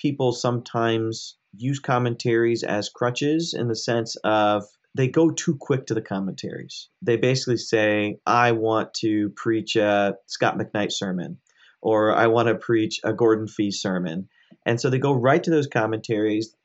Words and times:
people 0.00 0.32
sometimes 0.32 1.36
use 1.56 1.78
commentaries 1.78 2.62
as 2.62 2.88
crutches 2.88 3.54
in 3.54 3.68
the 3.68 3.76
sense 3.76 4.16
of 4.24 4.64
they 4.96 5.06
go 5.06 5.30
too 5.30 5.56
quick 5.60 5.86
to 5.86 5.94
the 5.94 6.02
commentaries. 6.02 6.88
They 7.02 7.16
basically 7.16 7.58
say, 7.58 8.18
I 8.26 8.52
want 8.52 8.94
to 8.94 9.30
preach 9.30 9.76
a 9.76 10.16
Scot 10.26 10.58
McKnight 10.58 10.90
sermon, 10.90 11.38
or 11.80 12.14
I 12.14 12.26
want 12.26 12.48
to 12.48 12.56
preach 12.56 13.00
a 13.04 13.12
Gordon 13.12 13.46
Fee 13.46 13.70
sermon. 13.70 14.28
And 14.66 14.80
so 14.80 14.90
they 14.90 14.98
go 14.98 15.12
right 15.12 15.42
to 15.42 15.50
those 15.50 15.68
commentaries. 15.68 16.56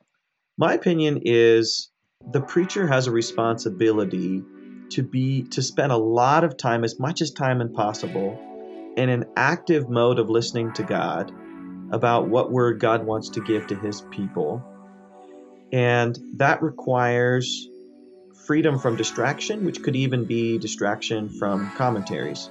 My 0.58 0.74
opinion 0.74 1.20
is 1.24 1.90
the 2.32 2.40
preacher 2.40 2.86
has 2.86 3.06
a 3.06 3.12
responsibility 3.12 4.42
to 4.90 5.02
be 5.02 5.42
to 5.42 5.62
spend 5.62 5.92
a 5.92 5.96
lot 5.96 6.42
of 6.42 6.56
time, 6.56 6.84
as 6.84 6.98
much 6.98 7.20
as 7.20 7.30
time 7.30 7.60
as 7.60 7.70
possible, 7.72 8.40
in 8.96 9.08
an 9.08 9.26
active 9.36 9.88
mode 9.88 10.18
of 10.18 10.30
listening 10.30 10.72
to 10.74 10.82
God 10.82 11.32
about 11.90 12.28
what 12.28 12.50
word 12.50 12.80
God 12.80 13.04
wants 13.04 13.30
to 13.30 13.40
give 13.40 13.66
to 13.68 13.74
his 13.74 14.00
people. 14.00 14.64
And 15.72 16.18
that 16.34 16.62
requires 16.62 17.68
freedom 18.46 18.78
from 18.78 18.96
distraction, 18.96 19.64
which 19.64 19.82
could 19.82 19.96
even 19.96 20.24
be 20.24 20.58
distraction 20.58 21.28
from 21.28 21.70
commentaries. 21.72 22.50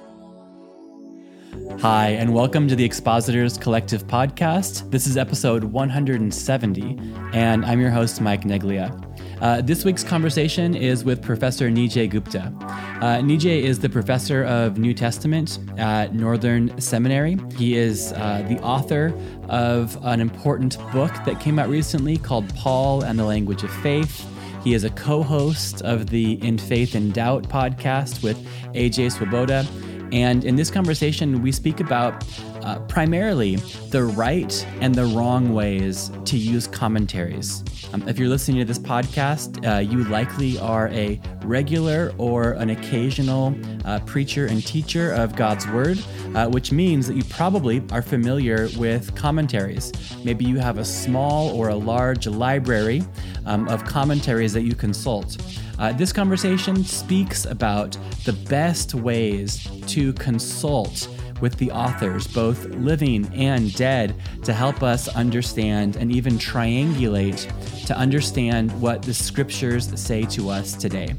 Hi, 1.56 2.08
and 2.08 2.34
welcome 2.34 2.68
to 2.68 2.76
the 2.76 2.84
Expositors 2.84 3.56
Collective 3.56 4.06
podcast. 4.06 4.90
This 4.90 5.06
is 5.06 5.16
episode 5.16 5.64
170, 5.64 6.98
and 7.32 7.64
I'm 7.64 7.80
your 7.80 7.90
host, 7.90 8.20
Mike 8.20 8.42
Neglia. 8.42 8.92
Uh, 9.40 9.62
this 9.62 9.84
week's 9.84 10.04
conversation 10.04 10.74
is 10.74 11.02
with 11.02 11.22
Professor 11.22 11.70
Nijay 11.70 12.10
Gupta. 12.10 12.52
Uh, 12.60 13.20
Nijay 13.22 13.62
is 13.62 13.78
the 13.78 13.88
professor 13.88 14.44
of 14.44 14.76
New 14.78 14.92
Testament 14.92 15.58
at 15.78 16.14
Northern 16.14 16.78
Seminary. 16.78 17.38
He 17.56 17.76
is 17.76 18.12
uh, 18.12 18.44
the 18.48 18.58
author 18.60 19.14
of 19.48 19.98
an 20.02 20.20
important 20.20 20.78
book 20.92 21.12
that 21.24 21.40
came 21.40 21.58
out 21.58 21.70
recently 21.70 22.18
called 22.18 22.54
Paul 22.54 23.02
and 23.02 23.18
the 23.18 23.24
Language 23.24 23.62
of 23.62 23.70
Faith. 23.76 24.26
He 24.62 24.74
is 24.74 24.84
a 24.84 24.90
co 24.90 25.22
host 25.22 25.80
of 25.82 26.08
the 26.08 26.32
In 26.44 26.58
Faith 26.58 26.94
and 26.94 27.14
Doubt 27.14 27.44
podcast 27.44 28.22
with 28.22 28.36
AJ 28.74 29.12
Swoboda. 29.12 29.66
And 30.12 30.44
in 30.44 30.56
this 30.56 30.70
conversation, 30.70 31.42
we 31.42 31.52
speak 31.52 31.80
about 31.80 32.24
uh, 32.62 32.80
primarily 32.80 33.56
the 33.90 34.04
right 34.04 34.66
and 34.80 34.94
the 34.94 35.04
wrong 35.06 35.54
ways 35.54 36.10
to 36.24 36.36
use 36.36 36.66
commentaries. 36.66 37.62
Um, 37.92 38.06
if 38.08 38.18
you're 38.18 38.28
listening 38.28 38.58
to 38.58 38.64
this 38.64 38.78
podcast, 38.78 39.64
uh, 39.66 39.78
you 39.78 40.04
likely 40.04 40.58
are 40.58 40.88
a 40.88 41.20
regular 41.44 42.12
or 42.18 42.52
an 42.52 42.70
occasional 42.70 43.54
uh, 43.84 44.00
preacher 44.00 44.46
and 44.46 44.66
teacher 44.66 45.12
of 45.12 45.36
God's 45.36 45.66
Word, 45.68 46.02
uh, 46.34 46.48
which 46.48 46.72
means 46.72 47.06
that 47.06 47.16
you 47.16 47.24
probably 47.24 47.82
are 47.92 48.02
familiar 48.02 48.68
with 48.76 49.14
commentaries. 49.14 49.92
Maybe 50.24 50.44
you 50.44 50.58
have 50.58 50.78
a 50.78 50.84
small 50.84 51.50
or 51.50 51.68
a 51.68 51.76
large 51.76 52.26
library 52.26 53.04
um, 53.44 53.68
of 53.68 53.84
commentaries 53.84 54.52
that 54.54 54.62
you 54.62 54.74
consult. 54.74 55.36
Uh, 55.78 55.92
this 55.92 56.12
conversation 56.12 56.84
speaks 56.84 57.44
about 57.44 57.96
the 58.24 58.32
best 58.32 58.94
ways 58.94 59.68
to 59.86 60.12
consult 60.14 61.08
with 61.40 61.56
the 61.56 61.70
authors, 61.70 62.26
both 62.26 62.64
living 62.76 63.30
and 63.34 63.74
dead, 63.74 64.14
to 64.42 64.52
help 64.52 64.82
us 64.82 65.08
understand 65.08 65.96
and 65.96 66.10
even 66.10 66.38
triangulate 66.38 67.46
to 67.86 67.96
understand 67.96 68.72
what 68.80 69.02
the 69.02 69.12
scriptures 69.12 69.98
say 70.00 70.24
to 70.24 70.48
us 70.48 70.74
today. 70.74 71.14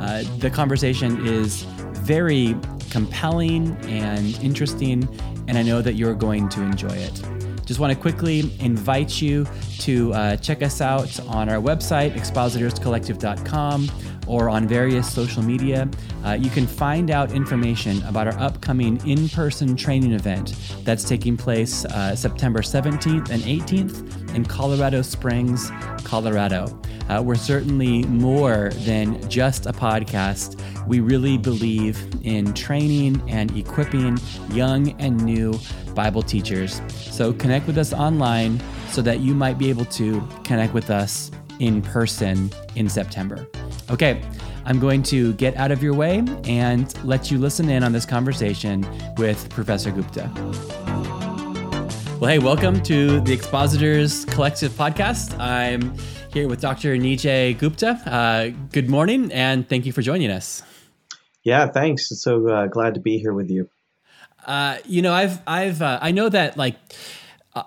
Uh, 0.00 0.22
the 0.38 0.50
conversation 0.50 1.26
is 1.26 1.62
very 2.02 2.56
compelling 2.90 3.76
and 3.86 4.38
interesting, 4.42 5.06
and 5.48 5.58
I 5.58 5.62
know 5.62 5.82
that 5.82 5.94
you're 5.94 6.14
going 6.14 6.48
to 6.50 6.62
enjoy 6.62 6.88
it. 6.88 7.37
Just 7.68 7.80
want 7.80 7.92
to 7.92 8.00
quickly 8.00 8.50
invite 8.60 9.20
you 9.20 9.46
to 9.80 10.10
uh, 10.14 10.36
check 10.36 10.62
us 10.62 10.80
out 10.80 11.20
on 11.28 11.50
our 11.50 11.60
website, 11.60 12.14
expositorscollective.com 12.14 14.17
or 14.28 14.48
on 14.48 14.68
various 14.68 15.10
social 15.12 15.42
media. 15.42 15.88
Uh, 16.24 16.32
you 16.32 16.50
can 16.50 16.66
find 16.66 17.10
out 17.10 17.32
information 17.32 18.02
about 18.04 18.26
our 18.26 18.38
upcoming 18.38 19.04
in 19.08 19.28
person 19.30 19.74
training 19.74 20.12
event 20.12 20.54
that's 20.84 21.04
taking 21.04 21.36
place 21.36 21.84
uh, 21.86 22.14
September 22.14 22.60
17th 22.60 23.30
and 23.30 23.42
18th 23.42 24.34
in 24.34 24.44
Colorado 24.44 25.02
Springs, 25.02 25.70
Colorado. 26.04 26.80
Uh, 27.08 27.22
we're 27.22 27.34
certainly 27.34 28.04
more 28.04 28.70
than 28.80 29.28
just 29.30 29.66
a 29.66 29.72
podcast. 29.72 30.60
We 30.86 31.00
really 31.00 31.38
believe 31.38 31.98
in 32.22 32.52
training 32.52 33.22
and 33.28 33.56
equipping 33.56 34.18
young 34.50 34.90
and 35.00 35.16
new 35.24 35.58
Bible 35.94 36.22
teachers. 36.22 36.82
So 36.88 37.32
connect 37.32 37.66
with 37.66 37.78
us 37.78 37.92
online 37.92 38.60
so 38.90 39.00
that 39.02 39.20
you 39.20 39.34
might 39.34 39.58
be 39.58 39.70
able 39.70 39.86
to 39.86 40.26
connect 40.44 40.74
with 40.74 40.90
us 40.90 41.30
in 41.60 41.82
person 41.82 42.50
in 42.74 42.88
September. 42.88 43.46
Okay, 43.90 44.22
I'm 44.64 44.78
going 44.78 45.02
to 45.04 45.32
get 45.34 45.56
out 45.56 45.70
of 45.70 45.82
your 45.82 45.94
way 45.94 46.22
and 46.44 46.92
let 47.04 47.30
you 47.30 47.38
listen 47.38 47.70
in 47.70 47.82
on 47.82 47.92
this 47.92 48.04
conversation 48.04 48.86
with 49.16 49.48
Professor 49.50 49.90
Gupta. 49.90 50.30
Well, 52.20 52.30
hey, 52.30 52.38
welcome 52.38 52.82
to 52.82 53.20
the 53.20 53.32
Expositors 53.32 54.24
Collective 54.24 54.72
podcast. 54.72 55.38
I'm 55.38 55.94
here 56.32 56.48
with 56.48 56.60
Dr. 56.60 56.96
Nijay 56.96 57.56
Gupta. 57.56 57.90
Uh, 58.04 58.48
good 58.72 58.90
morning, 58.90 59.32
and 59.32 59.68
thank 59.68 59.86
you 59.86 59.92
for 59.92 60.02
joining 60.02 60.30
us. 60.30 60.62
Yeah, 61.44 61.68
thanks. 61.68 62.08
So 62.20 62.48
uh, 62.48 62.66
glad 62.66 62.94
to 62.94 63.00
be 63.00 63.18
here 63.18 63.32
with 63.32 63.50
you. 63.50 63.70
Uh, 64.44 64.78
you 64.84 65.00
know, 65.00 65.12
I've, 65.12 65.40
I've, 65.46 65.80
uh, 65.80 65.98
I 66.02 66.10
know 66.10 66.28
that 66.28 66.56
like 66.56 66.76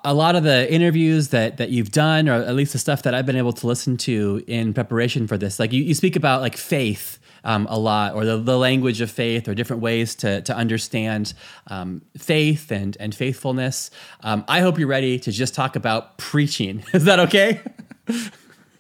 a 0.04 0.14
lot 0.14 0.36
of 0.36 0.44
the 0.44 0.72
interviews 0.72 1.30
that 1.30 1.58
that 1.58 1.70
you've 1.70 1.92
done, 1.92 2.30
or 2.30 2.34
at 2.34 2.56
least 2.56 2.74
the 2.74 2.80
stuff 2.80 3.04
that 3.04 3.14
I've 3.14 3.26
been 3.26 3.36
able 3.36 3.54
to 3.54 3.68
listen 3.68 3.98
to 3.98 4.44
in 4.48 4.74
preparation 4.74 5.28
for 5.28 5.38
this, 5.38 5.60
like 5.60 5.74
you, 5.74 5.84
you 5.84 5.94
speak 5.94 6.16
about 6.16 6.42
like 6.42 6.58
faith 6.58 7.20
um, 7.44 7.68
a 7.70 7.80
lot, 7.80 8.14
or 8.14 8.26
the, 8.26 8.38
the 8.38 8.58
language 8.58 9.02
of 9.02 9.10
faith, 9.10 9.48
or 9.48 9.56
different 9.56 9.82
ways 9.82 10.16
to 10.16 10.42
to 10.42 10.56
understand 10.56 11.34
um, 11.68 12.02
faith 12.18 12.72
and 12.72 12.98
and 13.00 13.16
faithfulness. 13.16 13.92
Um, 14.22 14.46
I 14.48 14.62
hope 14.62 14.78
you're 14.78 14.88
ready 14.88 15.20
to 15.20 15.32
just 15.32 15.56
talk 15.56 15.76
about 15.76 16.18
preaching. 16.18 16.84
Is 16.94 17.06
that 17.06 17.20
okay? 17.20 17.62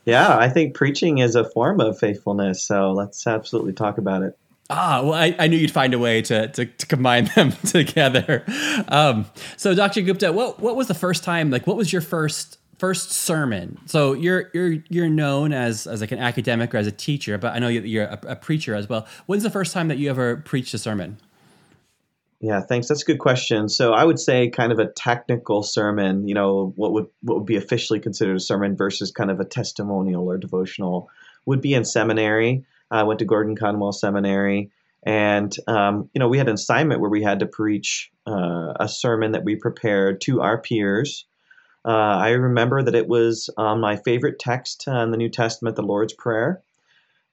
yeah, 0.05 0.37
I 0.37 0.49
think 0.49 0.75
preaching 0.75 1.19
is 1.19 1.35
a 1.35 1.43
form 1.43 1.79
of 1.79 1.97
faithfulness. 1.97 2.61
So 2.61 2.91
let's 2.91 3.25
absolutely 3.27 3.73
talk 3.73 3.97
about 3.97 4.23
it. 4.23 4.37
Ah, 4.73 5.01
well, 5.03 5.13
I, 5.13 5.35
I, 5.37 5.47
knew 5.47 5.57
you'd 5.57 5.71
find 5.71 5.93
a 5.93 5.99
way 5.99 6.21
to, 6.21 6.47
to, 6.47 6.65
to 6.65 6.85
combine 6.85 7.29
them 7.35 7.51
together. 7.65 8.45
Um, 8.87 9.25
so, 9.57 9.75
Dr. 9.75 10.01
Gupta, 10.01 10.31
what 10.31 10.61
what 10.61 10.77
was 10.77 10.87
the 10.87 10.93
first 10.93 11.25
time? 11.25 11.51
Like, 11.51 11.67
what 11.67 11.75
was 11.75 11.91
your 11.91 12.01
first 12.01 12.57
first 12.79 13.11
sermon? 13.11 13.77
So, 13.85 14.13
you're 14.13 14.49
you're 14.53 14.77
you're 14.87 15.09
known 15.09 15.51
as 15.51 15.87
as 15.87 15.99
like 15.99 16.13
an 16.13 16.19
academic 16.19 16.73
or 16.73 16.77
as 16.77 16.87
a 16.87 16.91
teacher, 16.91 17.37
but 17.37 17.53
I 17.53 17.59
know 17.59 17.67
you're 17.67 18.05
a, 18.05 18.19
a 18.29 18.35
preacher 18.37 18.73
as 18.73 18.87
well. 18.87 19.05
When's 19.25 19.43
the 19.43 19.49
first 19.49 19.73
time 19.73 19.89
that 19.89 19.97
you 19.97 20.09
ever 20.09 20.37
preached 20.37 20.73
a 20.73 20.77
sermon? 20.77 21.17
Yeah, 22.39 22.61
thanks. 22.61 22.87
That's 22.87 23.03
a 23.03 23.05
good 23.05 23.19
question. 23.19 23.67
So, 23.67 23.91
I 23.91 24.05
would 24.05 24.19
say 24.19 24.49
kind 24.49 24.71
of 24.71 24.79
a 24.79 24.87
technical 24.87 25.63
sermon. 25.63 26.29
You 26.29 26.33
know, 26.33 26.71
what 26.77 26.93
would 26.93 27.07
what 27.23 27.39
would 27.39 27.45
be 27.45 27.57
officially 27.57 27.99
considered 27.99 28.37
a 28.37 28.39
sermon 28.39 28.77
versus 28.77 29.11
kind 29.11 29.31
of 29.31 29.41
a 29.41 29.45
testimonial 29.45 30.31
or 30.31 30.37
devotional 30.37 31.09
would 31.45 31.61
be 31.61 31.73
in 31.73 31.83
seminary. 31.83 32.63
I 32.91 33.03
went 33.03 33.19
to 33.19 33.25
Gordon 33.25 33.55
Conwell 33.55 33.91
Seminary, 33.91 34.71
and 35.03 35.55
um, 35.67 36.09
you 36.13 36.19
know 36.19 36.27
we 36.27 36.37
had 36.37 36.47
an 36.47 36.55
assignment 36.55 37.01
where 37.01 37.09
we 37.09 37.23
had 37.23 37.39
to 37.39 37.45
preach 37.45 38.11
uh, 38.27 38.73
a 38.79 38.87
sermon 38.87 39.31
that 39.31 39.43
we 39.43 39.55
prepared 39.55 40.21
to 40.21 40.41
our 40.41 40.59
peers. 40.59 41.25
Uh, 41.83 41.89
I 41.89 42.31
remember 42.31 42.83
that 42.83 42.93
it 42.93 43.07
was 43.07 43.49
um, 43.57 43.79
my 43.79 43.95
favorite 43.95 44.37
text 44.37 44.87
in 44.87 45.11
the 45.11 45.17
New 45.17 45.29
Testament, 45.29 45.75
the 45.75 45.81
Lord's 45.81 46.13
Prayer, 46.13 46.61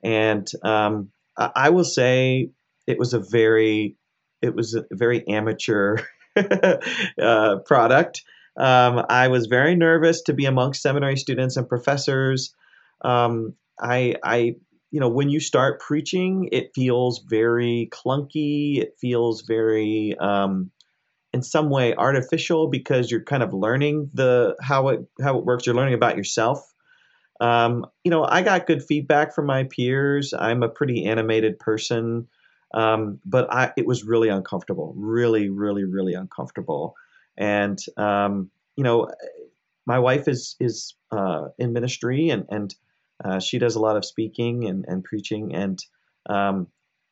and 0.02 0.48
um, 0.62 1.10
I, 1.36 1.50
I 1.54 1.70
will 1.70 1.84
say 1.84 2.50
it 2.86 2.98
was 2.98 3.12
a 3.12 3.18
very 3.18 3.96
it 4.40 4.54
was 4.54 4.74
a 4.74 4.84
very 4.90 5.26
amateur 5.28 5.98
uh, 6.36 7.56
product. 7.66 8.22
Um, 8.56 9.04
I 9.08 9.28
was 9.28 9.46
very 9.46 9.76
nervous 9.76 10.22
to 10.22 10.34
be 10.34 10.44
amongst 10.46 10.82
seminary 10.82 11.16
students 11.16 11.56
and 11.56 11.68
professors. 11.68 12.54
Um, 13.02 13.54
I, 13.80 14.16
I 14.24 14.56
you 14.90 15.00
know, 15.00 15.08
when 15.08 15.28
you 15.28 15.40
start 15.40 15.80
preaching, 15.80 16.48
it 16.52 16.70
feels 16.74 17.20
very 17.20 17.88
clunky. 17.92 18.78
It 18.78 18.94
feels 19.00 19.42
very, 19.42 20.16
um, 20.18 20.70
in 21.32 21.42
some 21.42 21.68
way, 21.68 21.94
artificial 21.94 22.68
because 22.68 23.10
you're 23.10 23.22
kind 23.22 23.42
of 23.42 23.52
learning 23.52 24.10
the 24.14 24.56
how 24.62 24.88
it 24.88 25.00
how 25.20 25.38
it 25.38 25.44
works. 25.44 25.66
You're 25.66 25.74
learning 25.74 25.94
about 25.94 26.16
yourself. 26.16 26.74
Um, 27.40 27.86
you 28.02 28.10
know, 28.10 28.24
I 28.24 28.42
got 28.42 28.66
good 28.66 28.82
feedback 28.82 29.34
from 29.34 29.46
my 29.46 29.64
peers. 29.64 30.32
I'm 30.36 30.62
a 30.62 30.68
pretty 30.68 31.04
animated 31.04 31.58
person, 31.58 32.26
um, 32.72 33.20
but 33.24 33.52
I 33.52 33.72
it 33.76 33.86
was 33.86 34.04
really 34.04 34.28
uncomfortable, 34.28 34.94
really, 34.96 35.50
really, 35.50 35.84
really 35.84 36.14
uncomfortable. 36.14 36.94
And 37.36 37.78
um, 37.98 38.50
you 38.76 38.84
know, 38.84 39.08
my 39.86 39.98
wife 39.98 40.28
is 40.28 40.56
is 40.60 40.94
uh, 41.12 41.48
in 41.58 41.74
ministry 41.74 42.30
and 42.30 42.46
and 42.48 42.74
uh, 43.24 43.40
she 43.40 43.58
does 43.58 43.76
a 43.76 43.80
lot 43.80 43.96
of 43.96 44.04
speaking 44.04 44.64
and, 44.64 44.84
and 44.88 45.04
preaching, 45.04 45.54
and 45.54 45.82
um, 46.28 46.68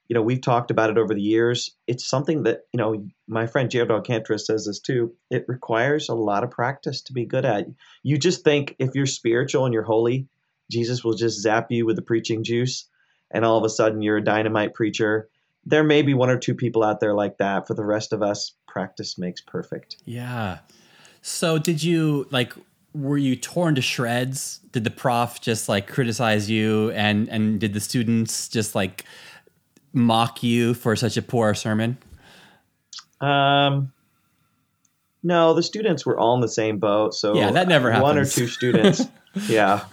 you 0.08 0.14
know, 0.14 0.22
we've 0.22 0.40
talked 0.40 0.70
about 0.70 0.90
it 0.90 0.98
over 0.98 1.14
the 1.14 1.22
years. 1.22 1.72
It's 1.86 2.06
something 2.06 2.44
that, 2.44 2.62
you 2.72 2.78
know, 2.78 3.06
my 3.26 3.46
friend 3.46 3.70
Jared 3.70 3.90
Alcantara 3.90 4.38
says 4.38 4.66
this 4.66 4.78
too. 4.78 5.12
It 5.30 5.44
requires 5.48 6.08
a 6.08 6.14
lot 6.14 6.44
of 6.44 6.50
practice 6.50 7.02
to 7.02 7.12
be 7.12 7.24
good 7.24 7.44
at. 7.44 7.66
You 8.02 8.18
just 8.18 8.44
think 8.44 8.76
if 8.78 8.94
you're 8.94 9.06
spiritual 9.06 9.64
and 9.64 9.74
you're 9.74 9.82
holy, 9.82 10.28
Jesus 10.70 11.02
will 11.02 11.14
just 11.14 11.40
zap 11.40 11.70
you 11.70 11.86
with 11.86 11.96
the 11.96 12.02
preaching 12.02 12.44
juice, 12.44 12.88
and 13.30 13.44
all 13.44 13.58
of 13.58 13.64
a 13.64 13.68
sudden 13.68 14.02
you're 14.02 14.18
a 14.18 14.24
dynamite 14.24 14.74
preacher. 14.74 15.28
There 15.64 15.84
may 15.84 16.02
be 16.02 16.14
one 16.14 16.30
or 16.30 16.38
two 16.38 16.54
people 16.54 16.84
out 16.84 17.00
there 17.00 17.14
like 17.14 17.38
that. 17.38 17.66
For 17.66 17.74
the 17.74 17.84
rest 17.84 18.12
of 18.12 18.22
us, 18.22 18.52
practice 18.68 19.18
makes 19.18 19.40
perfect. 19.40 19.96
Yeah. 20.04 20.58
So, 21.22 21.58
did 21.58 21.82
you 21.82 22.26
like? 22.30 22.52
Were 22.96 23.18
you 23.18 23.36
torn 23.36 23.74
to 23.74 23.82
shreds? 23.82 24.60
Did 24.72 24.84
the 24.84 24.90
prof 24.90 25.40
just 25.40 25.68
like 25.68 25.86
criticize 25.86 26.48
you, 26.48 26.90
and 26.92 27.28
and 27.28 27.60
did 27.60 27.74
the 27.74 27.80
students 27.80 28.48
just 28.48 28.74
like 28.74 29.04
mock 29.92 30.42
you 30.42 30.74
for 30.74 30.96
such 30.96 31.16
a 31.16 31.22
poor 31.22 31.54
sermon? 31.54 31.98
Um, 33.20 33.92
no, 35.22 35.54
the 35.54 35.62
students 35.62 36.06
were 36.06 36.18
all 36.18 36.34
in 36.34 36.40
the 36.40 36.48
same 36.48 36.78
boat. 36.78 37.14
So 37.14 37.34
yeah, 37.34 37.50
that 37.50 37.68
never 37.68 37.90
happens. 37.90 38.02
One 38.02 38.18
or 38.18 38.24
two 38.24 38.46
students, 38.46 39.02
yeah, 39.48 39.84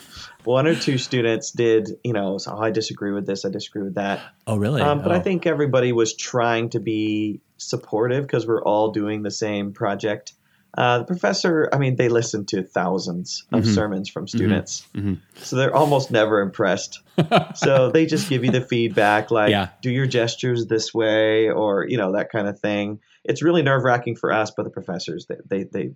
one 0.43 0.67
or 0.67 0.75
two 0.75 0.97
students 0.97 1.51
did. 1.51 1.89
You 2.03 2.13
know, 2.13 2.37
so, 2.37 2.53
oh, 2.55 2.61
I 2.61 2.71
disagree 2.71 3.11
with 3.11 3.25
this. 3.25 3.43
I 3.43 3.49
disagree 3.49 3.83
with 3.83 3.95
that. 3.95 4.21
Oh, 4.45 4.57
really? 4.57 4.81
Um, 4.81 5.01
but 5.01 5.11
oh. 5.11 5.15
I 5.15 5.19
think 5.19 5.45
everybody 5.45 5.91
was 5.91 6.15
trying 6.15 6.69
to 6.69 6.79
be 6.79 7.41
supportive 7.57 8.25
because 8.27 8.45
we're 8.45 8.63
all 8.63 8.91
doing 8.91 9.23
the 9.23 9.31
same 9.31 9.73
project. 9.73 10.33
Uh, 10.75 10.99
the 10.99 11.05
professor, 11.05 11.69
I 11.71 11.77
mean, 11.77 11.97
they 11.97 12.09
listen 12.09 12.45
to 12.47 12.63
thousands 12.63 13.45
of 13.51 13.63
mm-hmm. 13.63 13.73
sermons 13.73 14.09
from 14.09 14.25
mm-hmm. 14.25 14.37
students, 14.37 14.87
mm-hmm. 14.95 15.13
so 15.35 15.55
they're 15.55 15.75
almost 15.75 16.09
never 16.09 16.41
impressed. 16.41 17.01
so 17.55 17.91
they 17.91 18.07
just 18.07 18.27
give 18.27 18.43
you 18.43 18.49
the 18.49 18.61
feedback, 18.61 19.29
like, 19.29 19.51
yeah. 19.51 19.69
do 19.83 19.91
your 19.91 20.07
gestures 20.07 20.65
this 20.65 20.91
way, 20.93 21.49
or 21.49 21.85
you 21.87 21.97
know 21.97 22.13
that 22.13 22.31
kind 22.31 22.47
of 22.47 22.59
thing. 22.59 22.99
It's 23.23 23.43
really 23.43 23.61
nerve 23.61 23.83
wracking 23.83 24.15
for 24.15 24.31
us, 24.31 24.51
but 24.51 24.63
the 24.63 24.71
professors, 24.71 25.27
they, 25.27 25.37
they, 25.45 25.63
they, 25.63 25.83
you 25.83 25.95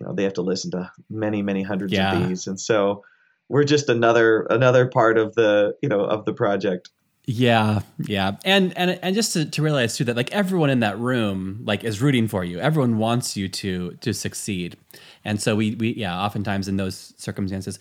know, 0.00 0.12
they 0.12 0.24
have 0.24 0.34
to 0.34 0.42
listen 0.42 0.70
to 0.72 0.90
many, 1.08 1.40
many 1.42 1.62
hundreds 1.62 1.94
yeah. 1.94 2.12
of 2.12 2.28
these, 2.28 2.46
and 2.46 2.60
so 2.60 3.04
we're 3.48 3.64
just 3.64 3.88
another 3.88 4.46
another 4.50 4.86
part 4.86 5.18
of 5.18 5.34
the 5.34 5.76
you 5.82 5.88
know 5.88 6.00
of 6.00 6.24
the 6.24 6.32
project. 6.32 6.90
Yeah, 7.24 7.82
yeah, 7.98 8.36
and 8.44 8.76
and 8.76 8.98
and 9.00 9.14
just 9.14 9.32
to, 9.34 9.44
to 9.44 9.62
realize 9.62 9.96
too 9.96 10.02
that 10.04 10.16
like 10.16 10.32
everyone 10.32 10.70
in 10.70 10.80
that 10.80 10.98
room 10.98 11.60
like 11.64 11.84
is 11.84 12.02
rooting 12.02 12.26
for 12.26 12.42
you. 12.42 12.58
Everyone 12.58 12.98
wants 12.98 13.36
you 13.36 13.48
to 13.48 13.92
to 14.00 14.12
succeed, 14.12 14.76
and 15.24 15.40
so 15.40 15.54
we 15.54 15.76
we 15.76 15.92
yeah, 15.94 16.20
oftentimes 16.20 16.66
in 16.66 16.78
those 16.78 17.14
circumstances, 17.16 17.78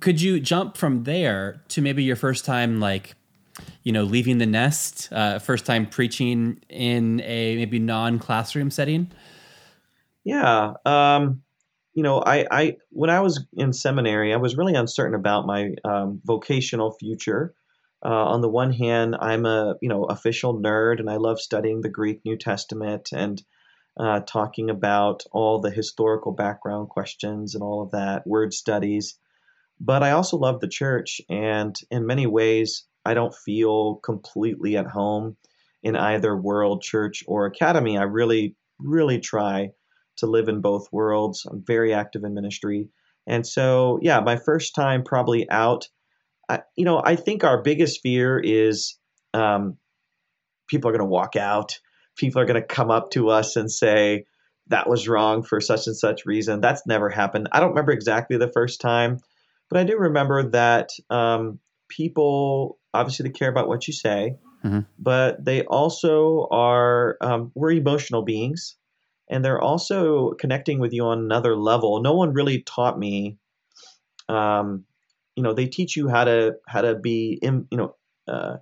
could 0.00 0.20
you 0.20 0.40
jump 0.40 0.76
from 0.76 1.04
there 1.04 1.62
to 1.68 1.80
maybe 1.80 2.04
your 2.04 2.16
first 2.16 2.44
time 2.44 2.80
like, 2.80 3.14
you 3.82 3.92
know, 3.92 4.02
leaving 4.02 4.36
the 4.36 4.46
nest, 4.46 5.08
uh, 5.10 5.38
first 5.38 5.64
time 5.64 5.86
preaching 5.86 6.60
in 6.68 7.22
a 7.22 7.56
maybe 7.56 7.78
non 7.78 8.18
classroom 8.18 8.70
setting? 8.70 9.10
Yeah, 10.22 10.74
um, 10.84 11.40
you 11.94 12.02
know, 12.02 12.22
I 12.24 12.46
I 12.50 12.76
when 12.90 13.08
I 13.08 13.20
was 13.20 13.42
in 13.54 13.72
seminary, 13.72 14.34
I 14.34 14.36
was 14.36 14.54
really 14.54 14.74
uncertain 14.74 15.14
about 15.14 15.46
my 15.46 15.70
um, 15.82 16.20
vocational 16.24 16.92
future. 16.92 17.54
Uh, 18.04 18.08
on 18.08 18.40
the 18.40 18.48
one 18.48 18.72
hand, 18.72 19.16
I'm 19.20 19.46
a 19.46 19.76
you 19.80 19.88
know 19.88 20.04
official 20.04 20.58
nerd, 20.58 20.98
and 20.98 21.08
I 21.08 21.16
love 21.16 21.40
studying 21.40 21.80
the 21.80 21.88
Greek 21.88 22.20
New 22.24 22.36
Testament 22.36 23.10
and 23.12 23.42
uh, 23.96 24.20
talking 24.20 24.70
about 24.70 25.24
all 25.32 25.60
the 25.60 25.70
historical 25.70 26.32
background 26.32 26.88
questions 26.88 27.54
and 27.54 27.62
all 27.62 27.82
of 27.82 27.92
that, 27.92 28.26
word 28.26 28.52
studies. 28.52 29.18
But 29.80 30.02
I 30.02 30.12
also 30.12 30.36
love 30.36 30.60
the 30.60 30.68
church, 30.68 31.20
and 31.28 31.76
in 31.90 32.06
many 32.06 32.26
ways, 32.26 32.86
I 33.04 33.14
don't 33.14 33.34
feel 33.34 33.96
completely 33.96 34.76
at 34.76 34.86
home 34.86 35.36
in 35.82 35.96
either 35.96 36.36
world, 36.36 36.82
church, 36.82 37.24
or 37.26 37.46
academy. 37.46 37.98
I 37.98 38.04
really, 38.04 38.56
really 38.78 39.20
try 39.20 39.70
to 40.16 40.26
live 40.26 40.48
in 40.48 40.60
both 40.60 40.92
worlds. 40.92 41.46
I'm 41.50 41.64
very 41.66 41.92
active 41.92 42.24
in 42.24 42.34
ministry. 42.34 42.88
And 43.26 43.46
so, 43.46 43.98
yeah, 44.02 44.20
my 44.20 44.36
first 44.36 44.74
time 44.74 45.04
probably 45.04 45.48
out 45.50 45.88
I, 46.52 46.60
you 46.76 46.84
know, 46.84 47.00
I 47.02 47.16
think 47.16 47.44
our 47.44 47.62
biggest 47.62 48.02
fear 48.02 48.38
is 48.38 48.98
um, 49.32 49.78
people 50.68 50.90
are 50.90 50.92
going 50.92 51.00
to 51.00 51.06
walk 51.06 51.34
out. 51.34 51.78
People 52.16 52.42
are 52.42 52.44
going 52.44 52.60
to 52.60 52.66
come 52.66 52.90
up 52.90 53.10
to 53.12 53.30
us 53.30 53.56
and 53.56 53.70
say 53.70 54.26
that 54.66 54.88
was 54.88 55.08
wrong 55.08 55.42
for 55.42 55.62
such 55.62 55.86
and 55.86 55.96
such 55.96 56.26
reason. 56.26 56.60
That's 56.60 56.86
never 56.86 57.08
happened. 57.08 57.48
I 57.52 57.60
don't 57.60 57.70
remember 57.70 57.92
exactly 57.92 58.36
the 58.36 58.52
first 58.52 58.82
time, 58.82 59.18
but 59.70 59.80
I 59.80 59.84
do 59.84 59.96
remember 59.96 60.50
that 60.50 60.90
um, 61.08 61.58
people 61.88 62.78
obviously 62.92 63.24
they 63.24 63.32
care 63.32 63.48
about 63.48 63.68
what 63.68 63.86
you 63.86 63.94
say, 63.94 64.36
mm-hmm. 64.62 64.80
but 64.98 65.42
they 65.42 65.64
also 65.64 66.48
are 66.50 67.16
um, 67.22 67.50
we're 67.54 67.72
emotional 67.72 68.22
beings, 68.22 68.76
and 69.30 69.42
they're 69.42 69.60
also 69.60 70.32
connecting 70.32 70.80
with 70.80 70.92
you 70.92 71.04
on 71.06 71.18
another 71.18 71.56
level. 71.56 72.02
No 72.02 72.12
one 72.12 72.34
really 72.34 72.60
taught 72.60 72.98
me 72.98 73.38
um, 74.28 74.84
you 75.36 75.42
know 75.42 75.54
they 75.54 75.66
teach 75.66 75.96
you 75.96 76.08
how 76.08 76.24
to 76.24 76.54
how 76.66 76.82
to 76.82 76.94
be 76.94 77.38
you 77.42 77.66
know 77.72 77.94
uh, 78.28 78.56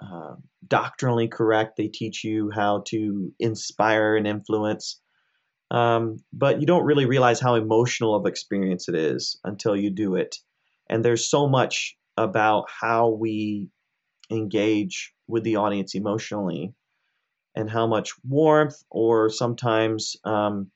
uh, 0.00 0.34
doctrinally 0.66 1.28
correct. 1.28 1.76
They 1.76 1.88
teach 1.88 2.24
you 2.24 2.50
how 2.54 2.82
to 2.88 3.32
inspire 3.38 4.16
and 4.16 4.26
influence, 4.26 5.00
um, 5.70 6.18
but 6.32 6.60
you 6.60 6.66
don't 6.66 6.84
really 6.84 7.06
realize 7.06 7.40
how 7.40 7.54
emotional 7.54 8.14
of 8.14 8.26
experience 8.26 8.88
it 8.88 8.94
is 8.94 9.38
until 9.44 9.76
you 9.76 9.90
do 9.90 10.14
it. 10.16 10.36
And 10.90 11.04
there's 11.04 11.30
so 11.30 11.48
much 11.48 11.96
about 12.16 12.66
how 12.68 13.10
we 13.10 13.68
engage 14.30 15.12
with 15.26 15.44
the 15.44 15.56
audience 15.56 15.94
emotionally, 15.94 16.74
and 17.54 17.70
how 17.70 17.86
much 17.86 18.12
warmth 18.24 18.82
or 18.90 19.30
sometimes 19.30 20.16
um, 20.24 20.70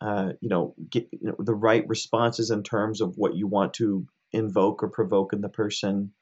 uh, 0.00 0.32
you 0.40 0.48
know, 0.48 0.74
get 0.88 1.08
you 1.12 1.28
know, 1.28 1.36
the 1.38 1.54
right 1.54 1.86
responses 1.86 2.50
in 2.50 2.62
terms 2.62 3.00
of 3.00 3.14
what 3.16 3.34
you 3.34 3.46
want 3.46 3.74
to 3.74 4.06
invoke 4.32 4.82
or 4.82 4.88
provoke 4.88 5.32
in 5.32 5.40
the 5.40 5.48
person. 5.48 6.12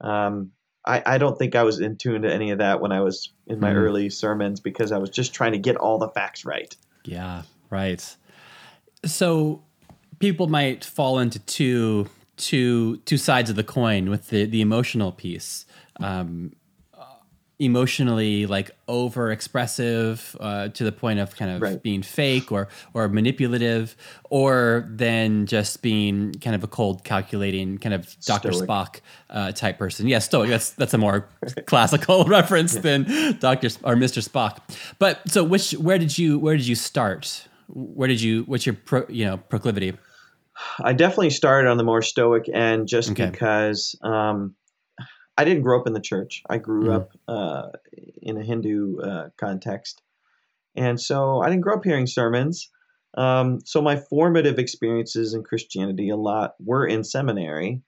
Um, 0.00 0.52
I, 0.84 1.02
I 1.06 1.18
don't 1.18 1.38
think 1.38 1.54
I 1.54 1.62
was 1.62 1.80
in 1.80 1.96
tune 1.96 2.22
to 2.22 2.32
any 2.32 2.50
of 2.50 2.58
that 2.58 2.80
when 2.80 2.92
I 2.92 3.00
was 3.00 3.32
in 3.46 3.60
my 3.60 3.70
mm. 3.70 3.76
early 3.76 4.10
sermons 4.10 4.60
because 4.60 4.90
I 4.90 4.98
was 4.98 5.10
just 5.10 5.32
trying 5.32 5.52
to 5.52 5.58
get 5.58 5.76
all 5.76 5.98
the 5.98 6.08
facts 6.08 6.44
right. 6.44 6.74
Yeah, 7.04 7.42
right. 7.70 8.16
So 9.04 9.62
people 10.18 10.48
might 10.48 10.84
fall 10.84 11.18
into 11.18 11.38
two 11.40 12.08
two 12.36 12.96
two 12.98 13.18
sides 13.18 13.50
of 13.50 13.56
the 13.56 13.64
coin 13.64 14.10
with 14.10 14.28
the 14.28 14.46
the 14.46 14.60
emotional 14.60 15.12
piece. 15.12 15.66
Um, 16.00 16.52
emotionally 17.62 18.46
like 18.46 18.72
over 18.88 19.30
expressive 19.30 20.36
uh, 20.40 20.68
to 20.68 20.84
the 20.84 20.92
point 20.92 21.20
of 21.20 21.36
kind 21.36 21.50
of 21.50 21.62
right. 21.62 21.82
being 21.82 22.02
fake 22.02 22.50
or 22.50 22.68
or 22.92 23.08
manipulative 23.08 23.96
or 24.24 24.86
then 24.90 25.46
just 25.46 25.80
being 25.80 26.32
kind 26.34 26.56
of 26.56 26.64
a 26.64 26.66
cold 26.66 27.04
calculating 27.04 27.78
kind 27.78 27.94
of 27.94 28.04
Dr. 28.24 28.52
Stoic. 28.52 28.68
Spock 28.68 29.00
uh, 29.30 29.52
type 29.52 29.78
person. 29.78 30.08
Yeah, 30.08 30.18
stoic. 30.18 30.50
That's 30.50 30.70
that's 30.70 30.94
a 30.94 30.98
more 30.98 31.28
classical 31.66 32.24
reference 32.26 32.74
yeah. 32.74 32.80
than 32.80 33.02
Dr. 33.38 33.68
or 33.84 33.94
Mr. 33.94 34.26
Spock. 34.26 34.58
But 34.98 35.20
so 35.30 35.44
which 35.44 35.72
where 35.72 35.98
did 35.98 36.18
you 36.18 36.38
where 36.38 36.56
did 36.56 36.66
you 36.66 36.74
start? 36.74 37.46
Where 37.68 38.08
did 38.08 38.20
you 38.20 38.42
what's 38.44 38.66
your 38.66 38.74
pro, 38.74 39.06
you 39.08 39.24
know 39.24 39.36
proclivity? 39.36 39.94
I 40.80 40.92
definitely 40.92 41.30
started 41.30 41.68
on 41.68 41.76
the 41.76 41.84
more 41.84 42.02
stoic 42.02 42.48
end 42.48 42.88
just 42.88 43.10
okay. 43.12 43.30
because 43.30 43.96
um, 44.02 44.54
I 45.36 45.44
didn't 45.44 45.62
grow 45.62 45.80
up 45.80 45.86
in 45.86 45.92
the 45.92 46.00
church. 46.00 46.42
I 46.48 46.58
grew 46.58 46.88
mm. 46.88 46.94
up 46.94 47.12
uh, 47.26 47.68
in 48.20 48.36
a 48.36 48.42
Hindu 48.42 48.98
uh, 48.98 49.28
context, 49.36 50.02
and 50.76 51.00
so 51.00 51.40
I 51.40 51.48
didn't 51.48 51.62
grow 51.62 51.76
up 51.76 51.84
hearing 51.84 52.06
sermons. 52.06 52.70
Um, 53.14 53.60
so 53.64 53.82
my 53.82 53.96
formative 53.96 54.58
experiences 54.58 55.34
in 55.34 55.42
Christianity 55.42 56.10
a 56.10 56.16
lot 56.16 56.54
were 56.58 56.86
in 56.86 57.04
seminary, 57.04 57.82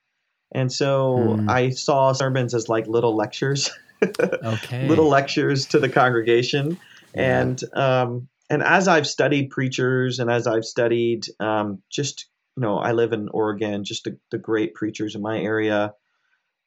and 0.53 0.71
so 0.71 1.17
mm. 1.17 1.49
I 1.49 1.69
saw 1.69 2.13
sermons 2.13 2.53
as 2.53 2.69
like 2.69 2.87
little 2.87 3.15
lectures, 3.15 3.71
okay, 4.03 4.87
little 4.87 5.07
lectures 5.07 5.67
to 5.67 5.79
the 5.79 5.89
congregation, 5.89 6.79
yeah. 7.13 7.41
and 7.41 7.63
um, 7.73 8.27
and 8.49 8.63
as 8.63 8.87
I've 8.87 9.07
studied 9.07 9.49
preachers 9.49 10.19
and 10.19 10.29
as 10.29 10.47
I've 10.47 10.65
studied 10.65 11.25
um, 11.39 11.81
just 11.89 12.27
you 12.57 12.61
know 12.61 12.77
I 12.77 12.91
live 12.91 13.13
in 13.13 13.29
Oregon, 13.29 13.83
just 13.83 14.03
the, 14.03 14.17
the 14.31 14.37
great 14.37 14.73
preachers 14.73 15.15
in 15.15 15.21
my 15.21 15.39
area. 15.39 15.93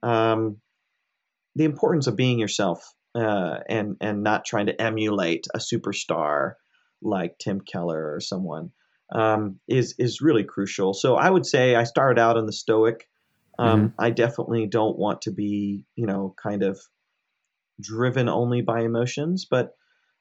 Um, 0.03 0.59
the 1.59 1.65
importance 1.65 2.07
of 2.07 2.15
being 2.15 2.39
yourself 2.39 2.95
uh, 3.17 3.59
and 3.69 3.97
and 4.01 4.23
not 4.23 4.45
trying 4.45 4.67
to 4.67 4.81
emulate 4.81 5.47
a 5.53 5.59
superstar 5.59 6.53
like 7.03 7.37
Tim 7.39 7.61
Keller 7.61 8.15
or 8.15 8.21
someone 8.21 8.71
um, 9.13 9.59
is 9.67 9.97
is 9.99 10.21
really 10.21 10.45
crucial. 10.45 10.95
So 10.95 11.17
I 11.17 11.29
would 11.29 11.45
say 11.45 11.75
I 11.75 11.83
started 11.83 12.21
out 12.21 12.37
in 12.37 12.47
the 12.47 12.53
Stoic. 12.53 13.09
Um, 13.59 13.81
mm-hmm. 13.81 14.01
I 14.01 14.11
definitely 14.11 14.67
don't 14.69 14.97
want 14.97 15.23
to 15.23 15.33
be 15.33 15.85
you 15.97 16.07
know 16.07 16.33
kind 16.41 16.63
of 16.63 16.81
driven 17.81 18.29
only 18.29 18.63
by 18.63 18.83
emotions, 18.83 19.45
but 19.45 19.75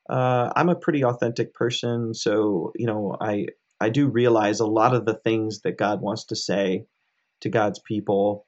uh, 0.10 0.52
I'm 0.56 0.70
a 0.70 0.76
pretty 0.76 1.04
authentic 1.04 1.54
person. 1.54 2.16
So 2.16 2.72
you 2.76 2.88
know 2.88 3.16
I 3.22 3.48
I 3.80 3.90
do 3.90 4.08
realize 4.08 4.60
a 4.60 4.66
lot 4.66 4.96
of 4.96 5.06
the 5.06 5.14
things 5.14 5.62
that 5.62 5.78
God 5.78 6.02
wants 6.02 6.26
to 6.26 6.36
say 6.36 6.88
to 7.42 7.50
God's 7.50 7.78
people 7.78 8.48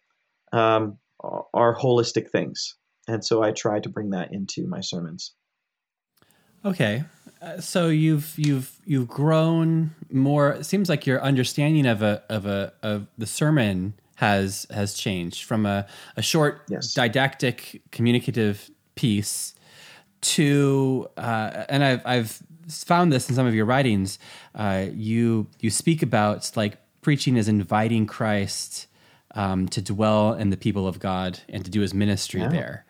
um, 0.52 0.98
are 1.22 1.78
holistic 1.78 2.32
things 2.32 2.79
and 3.10 3.26
so 3.26 3.44
I 3.44 3.52
try 3.52 3.80
to 3.80 3.90
bring 3.90 4.12
that 4.12 4.34
into 4.34 4.68
my 4.68 4.82
sermons. 4.82 5.34
Okay, 6.64 7.04
uh, 7.42 7.60
so 7.60 7.88
you've 7.88 8.34
you've 8.38 8.72
you've 8.86 9.08
grown 9.08 9.96
more. 10.12 10.52
It 10.52 10.66
seems 10.66 10.90
like 10.90 11.06
your 11.06 11.22
understanding 11.22 11.86
of 11.86 12.02
a 12.02 12.24
of 12.30 12.46
a 12.46 12.74
of 12.84 13.08
the 13.18 13.26
sermon 13.26 13.94
has 14.16 14.68
has 14.70 14.94
changed 14.94 15.44
from 15.44 15.66
a, 15.66 15.88
a 16.18 16.22
short 16.22 16.64
yes. 16.70 16.94
didactic 16.94 17.82
communicative 17.92 18.70
piece 18.96 19.56
to 20.22 21.10
uh, 21.16 21.66
and 21.70 21.84
I've 21.84 22.02
I've 22.06 22.44
found 22.68 23.14
this 23.14 23.30
in 23.30 23.36
some 23.36 23.48
of 23.48 23.56
your 23.56 23.66
writings. 23.66 24.20
Uh, 24.54 24.88
you 24.94 25.48
you 25.60 25.70
speak 25.70 26.04
about 26.04 26.52
like 26.56 26.78
preaching 27.02 27.38
is 27.38 27.48
inviting 27.48 28.06
Christ 28.06 28.88
um, 29.36 29.68
to 29.70 29.82
dwell 29.82 30.34
in 30.34 30.50
the 30.50 30.58
people 30.58 30.88
of 30.88 31.00
God 31.00 31.40
and 31.48 31.64
to 31.64 31.72
do 31.72 31.82
His 31.82 31.94
ministry 31.94 32.42
yeah. 32.42 32.50
there, 32.50 32.86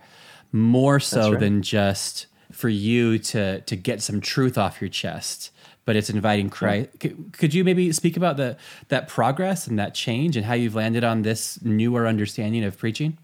more 0.51 0.99
so 0.99 1.31
right. 1.31 1.39
than 1.39 1.61
just 1.61 2.27
for 2.51 2.69
you 2.69 3.19
to 3.19 3.61
to 3.61 3.75
get 3.75 4.01
some 4.01 4.21
truth 4.21 4.57
off 4.57 4.81
your 4.81 4.89
chest. 4.89 5.51
But 5.85 5.95
it's 5.95 6.09
inviting 6.09 6.51
Christ. 6.51 6.89
Yeah. 6.93 6.97
Could, 6.99 7.33
could 7.33 7.53
you 7.53 7.63
maybe 7.63 7.91
speak 7.91 8.15
about 8.15 8.37
the 8.37 8.57
that 8.89 9.07
progress 9.07 9.65
and 9.65 9.79
that 9.79 9.95
change 9.95 10.37
and 10.37 10.45
how 10.45 10.53
you've 10.53 10.75
landed 10.75 11.03
on 11.03 11.23
this 11.23 11.61
newer 11.63 12.05
understanding 12.05 12.63
of 12.63 12.77
preaching? 12.77 13.17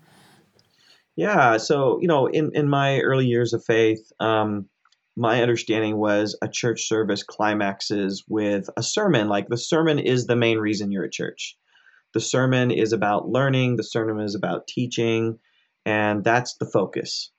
Yeah, 1.15 1.57
so 1.57 1.99
you 2.01 2.07
know, 2.07 2.27
in 2.27 2.51
in 2.53 2.69
my 2.69 2.99
early 2.99 3.25
years 3.25 3.53
of 3.53 3.63
faith, 3.63 4.11
um, 4.19 4.67
my 5.15 5.41
understanding 5.41 5.97
was 5.97 6.37
a 6.41 6.47
church 6.47 6.87
service 6.87 7.23
climaxes 7.23 8.25
with 8.27 8.69
a 8.75 8.83
sermon. 8.83 9.29
Like 9.29 9.47
the 9.47 9.57
sermon 9.57 9.99
is 9.99 10.25
the 10.25 10.35
main 10.35 10.57
reason 10.57 10.91
you're 10.91 11.05
at 11.05 11.11
church. 11.11 11.57
The 12.13 12.19
sermon 12.19 12.71
is 12.71 12.91
about 12.91 13.29
learning. 13.29 13.77
The 13.77 13.83
sermon 13.83 14.23
is 14.23 14.35
about 14.35 14.67
teaching, 14.67 15.39
and 15.85 16.23
that's 16.23 16.55
the 16.55 16.65
focus. 16.65 17.31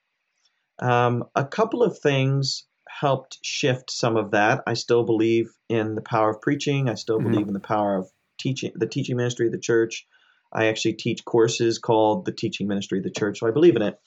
Um, 0.78 1.24
a 1.34 1.44
couple 1.44 1.82
of 1.82 1.98
things 1.98 2.66
helped 2.88 3.38
shift 3.42 3.90
some 3.90 4.16
of 4.16 4.30
that. 4.32 4.62
I 4.66 4.74
still 4.74 5.04
believe 5.04 5.50
in 5.68 5.94
the 5.94 6.02
power 6.02 6.30
of 6.30 6.40
preaching. 6.40 6.88
I 6.88 6.94
still 6.94 7.18
mm-hmm. 7.18 7.30
believe 7.30 7.48
in 7.48 7.54
the 7.54 7.60
power 7.60 7.96
of 7.96 8.10
teaching, 8.38 8.72
the 8.74 8.86
teaching 8.86 9.16
ministry 9.16 9.46
of 9.46 9.52
the 9.52 9.58
church. 9.58 10.06
I 10.52 10.66
actually 10.66 10.94
teach 10.94 11.24
courses 11.24 11.78
called 11.78 12.24
the 12.24 12.32
Teaching 12.32 12.68
Ministry 12.68 12.98
of 12.98 13.04
the 13.04 13.10
Church, 13.10 13.40
so 13.40 13.48
I 13.48 13.50
believe 13.50 13.76
in 13.76 13.82
it. 13.82 13.98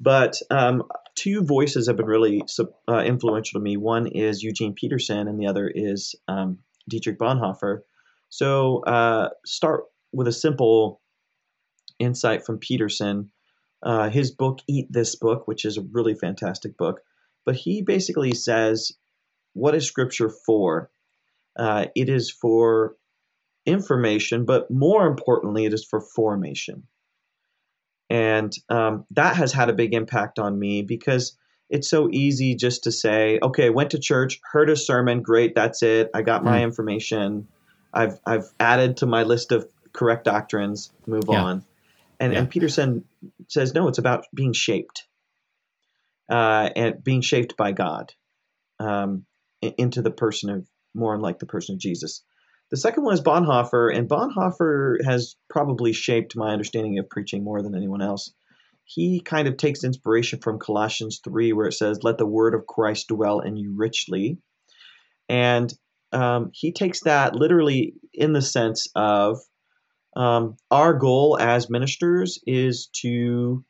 But 0.00 0.36
um, 0.50 0.84
two 1.14 1.42
voices 1.42 1.86
have 1.86 1.96
been 1.96 2.06
really 2.06 2.42
uh, 2.88 3.02
influential 3.04 3.60
to 3.60 3.62
me. 3.62 3.76
One 3.76 4.06
is 4.06 4.42
Eugene 4.42 4.74
Peterson, 4.74 5.28
and 5.28 5.38
the 5.38 5.46
other 5.46 5.70
is 5.72 6.14
um, 6.28 6.58
Dietrich 6.88 7.18
Bonhoeffer. 7.18 7.80
So, 8.28 8.82
uh, 8.84 9.30
start 9.44 9.84
with 10.12 10.28
a 10.28 10.32
simple 10.32 11.00
insight 11.98 12.44
from 12.44 12.58
Peterson. 12.58 13.30
Uh, 13.82 14.08
his 14.08 14.30
book, 14.30 14.60
Eat 14.68 14.86
This 14.90 15.16
Book, 15.16 15.48
which 15.48 15.64
is 15.64 15.76
a 15.76 15.82
really 15.92 16.14
fantastic 16.14 16.76
book, 16.76 17.00
but 17.44 17.56
he 17.56 17.82
basically 17.82 18.32
says, 18.32 18.92
What 19.54 19.74
is 19.74 19.86
Scripture 19.86 20.30
for? 20.30 20.90
Uh, 21.56 21.86
it 21.94 22.08
is 22.08 22.30
for 22.30 22.96
information, 23.66 24.44
but 24.44 24.70
more 24.70 25.06
importantly, 25.06 25.64
it 25.64 25.72
is 25.72 25.84
for 25.84 26.00
formation. 26.00 26.84
And 28.08 28.52
um, 28.68 29.06
that 29.12 29.36
has 29.36 29.52
had 29.52 29.70
a 29.70 29.74
big 29.74 29.94
impact 29.94 30.38
on 30.38 30.58
me 30.58 30.82
because 30.82 31.36
it's 31.70 31.88
so 31.88 32.10
easy 32.10 32.54
just 32.54 32.84
to 32.84 32.92
say, 32.92 33.38
okay, 33.42 33.70
went 33.70 33.92
to 33.92 33.98
church, 33.98 34.40
heard 34.52 34.68
a 34.68 34.76
sermon, 34.76 35.22
great, 35.22 35.54
that's 35.54 35.82
it. 35.82 36.10
I 36.14 36.20
got 36.20 36.44
my 36.44 36.58
mm. 36.58 36.64
information. 36.64 37.48
I've 37.94 38.20
I've 38.26 38.52
added 38.60 38.98
to 38.98 39.06
my 39.06 39.22
list 39.22 39.52
of 39.52 39.66
correct 39.92 40.24
doctrines, 40.24 40.92
move 41.06 41.24
yeah. 41.28 41.42
on. 41.42 41.64
And, 42.22 42.32
yeah. 42.32 42.38
and 42.38 42.50
Peterson 42.50 43.04
says, 43.48 43.74
no, 43.74 43.88
it's 43.88 43.98
about 43.98 44.26
being 44.32 44.52
shaped 44.52 45.08
uh, 46.30 46.70
and 46.76 47.02
being 47.02 47.20
shaped 47.20 47.56
by 47.56 47.72
God 47.72 48.12
um, 48.78 49.26
into 49.60 50.02
the 50.02 50.12
person 50.12 50.48
of 50.48 50.68
more 50.94 51.18
like 51.18 51.40
the 51.40 51.46
person 51.46 51.74
of 51.74 51.80
Jesus. 51.80 52.22
The 52.70 52.76
second 52.76 53.02
one 53.02 53.14
is 53.14 53.20
Bonhoeffer, 53.20 53.92
and 53.92 54.08
Bonhoeffer 54.08 55.04
has 55.04 55.34
probably 55.50 55.92
shaped 55.92 56.36
my 56.36 56.52
understanding 56.52 57.00
of 57.00 57.10
preaching 57.10 57.42
more 57.42 57.60
than 57.60 57.74
anyone 57.74 58.02
else. 58.02 58.32
He 58.84 59.20
kind 59.20 59.48
of 59.48 59.56
takes 59.56 59.82
inspiration 59.82 60.38
from 60.40 60.60
Colossians 60.60 61.20
3, 61.24 61.52
where 61.54 61.66
it 61.66 61.74
says, 61.74 62.04
Let 62.04 62.18
the 62.18 62.26
word 62.26 62.54
of 62.54 62.68
Christ 62.68 63.08
dwell 63.08 63.40
in 63.40 63.56
you 63.56 63.74
richly. 63.76 64.38
And 65.28 65.72
um, 66.12 66.50
he 66.54 66.72
takes 66.72 67.00
that 67.00 67.34
literally 67.34 67.94
in 68.14 68.32
the 68.32 68.42
sense 68.42 68.86
of 68.94 69.40
um, 70.14 70.56
our 70.70 70.94
goal 70.94 71.38
as 71.38 71.70
ministers 71.70 72.38
is 72.46 72.88
to 73.00 73.64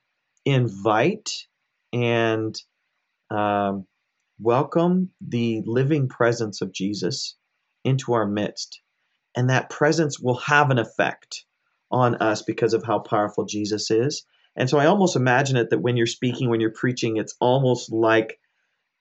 invite 0.45 1.47
and 1.93 2.55
um, 3.31 3.87
welcome 4.41 5.11
the 5.21 5.63
living 5.65 6.09
presence 6.09 6.61
of 6.61 6.73
Jesus 6.73 7.37
into 7.85 8.13
our 8.13 8.27
midst 8.27 8.81
and 9.35 9.51
that 9.51 9.71
presence 9.71 10.19
will 10.21 10.37
have 10.37 10.71
an 10.71 10.79
effect 10.79 11.45
on 11.91 12.17
us 12.17 12.43
because 12.43 12.75
of 12.75 12.85
how 12.85 12.99
powerful 12.99 13.45
Jesus 13.45 13.91
is. 13.91 14.25
And 14.57 14.69
so 14.69 14.79
I 14.79 14.87
almost 14.87 15.17
imagine 15.17 15.57
it 15.57 15.71
that 15.71 15.81
when 15.81 15.97
you're 15.97 16.07
speaking, 16.07 16.51
when 16.51 16.61
you're 16.61 16.71
preaching, 16.71 17.17
it's 17.17 17.35
almost 17.41 17.91
like 17.91 18.39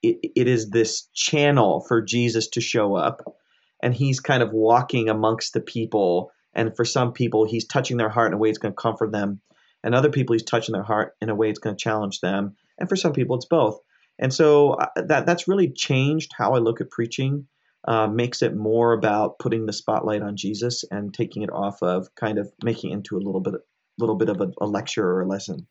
it, 0.01 0.31
it 0.35 0.47
is 0.47 0.69
this 0.69 1.07
channel 1.13 1.83
for 1.87 2.01
Jesus 2.01 2.49
to 2.49 2.61
show 2.61 2.95
up. 2.95 3.35
And 3.83 3.93
he's 3.93 4.19
kind 4.19 4.43
of 4.43 4.51
walking 4.53 5.09
amongst 5.09 5.53
the 5.53 5.61
people. 5.61 6.31
And 6.53 6.75
for 6.75 6.85
some 6.85 7.13
people, 7.13 7.45
he's 7.45 7.65
touching 7.65 7.97
their 7.97 8.09
heart 8.09 8.27
in 8.27 8.33
a 8.33 8.37
way 8.37 8.49
that's 8.49 8.57
going 8.57 8.73
to 8.73 8.81
comfort 8.81 9.11
them. 9.11 9.41
And 9.83 9.95
other 9.95 10.09
people, 10.09 10.33
he's 10.33 10.43
touching 10.43 10.73
their 10.73 10.83
heart 10.83 11.15
in 11.21 11.29
a 11.29 11.35
way 11.35 11.47
that's 11.47 11.59
going 11.59 11.75
to 11.75 11.81
challenge 11.83 12.19
them. 12.19 12.55
And 12.77 12.87
for 12.89 12.95
some 12.95 13.13
people, 13.13 13.35
it's 13.35 13.45
both. 13.45 13.79
And 14.19 14.33
so 14.33 14.73
uh, 14.73 14.87
that 14.95 15.25
that's 15.25 15.47
really 15.47 15.69
changed 15.69 16.31
how 16.37 16.53
I 16.53 16.59
look 16.59 16.81
at 16.81 16.91
preaching 16.91 17.47
uh, 17.87 18.07
makes 18.07 18.41
it 18.41 18.55
more 18.55 18.93
about 18.93 19.39
putting 19.39 19.65
the 19.65 19.73
spotlight 19.73 20.21
on 20.21 20.37
Jesus 20.37 20.83
and 20.91 21.13
taking 21.13 21.41
it 21.41 21.51
off 21.51 21.81
of 21.81 22.13
kind 22.15 22.37
of 22.37 22.51
making 22.63 22.91
it 22.91 22.95
into 22.95 23.17
a 23.17 23.23
little 23.23 23.41
bit, 23.41 23.55
little 23.97 24.15
bit 24.15 24.29
of 24.29 24.39
a, 24.39 24.51
a 24.61 24.67
lecture 24.67 25.07
or 25.07 25.21
a 25.21 25.27
lesson. 25.27 25.65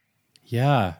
Yeah. 0.44 0.94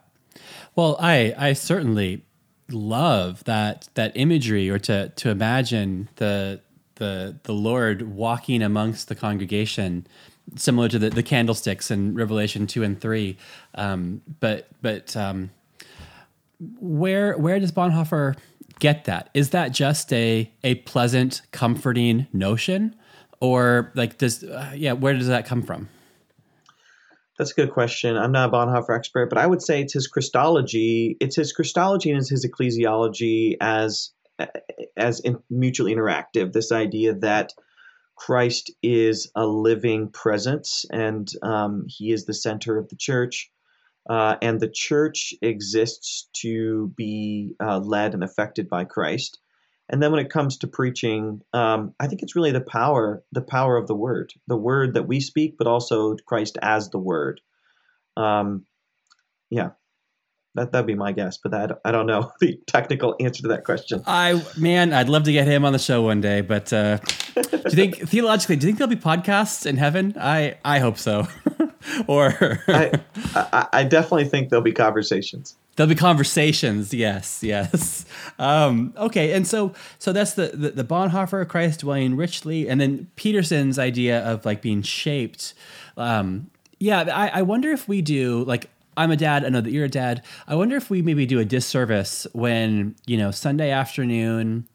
Well, 0.76 0.96
I 1.00 1.34
I 1.36 1.52
certainly 1.54 2.24
love 2.70 3.42
that 3.44 3.88
that 3.94 4.12
imagery 4.14 4.70
or 4.70 4.78
to 4.78 5.08
to 5.08 5.30
imagine 5.30 6.08
the 6.16 6.60
the 7.00 7.34
the 7.42 7.52
Lord 7.52 8.02
walking 8.02 8.62
amongst 8.62 9.08
the 9.08 9.16
congregation, 9.16 10.06
similar 10.54 10.88
to 10.88 11.00
the, 11.00 11.10
the 11.10 11.24
candlesticks 11.24 11.90
in 11.90 12.14
Revelation 12.14 12.68
two 12.68 12.84
and 12.84 13.00
three. 13.00 13.36
Um, 13.74 14.22
but 14.38 14.68
but 14.80 15.16
um, 15.16 15.50
where 16.78 17.36
where 17.36 17.58
does 17.58 17.72
Bonhoeffer 17.72 18.36
get 18.80 19.04
that. 19.04 19.30
Is 19.34 19.50
that 19.50 19.68
just 19.72 20.12
a 20.12 20.50
a 20.64 20.76
pleasant, 20.76 21.42
comforting 21.52 22.26
notion, 22.32 22.96
or 23.40 23.92
like 23.94 24.18
does 24.18 24.42
uh, 24.42 24.72
yeah? 24.74 24.92
Where 24.92 25.14
does 25.14 25.28
that 25.28 25.46
come 25.46 25.62
from? 25.62 25.88
That's 27.38 27.52
a 27.52 27.54
good 27.54 27.72
question. 27.72 28.18
I'm 28.18 28.32
not 28.32 28.50
a 28.50 28.52
Bonhoeffer 28.52 28.94
expert, 28.94 29.30
but 29.30 29.38
I 29.38 29.46
would 29.46 29.62
say 29.62 29.80
it's 29.80 29.94
his 29.94 30.06
Christology. 30.06 31.16
It's 31.20 31.36
his 31.36 31.52
Christology 31.52 32.10
and 32.10 32.20
it's 32.20 32.28
his 32.28 32.44
ecclesiology 32.44 33.56
as 33.62 34.10
as 34.96 35.20
in, 35.20 35.38
mutually 35.48 35.94
interactive. 35.94 36.52
This 36.52 36.72
idea 36.72 37.14
that 37.14 37.52
Christ 38.16 38.70
is 38.82 39.30
a 39.34 39.46
living 39.46 40.10
presence 40.10 40.84
and 40.90 41.30
um, 41.42 41.84
he 41.88 42.12
is 42.12 42.26
the 42.26 42.34
center 42.34 42.76
of 42.76 42.88
the 42.88 42.96
church. 42.96 43.50
Uh, 44.08 44.36
and 44.42 44.60
the 44.60 44.70
church 44.70 45.34
exists 45.42 46.28
to 46.32 46.92
be 46.96 47.54
uh, 47.62 47.78
led 47.78 48.14
and 48.14 48.24
affected 48.24 48.68
by 48.68 48.84
Christ. 48.84 49.38
And 49.88 50.02
then 50.02 50.12
when 50.12 50.24
it 50.24 50.30
comes 50.30 50.58
to 50.58 50.68
preaching, 50.68 51.40
um, 51.52 51.94
I 51.98 52.06
think 52.06 52.22
it's 52.22 52.36
really 52.36 52.52
the 52.52 52.60
power, 52.60 53.24
the 53.32 53.42
power 53.42 53.76
of 53.76 53.88
the 53.88 53.94
word, 53.94 54.32
the 54.46 54.56
word 54.56 54.94
that 54.94 55.08
we 55.08 55.20
speak, 55.20 55.56
but 55.58 55.66
also 55.66 56.14
Christ 56.26 56.58
as 56.62 56.90
the 56.90 56.98
word. 56.98 57.40
Um, 58.16 58.66
yeah, 59.50 59.70
that 60.54 60.72
that'd 60.72 60.86
be 60.86 60.94
my 60.94 61.12
guess, 61.12 61.38
but 61.38 61.52
that 61.52 61.80
I 61.84 61.92
don't 61.92 62.06
know 62.06 62.32
the 62.40 62.58
technical 62.66 63.14
answer 63.20 63.42
to 63.42 63.48
that 63.48 63.64
question. 63.64 64.02
I 64.06 64.42
man, 64.56 64.92
I'd 64.92 65.08
love 65.08 65.24
to 65.24 65.32
get 65.32 65.46
him 65.46 65.64
on 65.64 65.72
the 65.72 65.78
show 65.78 66.02
one 66.02 66.20
day, 66.20 66.40
but 66.40 66.72
uh, 66.72 66.98
do 67.34 67.42
you 67.64 67.70
think 67.70 67.96
theologically, 68.08 68.56
do 68.56 68.66
you 68.66 68.68
think 68.68 68.78
there'll 68.78 68.94
be 68.94 68.96
podcasts 68.96 69.66
in 69.66 69.76
heaven? 69.76 70.14
I 70.18 70.56
I 70.64 70.78
hope 70.78 70.98
so. 70.98 71.28
or 72.06 72.60
I, 72.68 73.00
I, 73.34 73.66
I 73.72 73.84
definitely 73.84 74.26
think 74.26 74.50
there'll 74.50 74.62
be 74.62 74.72
conversations. 74.72 75.56
There'll 75.76 75.88
be 75.88 75.94
conversations. 75.94 76.92
Yes, 76.92 77.42
yes. 77.42 78.04
Um, 78.38 78.92
okay, 78.96 79.32
and 79.32 79.46
so 79.46 79.72
so 79.98 80.12
that's 80.12 80.34
the, 80.34 80.48
the 80.48 80.70
the 80.70 80.84
Bonhoeffer 80.84 81.46
Christ 81.48 81.80
dwelling 81.80 82.16
richly, 82.16 82.68
and 82.68 82.80
then 82.80 83.08
Peterson's 83.16 83.78
idea 83.78 84.20
of 84.20 84.44
like 84.44 84.62
being 84.62 84.82
shaped. 84.82 85.54
Um, 85.96 86.50
yeah, 86.78 87.02
I, 87.14 87.40
I 87.40 87.42
wonder 87.42 87.70
if 87.70 87.88
we 87.88 88.02
do 88.02 88.44
like 88.44 88.68
I'm 88.96 89.10
a 89.10 89.16
dad. 89.16 89.44
I 89.44 89.48
know 89.48 89.60
that 89.60 89.70
you're 89.70 89.84
a 89.84 89.88
dad. 89.88 90.22
I 90.46 90.54
wonder 90.54 90.76
if 90.76 90.90
we 90.90 91.02
maybe 91.02 91.26
do 91.26 91.38
a 91.38 91.44
disservice 91.44 92.26
when 92.32 92.96
you 93.06 93.16
know 93.16 93.30
Sunday 93.30 93.70
afternoon. 93.70 94.66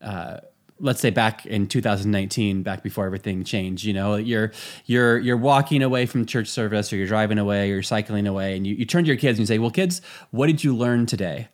Uh, 0.00 0.38
let's 0.78 1.00
say 1.00 1.10
back 1.10 1.46
in 1.46 1.66
2019 1.66 2.62
back 2.62 2.82
before 2.82 3.06
everything 3.06 3.42
changed 3.44 3.84
you 3.84 3.94
know 3.94 4.16
you're 4.16 4.52
you're 4.84 5.18
you're 5.18 5.36
walking 5.36 5.82
away 5.82 6.04
from 6.04 6.26
church 6.26 6.48
service 6.48 6.92
or 6.92 6.96
you're 6.96 7.06
driving 7.06 7.38
away 7.38 7.70
or 7.70 7.74
you're 7.74 7.82
cycling 7.82 8.26
away 8.26 8.56
and 8.56 8.66
you, 8.66 8.74
you 8.74 8.84
turn 8.84 9.02
to 9.02 9.08
your 9.08 9.16
kids 9.16 9.38
and 9.38 9.40
you 9.40 9.46
say 9.46 9.58
well 9.58 9.70
kids 9.70 10.02
what 10.32 10.48
did 10.48 10.62
you 10.62 10.76
learn 10.76 11.06
today 11.06 11.48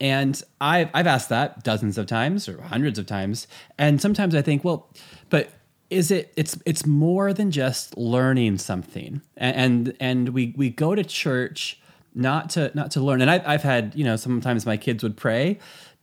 and 0.00 0.42
I've, 0.60 0.90
I've 0.92 1.06
asked 1.06 1.28
that 1.28 1.62
dozens 1.62 1.98
of 1.98 2.06
times 2.06 2.48
or 2.48 2.60
hundreds 2.62 2.98
of 2.98 3.06
times 3.06 3.46
and 3.78 4.00
sometimes 4.00 4.34
i 4.34 4.42
think 4.42 4.64
well 4.64 4.90
but 5.30 5.50
is 5.90 6.10
it 6.10 6.32
it's 6.36 6.58
it's 6.64 6.86
more 6.86 7.32
than 7.32 7.50
just 7.50 7.96
learning 7.96 8.58
something 8.58 9.20
and 9.36 9.56
and, 9.56 9.96
and 10.00 10.28
we 10.30 10.54
we 10.56 10.70
go 10.70 10.94
to 10.94 11.04
church 11.04 11.80
not 12.14 12.50
to 12.50 12.70
not 12.74 12.90
to 12.90 13.00
learn 13.00 13.20
and 13.20 13.30
I, 13.30 13.42
i've 13.46 13.62
had 13.62 13.92
you 13.94 14.04
know 14.04 14.16
sometimes 14.16 14.66
my 14.66 14.76
kids 14.76 15.02
would 15.02 15.16
pray 15.16 15.58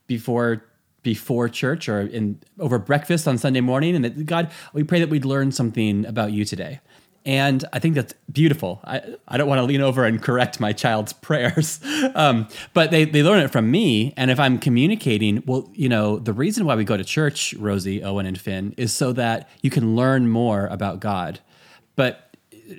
before 0.06 0.62
before 1.02 1.48
church 1.48 1.88
or 1.88 2.00
in 2.00 2.40
over 2.58 2.78
breakfast 2.78 3.26
on 3.26 3.38
Sunday 3.38 3.60
morning, 3.60 3.96
and 3.96 4.26
God, 4.26 4.50
we 4.72 4.84
pray 4.84 5.00
that 5.00 5.08
we'd 5.08 5.24
learn 5.24 5.52
something 5.52 6.06
about 6.06 6.32
you 6.32 6.44
today. 6.44 6.80
And 7.24 7.64
I 7.72 7.78
think 7.78 7.94
that's 7.94 8.14
beautiful. 8.32 8.80
I, 8.84 9.00
I 9.28 9.36
don't 9.36 9.48
want 9.48 9.60
to 9.60 9.64
lean 9.64 9.80
over 9.80 10.04
and 10.04 10.20
correct 10.20 10.58
my 10.58 10.72
child's 10.72 11.12
prayers, 11.12 11.80
um, 12.14 12.48
but 12.74 12.90
they, 12.90 13.04
they 13.04 13.22
learn 13.22 13.40
it 13.40 13.50
from 13.50 13.70
me. 13.70 14.12
And 14.16 14.30
if 14.30 14.40
I'm 14.40 14.58
communicating, 14.58 15.42
well, 15.46 15.70
you 15.72 15.88
know, 15.88 16.18
the 16.18 16.32
reason 16.32 16.66
why 16.66 16.74
we 16.74 16.84
go 16.84 16.96
to 16.96 17.04
church, 17.04 17.54
Rosie, 17.54 18.02
Owen, 18.02 18.26
and 18.26 18.40
Finn, 18.40 18.74
is 18.76 18.92
so 18.92 19.12
that 19.12 19.48
you 19.62 19.70
can 19.70 19.94
learn 19.94 20.28
more 20.28 20.66
about 20.66 21.00
God. 21.00 21.40
But 21.94 22.36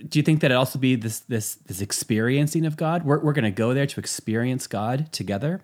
do 0.08 0.20
you 0.20 0.24
think 0.24 0.42
that 0.42 0.52
it 0.52 0.56
also 0.56 0.80
be 0.80 0.96
this 0.96 1.20
this 1.20 1.56
this 1.56 1.82
experiencing 1.82 2.66
of 2.66 2.78
God? 2.78 3.04
We're, 3.04 3.20
we're 3.20 3.34
going 3.34 3.44
to 3.44 3.52
go 3.52 3.74
there 3.74 3.86
to 3.86 4.00
experience 4.00 4.68
God 4.68 5.12
together. 5.12 5.62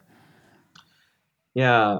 Yeah, 1.55 1.99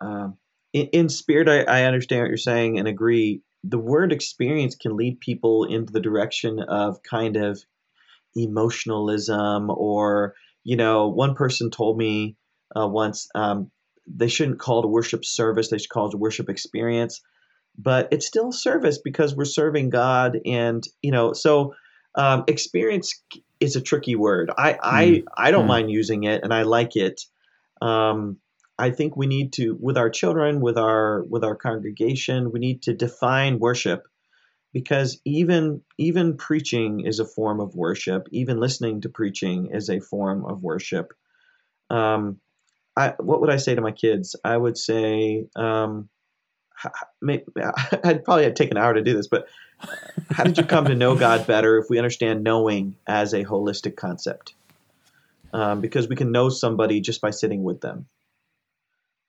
um, 0.00 0.36
in, 0.72 0.86
in, 0.88 1.08
spirit, 1.08 1.48
I, 1.48 1.62
I 1.62 1.84
understand 1.84 2.22
what 2.22 2.28
you're 2.28 2.36
saying 2.36 2.78
and 2.78 2.86
agree. 2.86 3.42
The 3.66 3.78
word 3.78 4.12
experience 4.12 4.76
can 4.76 4.96
lead 4.96 5.20
people 5.20 5.64
into 5.64 5.92
the 5.92 6.00
direction 6.00 6.60
of 6.60 7.02
kind 7.02 7.36
of 7.36 7.64
emotionalism, 8.36 9.70
or, 9.70 10.34
you 10.64 10.76
know, 10.76 11.08
one 11.08 11.34
person 11.34 11.70
told 11.70 11.96
me 11.96 12.36
uh, 12.76 12.86
once 12.86 13.28
um, 13.34 13.70
they 14.06 14.28
shouldn't 14.28 14.58
call 14.58 14.80
it 14.80 14.84
a 14.84 14.88
worship 14.88 15.24
service, 15.24 15.70
they 15.70 15.78
should 15.78 15.88
call 15.88 16.08
it 16.08 16.14
a 16.14 16.18
worship 16.18 16.50
experience. 16.50 17.22
But 17.76 18.08
it's 18.12 18.26
still 18.26 18.52
service 18.52 18.98
because 18.98 19.34
we're 19.34 19.46
serving 19.46 19.90
God. 19.90 20.38
And, 20.44 20.86
you 21.02 21.10
know, 21.10 21.32
so 21.32 21.74
um, 22.14 22.44
experience 22.46 23.20
is 23.60 23.76
a 23.76 23.80
tricky 23.80 24.14
word. 24.14 24.50
I, 24.56 24.72
mm. 24.74 24.78
I, 24.82 25.22
I 25.36 25.50
don't 25.50 25.64
mm. 25.64 25.68
mind 25.68 25.90
using 25.90 26.24
it 26.24 26.44
and 26.44 26.52
I 26.52 26.62
like 26.62 26.96
it. 26.96 27.22
Um, 27.80 28.38
I 28.78 28.90
think 28.90 29.16
we 29.16 29.26
need 29.26 29.52
to, 29.54 29.76
with 29.80 29.96
our 29.96 30.10
children, 30.10 30.60
with 30.60 30.76
our 30.76 31.22
with 31.22 31.44
our 31.44 31.54
congregation, 31.54 32.50
we 32.50 32.58
need 32.58 32.82
to 32.82 32.94
define 32.94 33.58
worship, 33.58 34.08
because 34.72 35.20
even 35.24 35.82
even 35.96 36.36
preaching 36.36 37.06
is 37.06 37.20
a 37.20 37.24
form 37.24 37.60
of 37.60 37.76
worship. 37.76 38.28
Even 38.32 38.58
listening 38.58 39.02
to 39.02 39.08
preaching 39.08 39.70
is 39.72 39.88
a 39.88 40.00
form 40.00 40.44
of 40.44 40.62
worship. 40.62 41.12
Um, 41.88 42.40
I, 42.96 43.14
what 43.18 43.40
would 43.40 43.50
I 43.50 43.56
say 43.56 43.74
to 43.74 43.80
my 43.80 43.92
kids? 43.92 44.36
I 44.44 44.56
would 44.56 44.78
say, 44.78 45.46
um, 45.56 46.08
maybe, 47.20 47.44
I'd 48.04 48.24
probably 48.24 48.52
take 48.52 48.70
an 48.70 48.76
hour 48.76 48.94
to 48.94 49.02
do 49.02 49.14
this, 49.14 49.26
but 49.28 49.48
how 50.30 50.44
did 50.44 50.58
you 50.58 50.64
come 50.64 50.86
to 50.86 50.94
know 50.94 51.14
God 51.18 51.46
better 51.46 51.78
if 51.78 51.90
we 51.90 51.98
understand 51.98 52.44
knowing 52.44 52.96
as 53.06 53.32
a 53.32 53.44
holistic 53.44 53.96
concept? 53.96 54.54
Um, 55.52 55.80
because 55.80 56.08
we 56.08 56.16
can 56.16 56.32
know 56.32 56.48
somebody 56.48 57.00
just 57.00 57.20
by 57.20 57.30
sitting 57.30 57.62
with 57.62 57.80
them. 57.80 58.06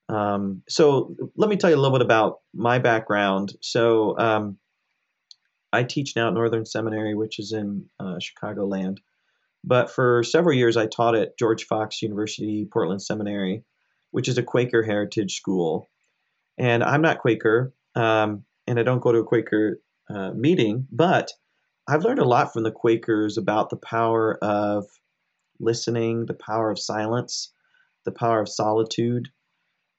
Um, 0.08 0.62
so 0.70 1.16
let 1.36 1.50
me 1.50 1.58
tell 1.58 1.70
you 1.70 1.76
a 1.76 1.82
little 1.82 1.98
bit 1.98 2.06
about 2.06 2.40
my 2.54 2.80
background. 2.80 3.56
So 3.62 4.18
um, 4.18 4.58
I 5.74 5.84
teach 5.84 6.16
now 6.16 6.28
at 6.28 6.34
Northern 6.34 6.66
Seminary, 6.66 7.16
which 7.16 7.40
is 7.40 7.52
in 7.52 7.86
uh, 8.00 8.20
Chicagoland. 8.20 8.98
But 9.64 9.90
for 9.90 10.24
several 10.24 10.56
years, 10.56 10.78
I 10.78 10.86
taught 10.86 11.16
at 11.16 11.38
George 11.40 11.66
Fox 11.66 12.02
University, 12.02 12.68
Portland 12.72 13.02
Seminary, 13.02 13.64
which 14.12 14.28
is 14.28 14.38
a 14.38 14.44
Quaker 14.44 14.84
heritage 14.84 15.36
school. 15.36 15.90
And 16.58 16.84
I'm 16.84 17.02
not 17.02 17.20
Quaker, 17.20 17.74
um, 17.96 18.46
and 18.68 18.80
I 18.80 18.84
don't 18.84 19.02
go 19.02 19.12
to 19.12 19.20
a 19.20 19.26
Quaker 19.26 19.82
uh, 20.10 20.32
meeting, 20.32 20.88
but 20.92 21.32
I've 21.88 22.04
learned 22.04 22.20
a 22.20 22.26
lot 22.26 22.54
from 22.54 22.64
the 22.64 22.72
Quakers 22.72 23.38
about 23.38 23.70
the 23.70 23.78
power 23.78 24.38
of 24.44 24.86
listening, 25.60 26.28
the 26.28 26.34
power 26.36 26.70
of 26.70 26.80
silence, 26.80 27.52
the 28.06 28.12
power 28.12 28.40
of 28.40 28.50
solitude, 28.50 29.30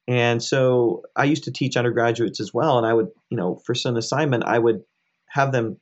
and 0.09 0.43
so 0.43 1.03
I 1.17 1.25
used 1.25 1.45
to 1.45 1.53
teach 1.53 1.77
undergraduates 1.77 2.41
as 2.41 2.55
well. 2.55 2.79
And 2.79 2.87
I 2.87 2.93
would, 2.93 3.09
you 3.31 3.37
know, 3.37 3.61
for 3.67 3.75
some 3.75 3.97
assignment, 3.97 4.45
I 4.45 4.59
would 4.59 4.83
have 5.29 5.53
them 5.53 5.81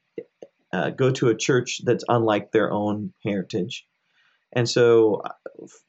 uh, 0.72 0.90
go 0.90 1.10
to 1.12 1.28
a 1.28 1.36
church 1.36 1.80
that's 1.84 2.04
unlike 2.08 2.50
their 2.50 2.72
own 2.72 3.12
heritage. 3.22 3.86
And 4.54 4.68
so, 4.68 5.22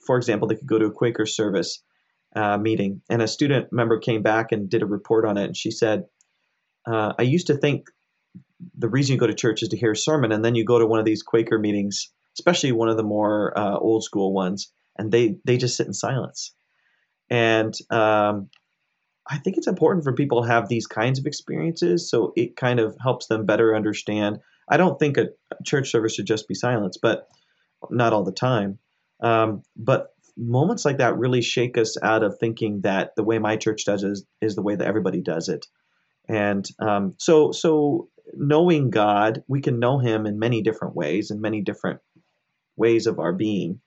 for 0.06 0.17
example, 0.17 0.48
they 0.48 0.56
could 0.56 0.67
go 0.67 0.80
to 0.80 0.86
a 0.86 0.91
Quaker 0.91 1.26
service 1.26 1.82
uh, 2.36 2.58
meeting, 2.58 3.02
and 3.10 3.21
a 3.21 3.28
student 3.28 3.71
member 3.71 4.00
came 4.00 4.21
back 4.21 4.52
and 4.52 4.69
did 4.69 4.82
a 4.82 4.88
report 4.88 5.26
on 5.26 5.38
it. 5.38 5.45
And 5.45 5.58
she 5.58 5.71
said, 5.71 6.04
uh, 6.86 7.13
I 7.17 7.21
used 7.21 7.48
to 7.48 7.56
think 7.56 7.86
the 8.78 8.89
reason 8.89 9.13
you 9.13 9.19
go 9.19 9.28
to 9.28 9.34
church 9.34 9.63
is 9.63 9.69
to 9.69 9.78
hear 9.78 9.91
a 9.91 9.98
sermon, 9.98 10.32
and 10.32 10.43
then 10.43 10.56
you 10.56 10.65
go 10.65 10.80
to 10.80 10.86
one 10.86 11.00
of 11.00 11.06
these 11.06 11.24
Quaker 11.24 11.58
meetings, 11.58 12.12
especially 12.38 12.74
one 12.74 12.89
of 12.89 12.98
the 12.98 13.04
more 13.04 13.58
uh, 13.58 13.78
old 13.78 14.04
school 14.04 14.34
ones, 14.34 14.71
and 14.98 15.12
they, 15.12 15.38
they 15.45 15.58
just 15.58 15.78
sit 15.78 15.88
in 15.88 15.93
silence 15.93 16.54
and 17.29 17.73
um, 17.89 18.49
I 19.27 19.38
think 19.38 19.57
it's 19.57 19.67
important 19.67 20.03
for 20.03 20.13
people 20.13 20.43
to 20.43 20.47
have 20.47 20.69
these 20.69 20.88
kinds 20.88 21.19
of 21.19 21.25
experiences 21.25 22.09
so 22.09 22.33
it 22.35 22.55
kind 22.55 22.79
of 22.79 22.95
helps 23.01 23.27
them 23.27 23.45
better 23.45 23.75
understand. 23.75 24.39
I 24.69 24.77
don't 24.77 24.99
think 24.99 25.17
a 25.17 25.29
church 25.63 25.89
service 25.89 26.13
should 26.13 26.27
just 26.27 26.47
be 26.47 26.55
silence, 26.55 26.97
but 27.01 27.27
not 27.89 28.13
all 28.13 28.23
the 28.23 28.31
time. 28.31 28.79
Um, 29.21 29.63
but 29.75 30.13
moments 30.38 30.85
like 30.85 30.97
that 30.97 31.17
really 31.17 31.41
shake 31.41 31.77
us 31.77 31.97
out 32.01 32.23
of 32.23 32.38
thinking 32.39 32.81
that 32.81 33.15
the 33.15 33.23
way 33.23 33.39
my 33.39 33.57
church 33.57 33.85
does 33.85 34.03
is, 34.03 34.25
is 34.41 34.55
the 34.55 34.61
way 34.61 34.75
that 34.75 34.88
everybody 34.88 35.21
does 35.21 35.49
it. 35.49 35.65
And 36.27 36.67
um, 36.79 37.15
so, 37.17 37.51
so 37.51 38.09
knowing 38.33 38.89
God, 38.89 39.43
we 39.47 39.61
can 39.61 39.79
know 39.79 39.99
Him 39.99 40.25
in 40.25 40.39
many 40.39 40.61
different 40.61 40.95
ways, 40.95 41.31
in 41.31 41.41
many 41.41 41.61
different 41.61 42.01
ways 42.75 43.07
of 43.07 43.19
our 43.19 43.33
being 43.33 43.79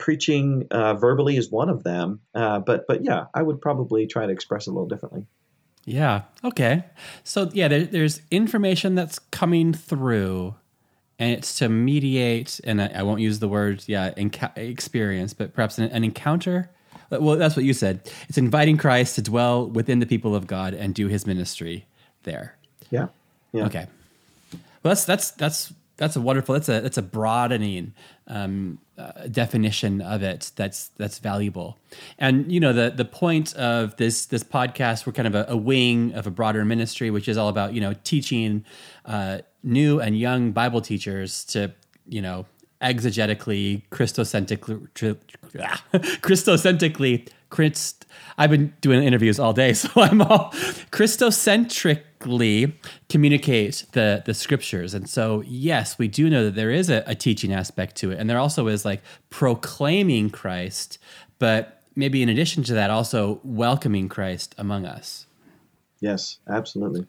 preaching 0.00 0.66
uh, 0.72 0.94
verbally 0.94 1.36
is 1.36 1.50
one 1.50 1.68
of 1.68 1.84
them. 1.84 2.20
Uh, 2.34 2.58
but 2.58 2.86
but 2.88 3.04
yeah, 3.04 3.26
I 3.32 3.42
would 3.42 3.60
probably 3.60 4.08
try 4.08 4.26
to 4.26 4.32
express 4.32 4.66
it 4.66 4.70
a 4.70 4.72
little 4.72 4.88
differently. 4.88 5.26
Yeah. 5.84 6.22
Okay. 6.42 6.84
So 7.22 7.50
yeah, 7.52 7.68
there, 7.68 7.84
there's 7.84 8.20
information 8.30 8.96
that's 8.96 9.18
coming 9.18 9.72
through, 9.72 10.54
and 11.18 11.32
it's 11.32 11.58
to 11.58 11.68
mediate. 11.68 12.60
And 12.64 12.82
I, 12.82 12.90
I 12.96 13.02
won't 13.02 13.20
use 13.20 13.38
the 13.38 13.48
word 13.48 13.84
yeah 13.86 14.12
experience, 14.56 15.34
but 15.34 15.54
perhaps 15.54 15.78
an, 15.78 15.84
an 15.84 16.02
encounter. 16.02 16.70
Well, 17.10 17.36
that's 17.36 17.56
what 17.56 17.64
you 17.64 17.74
said. 17.74 18.10
It's 18.28 18.38
inviting 18.38 18.76
Christ 18.76 19.16
to 19.16 19.22
dwell 19.22 19.68
within 19.68 19.98
the 19.98 20.06
people 20.06 20.34
of 20.34 20.46
God 20.46 20.74
and 20.74 20.94
do 20.94 21.08
His 21.08 21.26
ministry 21.26 21.86
there. 22.22 22.56
Yeah. 22.90 23.08
Yeah. 23.52 23.66
Okay. 23.66 23.86
Well, 24.82 24.90
that's 24.90 25.04
that's 25.04 25.30
that's 25.32 25.72
that's 26.00 26.16
a 26.16 26.20
wonderful. 26.20 26.54
That's 26.54 26.70
a 26.70 26.80
that's 26.80 26.96
a 26.96 27.02
broadening 27.02 27.92
um, 28.26 28.78
uh, 28.96 29.26
definition 29.30 30.00
of 30.00 30.22
it. 30.22 30.50
That's 30.56 30.88
that's 30.96 31.18
valuable. 31.18 31.78
And 32.18 32.50
you 32.50 32.58
know 32.58 32.72
the 32.72 32.90
the 32.90 33.04
point 33.04 33.54
of 33.54 33.96
this 33.96 34.24
this 34.24 34.42
podcast, 34.42 35.06
we're 35.06 35.12
kind 35.12 35.28
of 35.28 35.34
a, 35.34 35.44
a 35.46 35.58
wing 35.58 36.14
of 36.14 36.26
a 36.26 36.30
broader 36.30 36.64
ministry, 36.64 37.10
which 37.10 37.28
is 37.28 37.36
all 37.36 37.48
about 37.48 37.74
you 37.74 37.82
know 37.82 37.92
teaching 38.02 38.64
uh, 39.04 39.40
new 39.62 40.00
and 40.00 40.18
young 40.18 40.52
Bible 40.52 40.80
teachers 40.80 41.44
to 41.44 41.70
you 42.08 42.22
know 42.22 42.46
exegetically, 42.80 43.82
Christocentrically, 43.90 44.88
Christocentrically, 46.22 47.28
Christ. 47.50 48.06
I've 48.38 48.48
been 48.48 48.72
doing 48.80 49.02
interviews 49.02 49.38
all 49.38 49.52
day, 49.52 49.72
so 49.74 49.90
I'm 49.96 50.22
all 50.22 50.50
Christocentric 50.92 52.04
communicate 53.08 53.86
the 53.92 54.22
the 54.24 54.34
scriptures. 54.34 54.94
And 54.94 55.08
so, 55.08 55.42
yes, 55.46 55.98
we 55.98 56.08
do 56.08 56.30
know 56.30 56.44
that 56.44 56.54
there 56.54 56.70
is 56.70 56.88
a, 56.90 57.02
a 57.06 57.14
teaching 57.14 57.52
aspect 57.52 57.96
to 57.96 58.10
it, 58.10 58.18
and 58.18 58.30
there 58.30 58.38
also 58.38 58.68
is 58.68 58.84
like 58.84 59.02
proclaiming 59.30 60.30
Christ, 60.30 60.98
but 61.38 61.82
maybe 61.96 62.22
in 62.22 62.28
addition 62.28 62.62
to 62.64 62.74
that, 62.74 62.90
also 62.90 63.40
welcoming 63.42 64.08
Christ 64.08 64.54
among 64.58 64.86
us. 64.86 65.26
Yes, 66.00 66.38
absolutely. 66.48 67.06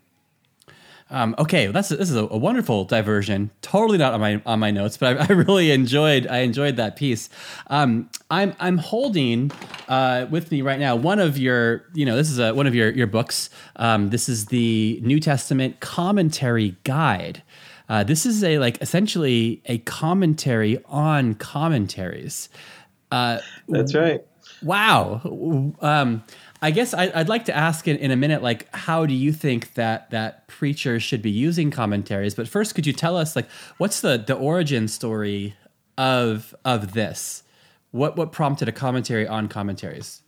Um, 1.11 1.35
okay, 1.37 1.67
that's 1.67 1.89
this 1.89 2.09
is 2.09 2.15
a, 2.15 2.23
a, 2.23 2.37
wonderful 2.37 2.85
diversion. 2.85 3.51
Totally 3.61 3.97
not 3.97 4.13
on 4.13 4.21
my 4.21 4.41
on 4.45 4.59
my 4.59 4.71
notes, 4.71 4.95
but 4.95 5.17
I, 5.19 5.25
I 5.25 5.31
really 5.33 5.71
enjoyed 5.71 6.25
I 6.25 6.39
enjoyed 6.39 6.77
that 6.77 6.95
piece. 6.95 7.29
Um, 7.67 8.09
I'm 8.29 8.55
I'm 8.59 8.77
holding 8.77 9.51
uh, 9.89 10.27
with 10.31 10.51
me 10.51 10.61
right 10.61 10.79
now 10.79 10.95
one 10.95 11.19
of 11.19 11.37
your 11.37 11.83
you 11.93 12.05
know 12.05 12.15
this 12.15 12.29
is 12.29 12.39
a, 12.39 12.53
one 12.53 12.65
of 12.65 12.73
your 12.73 12.91
your 12.91 13.07
books. 13.07 13.49
Um, 13.75 14.09
this 14.09 14.29
is 14.29 14.45
the 14.45 15.01
New 15.03 15.19
Testament 15.19 15.81
commentary 15.81 16.77
guide. 16.85 17.43
Uh, 17.89 18.05
this 18.05 18.25
is 18.25 18.41
a 18.41 18.57
like 18.59 18.81
essentially 18.81 19.61
a 19.65 19.79
commentary 19.79 20.81
on 20.85 21.33
commentaries. 21.33 22.47
Uh, 23.11 23.39
That's 23.67 23.93
right. 23.93 24.23
Wow. 24.63 25.73
Um, 25.81 26.23
I 26.61 26.71
guess 26.71 26.93
I, 26.93 27.07
would 27.17 27.29
like 27.29 27.45
to 27.45 27.55
ask 27.55 27.87
in, 27.87 27.97
in 27.97 28.11
a 28.11 28.15
minute, 28.15 28.43
like, 28.43 28.73
how 28.75 29.05
do 29.05 29.13
you 29.13 29.33
think 29.33 29.73
that 29.73 30.11
that 30.11 30.47
preachers 30.47 31.01
should 31.01 31.21
be 31.21 31.31
using 31.31 31.71
commentaries? 31.71 32.35
But 32.35 32.47
first, 32.47 32.75
could 32.75 32.85
you 32.85 32.93
tell 32.93 33.17
us, 33.17 33.35
like, 33.35 33.49
what's 33.77 34.01
the 34.01 34.17
the 34.17 34.35
origin 34.35 34.87
story 34.87 35.55
of 35.97 36.53
of 36.63 36.93
this? 36.93 37.43
What 37.91 38.15
what 38.15 38.31
prompted 38.31 38.69
a 38.69 38.71
commentary 38.71 39.27
on 39.27 39.47
commentaries? 39.47 40.21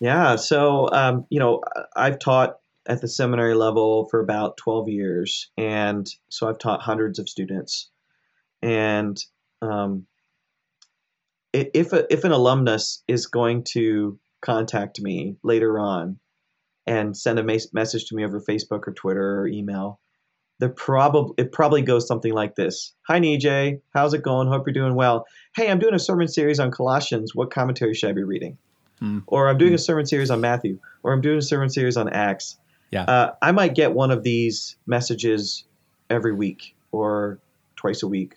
Yeah, 0.00 0.36
so 0.36 0.90
um, 0.92 1.26
you 1.30 1.40
know, 1.40 1.62
I've 1.96 2.18
taught 2.18 2.58
at 2.88 3.02
the 3.02 3.08
seminary 3.08 3.54
level 3.54 4.08
for 4.10 4.18
about 4.18 4.56
12 4.56 4.88
years. 4.88 5.50
And 5.56 6.08
so 6.30 6.48
I've 6.48 6.58
taught 6.58 6.80
hundreds 6.80 7.18
of 7.18 7.28
students. 7.28 7.90
And 8.62 9.22
um, 9.60 10.06
if, 11.52 11.92
a, 11.92 12.10
if 12.12 12.24
an 12.24 12.32
alumnus 12.32 13.02
is 13.06 13.26
going 13.26 13.64
to 13.72 14.18
contact 14.40 15.00
me 15.00 15.36
later 15.42 15.78
on 15.78 16.18
and 16.86 17.16
send 17.16 17.38
a 17.38 17.42
message 17.42 18.06
to 18.06 18.14
me 18.14 18.24
over 18.24 18.40
Facebook 18.40 18.86
or 18.86 18.92
Twitter 18.92 19.40
or 19.40 19.46
email, 19.46 20.00
the 20.58 20.68
probably 20.68 21.34
it 21.38 21.52
probably 21.52 21.82
goes 21.82 22.06
something 22.06 22.32
like 22.32 22.56
this: 22.56 22.94
Hi 23.06 23.20
Nijay, 23.20 23.80
how's 23.94 24.14
it 24.14 24.22
going? 24.22 24.48
Hope 24.48 24.66
you're 24.66 24.72
doing 24.72 24.94
well. 24.94 25.26
Hey, 25.54 25.70
I'm 25.70 25.78
doing 25.78 25.94
a 25.94 25.98
sermon 25.98 26.28
series 26.28 26.58
on 26.58 26.70
Colossians. 26.70 27.34
What 27.34 27.50
commentary 27.50 27.94
should 27.94 28.10
I 28.10 28.12
be 28.12 28.24
reading? 28.24 28.58
Hmm. 28.98 29.20
Or 29.26 29.48
I'm 29.48 29.58
doing 29.58 29.72
hmm. 29.72 29.76
a 29.76 29.78
sermon 29.78 30.06
series 30.06 30.30
on 30.30 30.40
Matthew. 30.40 30.78
Or 31.02 31.12
I'm 31.12 31.20
doing 31.20 31.38
a 31.38 31.42
sermon 31.42 31.70
series 31.70 31.96
on 31.96 32.08
Acts. 32.08 32.58
Yeah. 32.90 33.04
Uh, 33.04 33.34
I 33.40 33.52
might 33.52 33.74
get 33.74 33.92
one 33.92 34.10
of 34.10 34.22
these 34.22 34.76
messages 34.86 35.64
every 36.10 36.32
week 36.32 36.74
or 36.90 37.38
twice 37.76 38.02
a 38.02 38.08
week. 38.08 38.34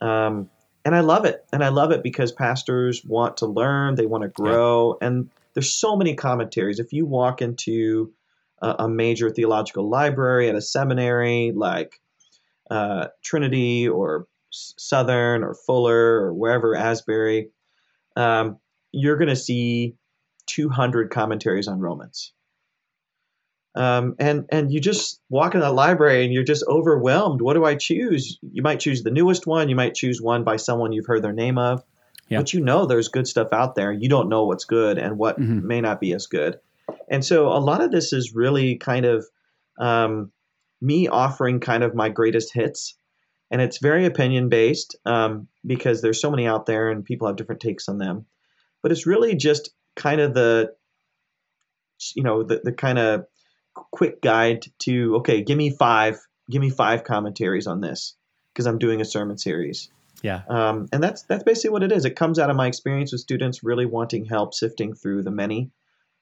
Um, 0.00 0.50
and 0.84 0.94
I 0.94 1.00
love 1.00 1.24
it. 1.24 1.44
And 1.52 1.62
I 1.62 1.68
love 1.68 1.92
it 1.92 2.02
because 2.02 2.32
pastors 2.32 3.04
want 3.04 3.38
to 3.38 3.46
learn, 3.46 3.94
they 3.94 4.06
want 4.06 4.22
to 4.22 4.28
grow. 4.28 4.98
Yeah. 5.00 5.08
And 5.08 5.30
there's 5.54 5.72
so 5.72 5.96
many 5.96 6.14
commentaries. 6.14 6.78
If 6.78 6.92
you 6.92 7.06
walk 7.06 7.42
into 7.42 8.12
a, 8.60 8.76
a 8.80 8.88
major 8.88 9.30
theological 9.30 9.88
library 9.88 10.48
at 10.48 10.54
a 10.54 10.62
seminary 10.62 11.52
like 11.54 12.00
uh, 12.70 13.08
Trinity 13.22 13.88
or 13.88 14.26
Southern 14.50 15.44
or 15.44 15.54
Fuller 15.54 16.22
or 16.22 16.34
wherever, 16.34 16.74
Asbury, 16.74 17.50
um, 18.16 18.58
you're 18.92 19.16
going 19.16 19.28
to 19.28 19.36
see 19.36 19.94
200 20.46 21.10
commentaries 21.10 21.68
on 21.68 21.80
Romans. 21.80 22.32
Um, 23.74 24.16
and 24.18 24.44
and 24.50 24.70
you 24.70 24.80
just 24.80 25.20
walk 25.30 25.54
in 25.54 25.60
the 25.60 25.72
library 25.72 26.24
and 26.24 26.32
you're 26.32 26.42
just 26.42 26.64
overwhelmed. 26.68 27.40
What 27.40 27.54
do 27.54 27.64
I 27.64 27.74
choose? 27.74 28.38
You 28.42 28.62
might 28.62 28.80
choose 28.80 29.02
the 29.02 29.10
newest 29.10 29.46
one. 29.46 29.68
You 29.68 29.76
might 29.76 29.94
choose 29.94 30.20
one 30.20 30.44
by 30.44 30.56
someone 30.56 30.92
you've 30.92 31.06
heard 31.06 31.22
their 31.22 31.32
name 31.32 31.56
of. 31.56 31.82
Yeah. 32.28 32.38
But 32.38 32.52
you 32.52 32.60
know 32.60 32.86
there's 32.86 33.08
good 33.08 33.26
stuff 33.26 33.48
out 33.52 33.74
there. 33.74 33.92
You 33.92 34.08
don't 34.08 34.28
know 34.28 34.44
what's 34.44 34.64
good 34.64 34.98
and 34.98 35.18
what 35.18 35.38
mm-hmm. 35.38 35.66
may 35.66 35.80
not 35.80 36.00
be 36.00 36.12
as 36.12 36.26
good. 36.26 36.58
And 37.08 37.24
so 37.24 37.48
a 37.48 37.58
lot 37.58 37.82
of 37.82 37.90
this 37.90 38.12
is 38.12 38.34
really 38.34 38.76
kind 38.76 39.04
of 39.04 39.26
um, 39.78 40.32
me 40.80 41.08
offering 41.08 41.60
kind 41.60 41.82
of 41.82 41.94
my 41.94 42.08
greatest 42.08 42.52
hits. 42.52 42.96
And 43.50 43.60
it's 43.60 43.78
very 43.78 44.06
opinion 44.06 44.48
based 44.48 44.96
um, 45.04 45.48
because 45.66 46.00
there's 46.00 46.20
so 46.20 46.30
many 46.30 46.46
out 46.46 46.66
there 46.66 46.90
and 46.90 47.04
people 47.04 47.26
have 47.26 47.36
different 47.36 47.60
takes 47.60 47.88
on 47.88 47.98
them. 47.98 48.26
But 48.82 48.92
it's 48.92 49.06
really 49.06 49.34
just 49.34 49.70
kind 49.94 50.20
of 50.20 50.34
the, 50.34 50.72
you 52.14 52.22
know, 52.22 52.42
the, 52.42 52.62
the 52.64 52.72
kind 52.72 52.98
of 52.98 53.26
quick 53.74 54.20
guide 54.20 54.64
to 54.80 55.16
okay, 55.16 55.42
give 55.42 55.56
me 55.56 55.70
five, 55.70 56.18
give 56.50 56.60
me 56.60 56.70
five 56.70 57.04
commentaries 57.04 57.66
on 57.66 57.80
this 57.80 58.16
because 58.52 58.66
I'm 58.66 58.78
doing 58.78 59.00
a 59.00 59.04
sermon 59.04 59.38
series. 59.38 59.90
Yeah. 60.22 60.42
Um, 60.48 60.88
and 60.92 61.02
that's 61.02 61.22
that's 61.22 61.42
basically 61.42 61.70
what 61.70 61.82
it 61.82 61.92
is. 61.92 62.04
It 62.04 62.16
comes 62.16 62.38
out 62.38 62.50
of 62.50 62.56
my 62.56 62.66
experience 62.66 63.12
with 63.12 63.20
students 63.20 63.64
really 63.64 63.86
wanting 63.86 64.24
help 64.24 64.54
sifting 64.54 64.94
through 64.94 65.22
the 65.22 65.30
many 65.30 65.70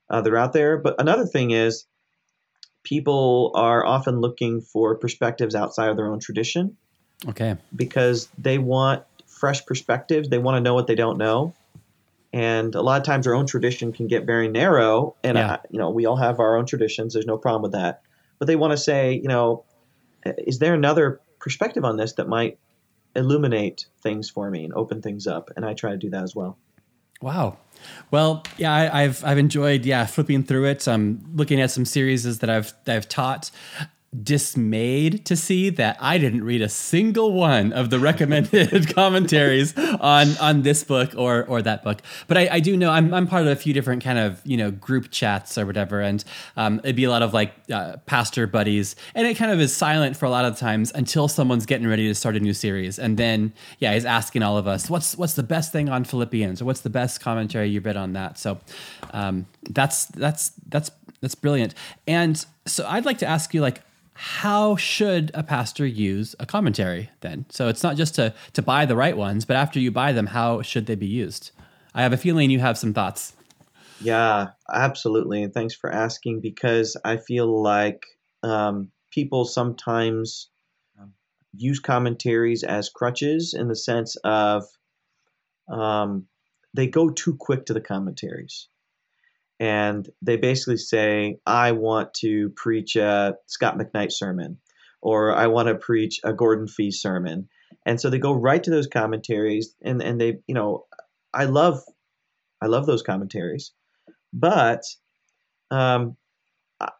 uh, 0.08 0.20
that 0.22 0.32
are 0.32 0.38
out 0.38 0.52
there. 0.52 0.78
But 0.78 1.00
another 1.00 1.26
thing 1.26 1.50
is, 1.50 1.86
people 2.82 3.52
are 3.54 3.84
often 3.84 4.20
looking 4.20 4.62
for 4.62 4.96
perspectives 4.96 5.54
outside 5.54 5.90
of 5.90 5.96
their 5.96 6.10
own 6.10 6.20
tradition. 6.20 6.76
Okay. 7.28 7.56
Because 7.76 8.28
they 8.38 8.56
want 8.56 9.04
fresh 9.26 9.66
perspectives. 9.66 10.28
They 10.28 10.38
want 10.38 10.56
to 10.56 10.60
know 10.60 10.74
what 10.74 10.86
they 10.86 10.94
don't 10.94 11.18
know 11.18 11.54
and 12.32 12.74
a 12.74 12.82
lot 12.82 13.00
of 13.00 13.06
times 13.06 13.26
our 13.26 13.34
own 13.34 13.46
tradition 13.46 13.92
can 13.92 14.06
get 14.06 14.24
very 14.24 14.48
narrow 14.48 15.16
and 15.24 15.36
yeah. 15.36 15.52
I, 15.52 15.58
you 15.70 15.78
know 15.78 15.90
we 15.90 16.06
all 16.06 16.16
have 16.16 16.40
our 16.40 16.56
own 16.56 16.66
traditions 16.66 17.14
there's 17.14 17.26
no 17.26 17.38
problem 17.38 17.62
with 17.62 17.72
that. 17.72 18.02
But 18.38 18.46
they 18.46 18.56
want 18.56 18.72
to 18.72 18.76
say 18.76 19.14
you 19.14 19.28
know 19.28 19.64
uh, 20.24 20.32
is 20.38 20.58
there 20.58 20.74
another 20.74 21.20
perspective 21.40 21.84
on 21.84 21.96
this 21.96 22.14
that 22.14 22.28
might 22.28 22.58
illuminate 23.16 23.86
things 24.02 24.30
for 24.30 24.50
me 24.50 24.64
and 24.64 24.74
open 24.74 25.02
things 25.02 25.26
up? 25.26 25.50
And 25.56 25.64
i 25.64 25.74
try 25.74 25.90
to 25.90 25.96
do 25.96 26.10
that 26.10 26.22
as 26.22 26.34
well. 26.34 26.56
Wow. 27.20 27.58
Well 28.10 28.44
yeah 28.56 28.90
I, 28.92 29.02
have 29.02 29.24
i've 29.24 29.38
enjoyed 29.38 29.84
yeah 29.84 30.06
flipping 30.06 30.42
through 30.44 30.66
it 30.66 30.86
i'm 30.86 31.24
looking 31.34 31.60
at 31.60 31.70
some 31.70 31.84
series 31.84 32.38
that 32.38 32.50
i've 32.50 32.74
that 32.84 32.96
i've 32.96 33.08
taught 33.08 33.50
dismayed 34.22 35.24
to 35.24 35.36
see 35.36 35.70
that 35.70 35.96
I 36.00 36.18
didn't 36.18 36.42
read 36.42 36.62
a 36.62 36.68
single 36.68 37.32
one 37.32 37.72
of 37.72 37.90
the 37.90 38.00
recommended 38.00 38.92
commentaries 38.94 39.72
on 39.78 40.36
on 40.38 40.62
this 40.62 40.82
book 40.82 41.12
or 41.16 41.44
or 41.44 41.62
that 41.62 41.84
book. 41.84 42.02
But 42.26 42.36
I, 42.36 42.48
I, 42.54 42.60
do 42.60 42.76
know 42.76 42.90
I'm 42.90 43.14
I'm 43.14 43.28
part 43.28 43.42
of 43.42 43.48
a 43.48 43.54
few 43.56 43.72
different 43.72 44.02
kind 44.02 44.18
of 44.18 44.40
you 44.44 44.56
know 44.56 44.72
group 44.72 45.12
chats 45.12 45.56
or 45.56 45.64
whatever, 45.64 46.00
and 46.00 46.24
um, 46.56 46.80
it'd 46.80 46.96
be 46.96 47.04
a 47.04 47.10
lot 47.10 47.22
of 47.22 47.32
like 47.32 47.54
uh, 47.72 47.98
pastor 48.06 48.48
buddies, 48.48 48.96
and 49.14 49.28
it 49.28 49.36
kind 49.36 49.52
of 49.52 49.60
is 49.60 49.74
silent 49.74 50.16
for 50.16 50.26
a 50.26 50.30
lot 50.30 50.44
of 50.44 50.58
times 50.58 50.90
until 50.92 51.28
someone's 51.28 51.64
getting 51.64 51.86
ready 51.86 52.08
to 52.08 52.14
start 52.14 52.34
a 52.34 52.40
new 52.40 52.54
series, 52.54 52.98
and 52.98 53.16
then 53.16 53.52
yeah, 53.78 53.94
he's 53.94 54.04
asking 54.04 54.42
all 54.42 54.58
of 54.58 54.66
us 54.66 54.90
what's 54.90 55.16
what's 55.16 55.34
the 55.34 55.44
best 55.44 55.70
thing 55.70 55.88
on 55.88 56.02
Philippians 56.02 56.60
or 56.60 56.64
what's 56.64 56.80
the 56.80 56.90
best 56.90 57.20
commentary 57.20 57.68
you've 57.68 57.86
read 57.86 57.96
on 57.96 58.14
that. 58.14 58.38
So 58.38 58.58
um, 59.12 59.46
that's 59.68 60.06
that's 60.06 60.50
that's 60.68 60.90
that's 61.20 61.36
brilliant. 61.36 61.74
And 62.08 62.44
so 62.66 62.84
I'd 62.88 63.04
like 63.04 63.18
to 63.18 63.26
ask 63.26 63.54
you 63.54 63.60
like 63.60 63.82
how 64.22 64.76
should 64.76 65.30
a 65.32 65.42
pastor 65.42 65.86
use 65.86 66.36
a 66.38 66.44
commentary 66.44 67.08
then? 67.20 67.46
So 67.48 67.68
it's 67.68 67.82
not 67.82 67.96
just 67.96 68.14
to 68.16 68.34
to 68.52 68.60
buy 68.60 68.84
the 68.84 68.94
right 68.94 69.16
ones, 69.16 69.46
but 69.46 69.56
after 69.56 69.80
you 69.80 69.90
buy 69.90 70.12
them, 70.12 70.26
how 70.26 70.60
should 70.60 70.84
they 70.84 70.94
be 70.94 71.06
used? 71.06 71.52
I 71.94 72.02
have 72.02 72.12
a 72.12 72.18
feeling 72.18 72.50
you 72.50 72.58
have 72.58 72.76
some 72.76 72.92
thoughts. 72.92 73.32
Yeah, 74.02 74.48
absolutely. 74.70 75.42
And 75.42 75.54
thanks 75.54 75.74
for 75.74 75.90
asking 75.90 76.42
because 76.42 76.98
I 77.02 77.16
feel 77.16 77.62
like 77.62 78.04
um, 78.42 78.90
people 79.10 79.46
sometimes 79.46 80.50
um, 81.00 81.14
use 81.56 81.80
commentaries 81.80 82.62
as 82.62 82.90
crutches 82.90 83.54
in 83.54 83.68
the 83.68 83.76
sense 83.76 84.16
of 84.22 84.64
um, 85.70 86.26
they 86.74 86.86
go 86.86 87.08
too 87.08 87.36
quick 87.40 87.64
to 87.66 87.72
the 87.72 87.80
commentaries 87.80 88.68
and 89.60 90.08
they 90.22 90.38
basically 90.38 90.78
say, 90.78 91.38
I 91.46 91.72
want 91.72 92.14
to 92.14 92.48
preach 92.56 92.96
a 92.96 93.36
Scot 93.46 93.78
McKnight 93.78 94.10
sermon, 94.10 94.58
or 95.02 95.36
I 95.36 95.48
want 95.48 95.68
to 95.68 95.74
preach 95.74 96.20
a 96.24 96.32
Gordon 96.32 96.66
Fee 96.66 96.90
sermon. 96.90 97.48
And 97.84 98.00
so 98.00 98.08
they 98.08 98.18
go 98.18 98.32
right 98.32 98.62
to 98.62 98.70
those 98.70 98.86
commentaries, 98.86 99.76
and, 99.82 100.02
and 100.02 100.20
they, 100.20 100.38
you 100.46 100.54
know, 100.54 100.86
I 101.32 101.44
love, 101.44 101.82
I 102.60 102.66
love 102.66 102.86
those 102.86 103.02
commentaries, 103.02 103.72
but 104.32 104.82
um, 105.70 106.16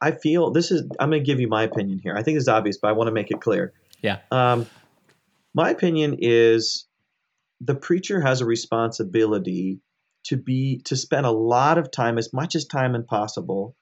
I 0.00 0.12
feel 0.12 0.50
this 0.50 0.70
is. 0.70 0.82
I'm 1.00 1.10
going 1.10 1.22
to 1.22 1.26
give 1.26 1.40
you 1.40 1.48
my 1.48 1.62
opinion 1.62 2.00
here. 2.02 2.14
I 2.14 2.22
think 2.22 2.36
it's 2.36 2.48
obvious, 2.48 2.76
but 2.76 2.88
I 2.88 2.92
want 2.92 3.08
to 3.08 3.12
make 3.12 3.30
it 3.30 3.40
clear. 3.40 3.72
Yeah. 4.02 4.18
Um, 4.30 4.66
my 5.54 5.70
opinion 5.70 6.16
is 6.20 6.86
the 7.60 7.74
preacher 7.74 8.20
has 8.20 8.40
a 8.40 8.46
responsibility 8.46 9.80
to 10.24 10.36
be 10.36 10.80
to 10.84 10.96
spend 10.96 11.26
a 11.26 11.30
lot 11.30 11.78
of 11.78 11.90
time 11.90 12.18
as 12.18 12.32
much 12.32 12.54
as 12.54 12.64
time 12.66 12.94
as 12.94 13.04
possible 13.06 13.76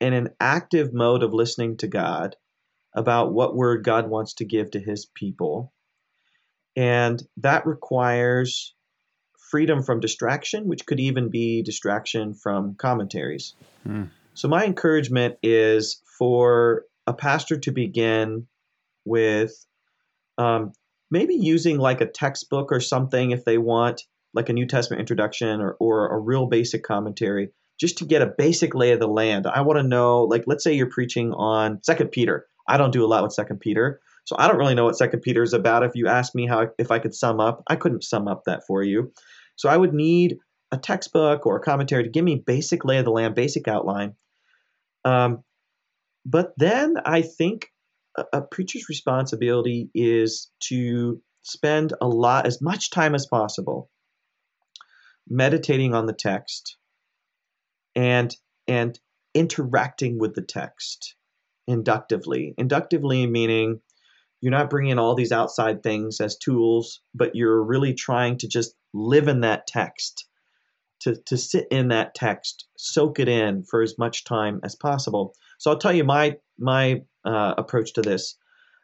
in 0.00 0.12
an 0.12 0.30
active 0.40 0.92
mode 0.92 1.22
of 1.22 1.34
listening 1.34 1.76
to 1.78 1.86
God 1.86 2.36
about 2.94 3.32
what 3.32 3.54
word 3.54 3.84
God 3.84 4.08
wants 4.08 4.34
to 4.34 4.44
give 4.44 4.70
to 4.72 4.80
his 4.80 5.06
people. 5.14 5.72
And 6.76 7.22
that 7.38 7.66
requires 7.66 8.74
freedom 9.50 9.82
from 9.82 10.00
distraction, 10.00 10.68
which 10.68 10.86
could 10.86 11.00
even 11.00 11.28
be 11.28 11.62
distraction 11.62 12.34
from 12.34 12.74
commentaries. 12.76 13.54
Hmm. 13.82 14.04
So, 14.34 14.48
my 14.48 14.64
encouragement 14.64 15.36
is 15.42 16.00
for 16.18 16.84
a 17.06 17.12
pastor 17.12 17.58
to 17.58 17.72
begin 17.72 18.46
with 19.04 19.66
um, 20.38 20.72
maybe 21.10 21.34
using 21.34 21.78
like 21.78 22.00
a 22.00 22.06
textbook 22.06 22.70
or 22.70 22.80
something 22.80 23.32
if 23.32 23.44
they 23.44 23.58
want 23.58 24.02
like 24.34 24.48
a 24.48 24.52
New 24.52 24.66
Testament 24.66 25.00
introduction 25.00 25.60
or, 25.60 25.76
or 25.80 26.14
a 26.14 26.18
real 26.18 26.46
basic 26.46 26.82
commentary, 26.82 27.50
just 27.78 27.98
to 27.98 28.04
get 28.04 28.22
a 28.22 28.32
basic 28.36 28.74
lay 28.74 28.92
of 28.92 29.00
the 29.00 29.08
land. 29.08 29.46
I 29.46 29.62
want 29.62 29.78
to 29.78 29.82
know, 29.82 30.24
like, 30.24 30.44
let's 30.46 30.62
say 30.62 30.74
you're 30.74 30.90
preaching 30.90 31.32
on 31.32 31.80
Second 31.82 32.12
Peter. 32.12 32.46
I 32.68 32.76
don't 32.76 32.92
do 32.92 33.04
a 33.04 33.08
lot 33.08 33.22
with 33.22 33.32
Second 33.32 33.60
Peter, 33.60 34.00
so 34.24 34.36
I 34.38 34.46
don't 34.46 34.58
really 34.58 34.74
know 34.74 34.84
what 34.84 34.96
Second 34.96 35.20
Peter 35.20 35.42
is 35.42 35.54
about. 35.54 35.82
If 35.82 35.92
you 35.94 36.06
ask 36.06 36.34
me 36.34 36.46
how 36.46 36.68
if 36.78 36.90
I 36.90 36.98
could 36.98 37.14
sum 37.14 37.40
up, 37.40 37.64
I 37.66 37.76
couldn't 37.76 38.04
sum 38.04 38.28
up 38.28 38.44
that 38.46 38.62
for 38.66 38.82
you. 38.82 39.12
So 39.56 39.68
I 39.68 39.76
would 39.76 39.92
need 39.92 40.38
a 40.70 40.78
textbook 40.78 41.46
or 41.46 41.56
a 41.56 41.60
commentary 41.60 42.04
to 42.04 42.10
give 42.10 42.24
me 42.24 42.36
basic 42.36 42.84
lay 42.84 42.98
of 42.98 43.04
the 43.04 43.10
land, 43.10 43.34
basic 43.34 43.66
outline. 43.66 44.14
Um, 45.04 45.42
but 46.24 46.52
then 46.56 46.96
I 47.04 47.22
think 47.22 47.72
a, 48.16 48.24
a 48.34 48.42
preacher's 48.42 48.88
responsibility 48.88 49.90
is 49.94 50.50
to 50.68 51.20
spend 51.42 51.94
a 52.00 52.06
lot, 52.06 52.46
as 52.46 52.60
much 52.60 52.90
time 52.90 53.14
as 53.14 53.26
possible, 53.26 53.90
meditating 55.30 55.94
on 55.94 56.06
the 56.06 56.12
text 56.12 56.76
and 57.94 58.36
and 58.66 58.98
interacting 59.34 60.18
with 60.18 60.34
the 60.34 60.42
text 60.42 61.14
inductively. 61.66 62.54
Inductively 62.58 63.26
meaning 63.26 63.80
you're 64.40 64.50
not 64.50 64.70
bringing 64.70 64.98
all 64.98 65.14
these 65.14 65.32
outside 65.32 65.82
things 65.82 66.20
as 66.20 66.36
tools, 66.36 67.00
but 67.14 67.34
you're 67.34 67.62
really 67.62 67.94
trying 67.94 68.38
to 68.38 68.48
just 68.48 68.74
live 68.94 69.28
in 69.28 69.40
that 69.40 69.66
text, 69.66 70.26
to, 71.00 71.16
to 71.26 71.36
sit 71.36 71.66
in 71.70 71.88
that 71.88 72.14
text, 72.14 72.66
soak 72.76 73.20
it 73.20 73.28
in 73.28 73.64
for 73.64 73.82
as 73.82 73.98
much 73.98 74.24
time 74.24 74.60
as 74.64 74.74
possible. 74.74 75.34
So 75.58 75.70
I'll 75.70 75.78
tell 75.78 75.92
you 75.92 76.04
my 76.04 76.36
my 76.58 77.02
uh, 77.24 77.54
approach 77.56 77.92
to 77.94 78.02
this. 78.02 78.36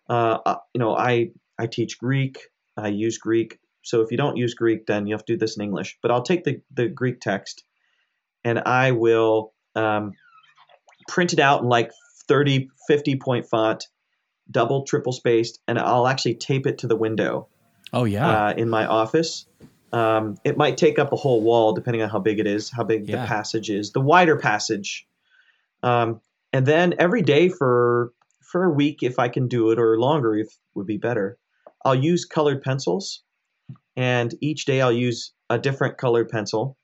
Uh, 0.09 0.38
uh 0.44 0.56
you 0.74 0.78
know, 0.78 0.94
I 0.94 1.30
I 1.59 1.66
teach 1.66 1.98
Greek. 1.98 2.38
I 2.76 2.88
use 2.88 3.18
Greek. 3.18 3.59
So 3.87 4.01
if 4.01 4.11
you 4.11 4.16
don't 4.16 4.37
use 4.37 4.55
Greek, 4.55 4.87
then 4.87 5.07
you 5.07 5.14
have 5.14 5.25
to 5.27 5.35
do 5.35 5.38
this 5.38 5.57
in 5.57 5.62
English. 5.62 5.96
But 6.03 6.11
I'll 6.11 6.22
take 6.22 6.42
the, 6.42 6.61
the 6.75 6.88
Greek 6.88 7.20
text 7.20 7.62
and 8.44 8.59
I 8.59 8.90
will 8.90 9.53
um, 9.77 10.12
print 11.07 11.33
it 11.33 11.38
out 11.38 11.62
in 11.62 11.68
like 11.68 11.92
30, 12.29 12.68
50 12.88 13.16
point 13.16 13.49
font, 13.49 13.85
double, 14.51 14.83
triple 14.83 15.12
spaced, 15.12 15.61
and 15.68 15.79
I'll 15.79 16.09
actually 16.09 16.35
tape 16.35 16.66
it 16.66 16.79
to 16.79 16.88
the 16.88 16.96
window. 16.96 17.46
Oh, 17.92 18.05
yeah. 18.05 18.29
Uh, 18.29 18.55
in 18.57 18.68
my 18.68 18.87
office. 18.87 19.46
Um, 19.92 20.37
it 20.44 20.57
might 20.57 20.77
take 20.77 20.99
up 20.99 21.12
a 21.12 21.16
whole 21.16 21.40
wall 21.40 21.72
depending 21.72 22.03
on 22.03 22.09
how 22.09 22.18
big 22.18 22.40
it 22.40 22.46
is, 22.49 22.70
how 22.70 22.83
big 22.83 23.09
yeah. 23.09 23.22
the 23.22 23.29
passage 23.29 23.70
is, 23.70 23.92
the 23.92 24.01
wider 24.01 24.37
passage. 24.37 25.07
Um, 25.85 26.20
and 26.53 26.66
then 26.66 26.94
every 26.99 27.22
day 27.22 27.49
for 27.49 28.12
for 28.42 28.64
a 28.64 28.70
week, 28.70 29.03
if 29.03 29.18
I 29.18 29.29
can 29.29 29.46
do 29.46 29.70
it, 29.70 29.79
or 29.79 29.99
longer, 29.99 30.37
if 30.37 30.49
would 30.75 30.87
be 30.87 30.99
better. 30.99 31.38
I'll 31.85 31.94
use 31.94 32.25
colored 32.25 32.62
pencils, 32.62 33.22
and 33.96 34.35
each 34.40 34.64
day 34.64 34.80
I'll 34.80 34.92
use 34.92 35.32
a 35.48 35.59
different 35.59 35.98
colored 35.98 36.28
pencil, 36.28 36.76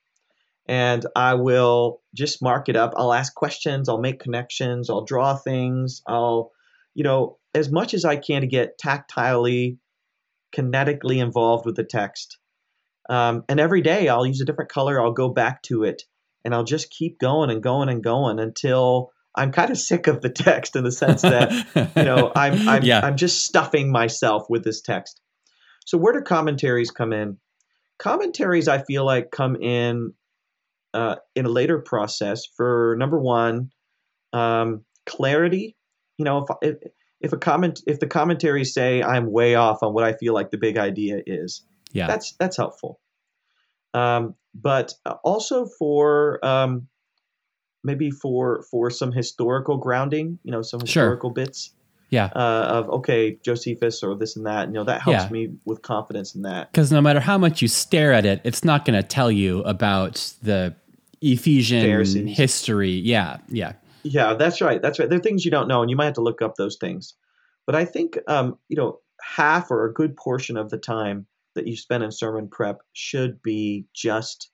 and 0.67 1.05
I 1.15 1.35
will 1.35 2.01
just 2.15 2.43
mark 2.43 2.69
it 2.69 2.77
up. 2.77 2.95
I'll 2.97 3.13
ask 3.13 3.35
questions, 3.35 3.89
I'll 3.89 4.01
make 4.01 4.21
connections, 4.21 4.89
I'll 4.89 5.05
draw 5.05 5.37
things, 5.37 6.03
I'll, 6.07 6.53
you 6.95 7.05
know, 7.05 7.39
as 7.55 7.71
much 7.71 7.95
as 7.95 8.05
I 8.05 8.17
can 8.17 8.43
to 8.43 8.47
get 8.47 8.79
tactilely, 8.79 9.79
kinetically 10.57 11.19
involved 11.19 11.67
with 11.67 11.77
the 11.77 11.85
text. 11.85 12.39
Um, 13.11 13.45
and 13.49 13.59
every 13.59 13.83
day 13.83 14.09
I'll 14.09 14.27
use 14.27 14.41
a 14.41 14.45
different 14.45 14.71
color, 14.71 15.01
I'll 15.01 15.13
go 15.13 15.29
back 15.29 15.63
to 15.63 15.85
it, 15.85 16.03
and 16.45 16.55
I'll 16.55 16.65
just 16.65 16.91
keep 16.91 17.19
going 17.19 17.51
and 17.51 17.63
going 17.63 17.89
and 17.89 18.03
going 18.03 18.39
until 18.39 19.11
I'm 19.35 19.53
kind 19.53 19.71
of 19.71 19.79
sick 19.91 20.07
of 20.07 20.21
the 20.21 20.31
text 20.31 20.77
in 20.77 20.85
the 20.85 20.93
sense 20.93 21.23
that 21.23 21.51
you 21.97 22.05
know 22.05 22.31
I'm 22.35 22.69
I'm, 22.69 22.83
yeah. 22.85 23.01
I'm 23.03 23.17
just 23.17 23.45
stuffing 23.45 23.91
myself 23.91 24.45
with 24.49 24.65
this 24.65 24.81
text. 24.81 25.21
So 25.87 25.99
where 25.99 26.13
do 26.13 26.21
commentaries 26.23 26.91
come 26.91 27.13
in? 27.13 27.39
Commentaries 27.99 28.69
I 28.69 28.83
feel 28.83 29.05
like 29.05 29.31
come 29.31 29.57
in 29.57 30.13
uh, 30.95 31.17
in 31.35 31.47
a 31.47 31.51
later 31.51 31.79
process 31.79 32.43
for 32.57 32.97
number 32.99 33.19
one 33.19 33.71
um, 34.33 34.85
clarity. 35.07 35.77
You 36.19 36.25
know 36.25 36.47
if, 36.47 36.57
if 36.63 36.93
if 37.21 37.33
a 37.33 37.37
comment 37.37 37.83
if 37.87 38.01
the 38.01 38.07
commentaries 38.07 38.75
say 38.75 39.03
I'm 39.03 39.31
way 39.31 39.55
off 39.55 39.83
on 39.83 39.95
what 39.95 40.05
I 40.05 40.13
feel 40.13 40.35
like 40.35 40.51
the 40.51 40.59
big 40.59 40.77
idea 40.77 41.21
is, 41.27 41.65
yeah, 41.93 42.07
that's 42.07 42.35
that's 42.39 42.57
helpful. 42.57 43.01
Um, 43.95 44.35
but 44.55 44.95
also 45.23 45.67
for 45.79 46.45
um, 46.45 46.89
maybe 47.85 48.11
for 48.11 48.65
for 48.71 48.91
some 48.91 49.13
historical 49.13 49.77
grounding, 49.77 50.39
you 50.43 50.53
know, 50.53 50.63
some 50.63 50.81
historical 50.81 51.31
sure. 51.31 51.35
bits. 51.35 51.73
Yeah. 52.13 52.27
Uh, 52.27 52.67
of 52.71 52.91
okay, 52.91 53.39
Josephus 53.45 54.03
or 54.03 54.15
this 54.15 54.37
and 54.37 54.47
that. 54.47 54.69
You 54.69 54.75
know, 54.75 54.85
that 54.85 55.03
helps 55.03 55.25
yeah. 55.25 55.31
me 55.31 55.49
with 55.65 55.83
confidence 55.83 56.35
in 56.35 56.43
that. 56.43 56.71
Because 56.71 56.93
no 56.93 57.01
matter 57.01 57.19
how 57.19 57.39
much 57.39 57.61
you 57.61 57.67
stare 57.67 58.13
at 58.13 58.25
it, 58.25 58.41
it's 58.45 58.65
not 58.65 58.85
going 58.85 59.01
to 59.01 59.03
tell 59.03 59.33
you 59.33 59.63
about 59.63 60.35
the 60.43 60.75
Ephesian 61.21 61.83
Pharisees. 61.83 62.37
history. 62.37 62.91
Yeah, 62.91 63.39
yeah. 63.49 63.73
Yeah, 64.05 64.35
that's 64.35 64.61
right. 64.61 64.81
That's 64.81 64.99
right. 64.99 65.09
There 65.09 65.19
are 65.19 65.23
things 65.23 65.45
you 65.45 65.51
don't 65.51 65.69
know, 65.69 65.81
and 65.81 65.91
you 65.91 65.97
might 65.97 66.07
have 66.07 66.15
to 66.15 66.23
look 66.23 66.43
up 66.43 66.55
those 66.57 66.77
things. 66.77 67.15
But 67.67 67.75
I 67.75 67.85
think, 67.85 68.19
um, 68.29 68.59
you 68.69 68.77
know, 68.77 69.01
half 69.21 69.71
or 69.71 69.87
a 69.87 69.93
good 69.93 70.17
portion 70.17 70.57
of 70.57 70.71
the 70.71 70.79
time 70.79 71.27
that 71.55 71.67
you 71.67 71.77
spend 71.77 72.05
in 72.05 72.13
sermon 72.13 72.49
prep 72.49 72.79
should 72.93 73.43
be 73.43 73.87
just 73.95 74.51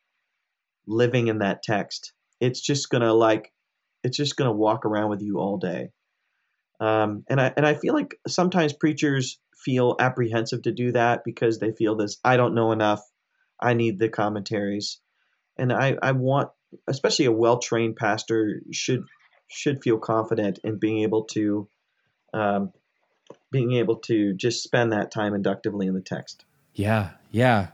living 0.87 1.29
in 1.29 1.39
that 1.39 1.63
text 1.63 2.13
it's 2.41 2.61
just 2.61 2.91
gonna 2.91 3.13
like 3.13 3.53
it's 4.05 4.17
just 4.17 4.37
gonna 4.37 4.53
walk 4.53 4.85
around 4.85 5.11
with 5.11 5.23
you 5.23 5.39
all 5.39 5.59
day. 5.59 5.91
Um, 6.81 7.25
and 7.29 7.41
I 7.41 7.53
and 7.57 7.67
I 7.67 7.75
feel 7.75 7.95
like 7.95 8.19
sometimes 8.27 8.73
preachers 8.73 9.39
feel 9.57 9.97
apprehensive 9.99 10.63
to 10.63 10.73
do 10.73 10.93
that 10.93 11.25
because 11.25 11.59
they 11.59 11.73
feel 11.73 11.97
this 11.97 12.19
I 12.25 12.37
don't 12.37 12.55
know 12.55 12.73
enough. 12.73 13.03
I 13.61 13.75
need 13.75 13.99
the 13.99 14.09
commentaries, 14.09 15.01
and 15.57 15.73
I 15.73 15.97
I 16.01 16.13
want 16.13 16.51
especially 16.87 17.25
a 17.25 17.33
well 17.33 17.59
trained 17.59 17.97
pastor 17.97 18.61
should 18.73 19.05
should 19.49 19.83
feel 19.83 19.99
confident 19.99 20.61
in 20.63 20.79
being 20.79 21.03
able 21.03 21.25
to 21.25 21.69
um, 22.33 22.73
being 23.51 23.73
able 23.73 23.97
to 23.97 24.35
just 24.35 24.63
spend 24.63 24.93
that 24.93 25.11
time 25.11 25.35
inductively 25.35 25.87
in 25.87 25.95
the 25.95 26.01
text. 26.01 26.45
Yeah, 26.75 27.11
yeah. 27.31 27.69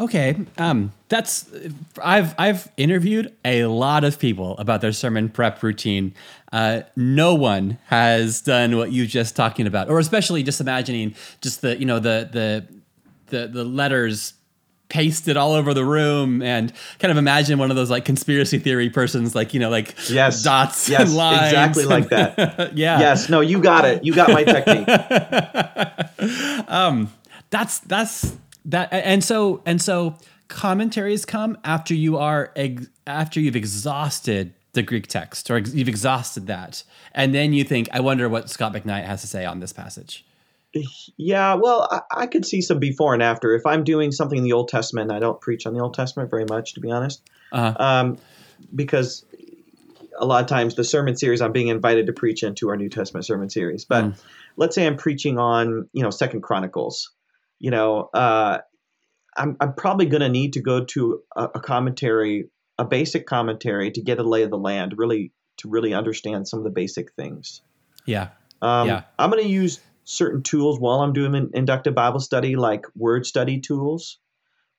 Okay, 0.00 0.36
um, 0.58 0.92
that's 1.08 1.48
I've 2.02 2.34
I've 2.38 2.70
interviewed 2.76 3.34
a 3.44 3.66
lot 3.66 4.04
of 4.04 4.18
people 4.18 4.56
about 4.58 4.80
their 4.80 4.92
sermon 4.92 5.28
prep 5.28 5.62
routine. 5.62 6.14
Uh, 6.52 6.82
no 6.96 7.34
one 7.34 7.78
has 7.86 8.40
done 8.40 8.76
what 8.76 8.92
you 8.92 9.06
just 9.06 9.36
talking 9.36 9.66
about, 9.66 9.88
or 9.88 9.98
especially 9.98 10.42
just 10.42 10.60
imagining 10.60 11.14
just 11.40 11.60
the 11.60 11.78
you 11.78 11.86
know 11.86 11.98
the 11.98 12.28
the 12.32 12.66
the, 13.26 13.48
the 13.48 13.64
letters 13.64 14.34
pasted 14.92 15.38
all 15.38 15.52
over 15.54 15.72
the 15.72 15.84
room 15.84 16.42
and 16.42 16.70
kind 16.98 17.10
of 17.10 17.16
imagine 17.16 17.58
one 17.58 17.70
of 17.70 17.76
those 17.76 17.88
like 17.88 18.04
conspiracy 18.04 18.58
theory 18.58 18.90
persons 18.90 19.34
like 19.34 19.54
you 19.54 19.60
know 19.60 19.70
like 19.70 19.94
yes. 20.10 20.42
dots 20.42 20.86
yes, 20.86 21.00
and 21.00 21.16
lines 21.16 21.44
exactly 21.44 21.86
like 21.86 22.10
that. 22.10 22.72
Yeah. 22.76 22.98
Yes 23.00 23.30
no 23.30 23.40
you 23.40 23.60
got 23.62 23.86
it. 23.86 24.04
You 24.04 24.14
got 24.14 24.30
my 24.30 24.44
technique. 24.44 24.88
Um 26.68 27.10
that's 27.50 27.80
that's 27.80 28.36
that 28.64 28.92
and 28.92 29.22
so 29.24 29.62
and 29.66 29.80
so 29.80 30.16
commentaries 30.48 31.24
come 31.24 31.56
after 31.64 31.94
you 31.94 32.18
are 32.18 32.52
ex- 32.56 32.88
after 33.06 33.40
you've 33.40 33.56
exhausted 33.56 34.54
the 34.72 34.82
Greek 34.82 35.06
text 35.06 35.50
or 35.50 35.56
ex- 35.56 35.74
you've 35.74 35.88
exhausted 35.88 36.46
that, 36.46 36.82
and 37.14 37.34
then 37.34 37.52
you 37.52 37.64
think, 37.64 37.88
I 37.92 38.00
wonder 38.00 38.28
what 38.28 38.50
Scot 38.50 38.72
McKnight 38.72 39.04
has 39.04 39.20
to 39.22 39.26
say 39.26 39.44
on 39.44 39.60
this 39.60 39.72
passage. 39.72 40.24
Yeah, 41.18 41.54
well, 41.54 41.86
I, 41.90 42.22
I, 42.22 42.26
could 42.26 42.46
see 42.46 42.62
some 42.62 42.78
before 42.78 43.12
and 43.12 43.22
after. 43.22 43.54
If 43.54 43.66
I'm 43.66 43.84
doing 43.84 44.10
something 44.10 44.38
in 44.38 44.44
the 44.44 44.54
Old 44.54 44.68
Testament, 44.68 45.12
I 45.12 45.18
don't 45.18 45.38
preach 45.38 45.66
on 45.66 45.74
the 45.74 45.80
Old 45.80 45.92
Testament 45.92 46.30
very 46.30 46.46
much, 46.46 46.72
to 46.74 46.80
be 46.80 46.90
honest, 46.90 47.22
uh-huh. 47.52 47.76
um, 47.78 48.18
because 48.74 49.26
a 50.18 50.24
lot 50.24 50.42
of 50.42 50.48
times 50.48 50.74
the 50.74 50.84
sermon 50.84 51.14
series 51.14 51.42
I'm 51.42 51.52
being 51.52 51.68
invited 51.68 52.06
to 52.06 52.14
preach 52.14 52.42
into 52.42 52.70
our 52.70 52.76
New 52.76 52.88
Testament 52.88 53.26
sermon 53.26 53.50
series. 53.50 53.84
But 53.84 54.04
mm. 54.04 54.22
let's 54.56 54.74
say 54.74 54.86
I'm 54.86 54.96
preaching 54.96 55.38
on, 55.38 55.88
you 55.92 56.02
know, 56.02 56.10
Second 56.10 56.40
Chronicles 56.40 57.10
you 57.62 57.70
know, 57.70 58.10
uh, 58.12 58.58
I'm, 59.36 59.56
I'm 59.60 59.74
probably 59.74 60.06
going 60.06 60.20
to 60.20 60.28
need 60.28 60.54
to 60.54 60.60
go 60.60 60.84
to 60.84 61.22
a, 61.34 61.44
a, 61.54 61.60
commentary, 61.60 62.50
a 62.76 62.84
basic 62.84 63.24
commentary 63.24 63.92
to 63.92 64.02
get 64.02 64.18
a 64.18 64.24
lay 64.24 64.42
of 64.42 64.50
the 64.50 64.58
land, 64.58 64.94
really 64.96 65.32
to 65.58 65.68
really 65.70 65.94
understand 65.94 66.48
some 66.48 66.58
of 66.58 66.64
the 66.64 66.70
basic 66.70 67.12
things. 67.14 67.62
Yeah. 68.04 68.30
Um, 68.60 68.88
yeah. 68.88 69.02
I'm 69.16 69.30
going 69.30 69.44
to 69.44 69.48
use 69.48 69.78
certain 70.02 70.42
tools 70.42 70.80
while 70.80 71.02
I'm 71.02 71.12
doing 71.12 71.36
an 71.36 71.50
inductive 71.54 71.94
Bible 71.94 72.18
study, 72.18 72.56
like 72.56 72.84
word 72.96 73.26
study 73.26 73.60
tools, 73.60 74.18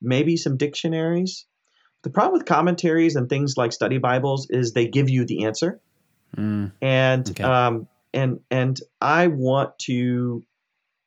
maybe 0.02 0.36
some 0.36 0.58
dictionaries. 0.58 1.46
The 2.04 2.10
problem 2.10 2.34
with 2.34 2.46
commentaries 2.46 3.16
and 3.16 3.30
things 3.30 3.56
like 3.56 3.72
study 3.72 3.98
Bibles 3.98 4.48
is 4.50 4.74
they 4.74 4.88
give 4.88 5.10
you 5.10 5.26
the 5.26 5.46
answer, 5.46 5.80
mm. 6.36 6.74
and 6.82 7.30
okay. 7.30 7.44
um, 7.44 7.88
and 8.14 8.42
and 8.52 8.78
I 9.00 9.28
want 9.28 9.80
to 9.84 10.44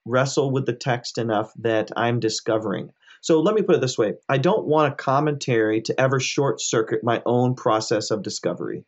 wrestle 0.07 0.51
with 0.51 0.67
the 0.67 0.73
text 0.73 1.19
enough 1.19 1.53
that 1.59 1.91
I'm 1.97 2.21
discovering. 2.21 2.91
So 3.21 3.41
let 3.41 3.55
me 3.55 3.63
put 3.63 3.75
it 3.75 3.81
this 3.81 3.99
way 3.99 4.15
I 4.29 4.39
don't 4.39 4.67
want 4.67 4.93
a 4.93 4.97
commentary 4.97 5.83
to 5.83 6.01
ever 6.01 6.21
short 6.21 6.61
circuit 6.61 7.03
my 7.03 7.23
own 7.27 7.55
process 7.55 8.11
of 8.11 8.23
discovery. 8.23 8.85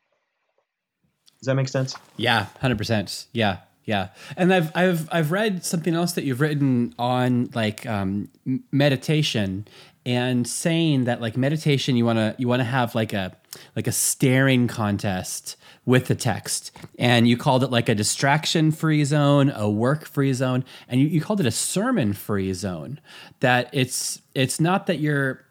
Does 1.40 1.46
that 1.46 1.54
make 1.54 1.68
sense? 1.68 1.94
Yeah, 2.16 2.46
100%. 2.62 3.26
Yeah. 3.32 3.58
Yeah, 3.88 4.08
and 4.36 4.52
I've 4.52 4.70
I've 4.76 5.08
I've 5.10 5.32
read 5.32 5.64
something 5.64 5.94
else 5.94 6.12
that 6.12 6.24
you've 6.24 6.42
written 6.42 6.94
on 6.98 7.48
like 7.54 7.86
um, 7.86 8.28
meditation 8.70 9.66
and 10.06 10.46
saying 10.46 11.04
that 11.04 11.20
like 11.20 11.36
meditation 11.36 11.96
you 11.96 12.04
want 12.04 12.18
to 12.18 12.34
you 12.38 12.48
want 12.48 12.60
to 12.60 12.64
have 12.64 12.94
like 12.94 13.12
a 13.12 13.36
like 13.76 13.86
a 13.86 13.92
staring 13.92 14.68
contest 14.68 15.56
with 15.84 16.06
the 16.06 16.14
text. 16.14 16.70
And 16.98 17.26
you 17.26 17.36
called 17.36 17.64
it 17.64 17.70
like 17.70 17.88
a 17.88 17.94
distraction 17.94 18.72
free 18.72 19.04
zone, 19.04 19.50
a 19.54 19.70
work 19.70 20.04
free 20.04 20.34
zone, 20.34 20.64
and 20.86 21.00
you, 21.00 21.06
you 21.06 21.20
called 21.20 21.40
it 21.40 21.46
a 21.46 21.50
sermon 21.50 22.12
free 22.12 22.52
zone. 22.52 23.00
That 23.40 23.70
it's 23.72 24.20
it's 24.34 24.60
not 24.60 24.86
that 24.86 24.98
you're 24.98 25.44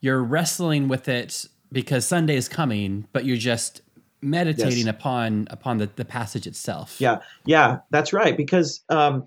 you're 0.00 0.22
wrestling 0.22 0.88
with 0.88 1.08
it 1.08 1.46
because 1.72 2.06
Sunday 2.06 2.36
is 2.36 2.48
coming, 2.48 3.08
but 3.12 3.24
you're 3.24 3.36
just 3.36 3.82
meditating 4.20 4.86
yes. 4.86 4.88
upon 4.88 5.48
upon 5.50 5.78
the, 5.78 5.88
the 5.96 6.04
passage 6.04 6.46
itself. 6.46 7.00
Yeah, 7.00 7.20
yeah, 7.46 7.78
that's 7.90 8.12
right. 8.12 8.36
Because 8.36 8.82
um, 8.90 9.26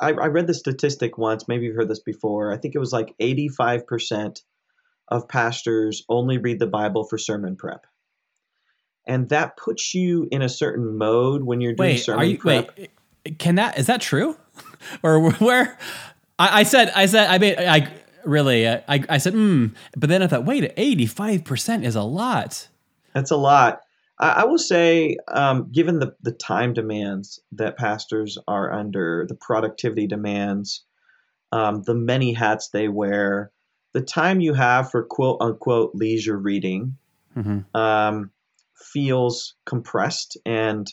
I, 0.00 0.08
I 0.08 0.26
read 0.26 0.46
the 0.46 0.54
statistic 0.54 1.16
once. 1.18 1.46
Maybe 1.48 1.66
you've 1.66 1.76
heard 1.76 1.88
this 1.88 2.00
before. 2.00 2.52
I 2.52 2.56
think 2.56 2.74
it 2.74 2.78
was 2.80 2.92
like 2.92 3.14
eighty 3.20 3.48
five 3.48 3.86
percent 3.86 4.42
of 5.08 5.28
pastors 5.28 6.04
only 6.08 6.38
read 6.38 6.58
the 6.58 6.66
Bible 6.66 7.04
for 7.04 7.18
sermon 7.18 7.56
prep. 7.56 7.86
and 9.06 9.28
that 9.28 9.56
puts 9.56 9.94
you 9.94 10.26
in 10.30 10.40
a 10.42 10.48
certain 10.48 10.96
mode 10.96 11.42
when 11.42 11.60
you're 11.60 11.74
doing 11.74 11.90
Wait, 11.90 11.98
sermon 11.98 12.20
are 12.20 12.24
you 12.24 12.38
prep. 12.38 12.76
wait? 12.78 13.38
Can 13.38 13.56
that 13.56 13.78
is 13.78 13.86
that 13.86 14.00
true? 14.00 14.36
or 15.02 15.30
where? 15.32 15.78
I, 16.38 16.60
I 16.60 16.62
said 16.62 16.90
I 16.94 17.06
said 17.06 17.28
I 17.28 17.38
mean 17.38 17.54
I 17.58 17.92
really 18.24 18.66
I 18.68 18.82
I 18.88 19.18
said 19.18 19.34
hmm, 19.34 19.68
but 19.96 20.08
then 20.08 20.22
I 20.22 20.26
thought 20.26 20.44
wait, 20.44 20.72
eighty 20.76 21.06
five 21.06 21.44
percent 21.44 21.84
is 21.84 21.94
a 21.96 22.02
lot. 22.02 22.68
That's 23.12 23.30
a 23.30 23.36
lot. 23.36 23.82
I, 24.18 24.28
I 24.28 24.44
will 24.44 24.58
say, 24.58 25.16
um, 25.28 25.70
given 25.72 25.98
the, 25.98 26.14
the 26.22 26.32
time 26.32 26.72
demands 26.72 27.40
that 27.52 27.76
pastors 27.76 28.38
are 28.46 28.72
under, 28.72 29.26
the 29.28 29.34
productivity 29.34 30.06
demands, 30.06 30.84
um, 31.52 31.82
the 31.82 31.94
many 31.94 32.32
hats 32.32 32.68
they 32.68 32.88
wear, 32.88 33.52
the 33.92 34.00
time 34.02 34.40
you 34.40 34.54
have 34.54 34.90
for 34.90 35.04
quote 35.04 35.38
unquote 35.40 35.94
leisure 35.94 36.38
reading 36.38 36.96
Mm-hmm. 37.36 37.76
um, 37.76 38.30
feels 38.76 39.56
compressed. 39.66 40.36
And 40.46 40.86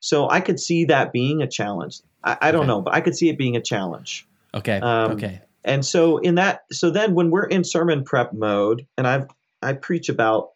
so 0.00 0.28
I 0.28 0.40
could 0.40 0.60
see 0.60 0.84
that 0.86 1.12
being 1.12 1.40
a 1.42 1.48
challenge. 1.48 2.00
I, 2.22 2.36
I 2.40 2.50
don't 2.52 2.60
Okay. 2.62 2.68
know, 2.68 2.82
but 2.82 2.94
I 2.94 3.00
could 3.00 3.16
see 3.16 3.30
it 3.30 3.38
being 3.38 3.56
a 3.56 3.62
challenge. 3.62 4.26
Okay, 4.54 4.78
Um, 4.80 5.12
okay, 5.12 5.40
And 5.64 5.84
so 5.84 6.18
in 6.18 6.34
that, 6.36 6.64
so 6.70 6.90
then 6.90 7.14
when 7.14 7.30
we're 7.30 7.46
in 7.46 7.64
sermon 7.64 8.04
prep 8.04 8.32
mode, 8.32 8.86
and 8.96 9.06
I've 9.06 9.26
I 9.62 9.72
preach 9.72 10.08
about 10.08 10.50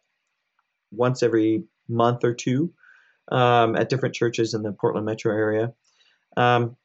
once 0.95 1.23
every 1.23 1.63
month 1.87 2.23
or 2.23 2.33
two 2.33 2.73
um, 3.31 3.75
at 3.75 3.89
different 3.89 4.15
churches 4.15 4.53
in 4.53 4.63
the 4.63 4.71
Portland 4.71 5.05
metro 5.05 5.33
area. 5.33 5.73
Um, 6.37 6.75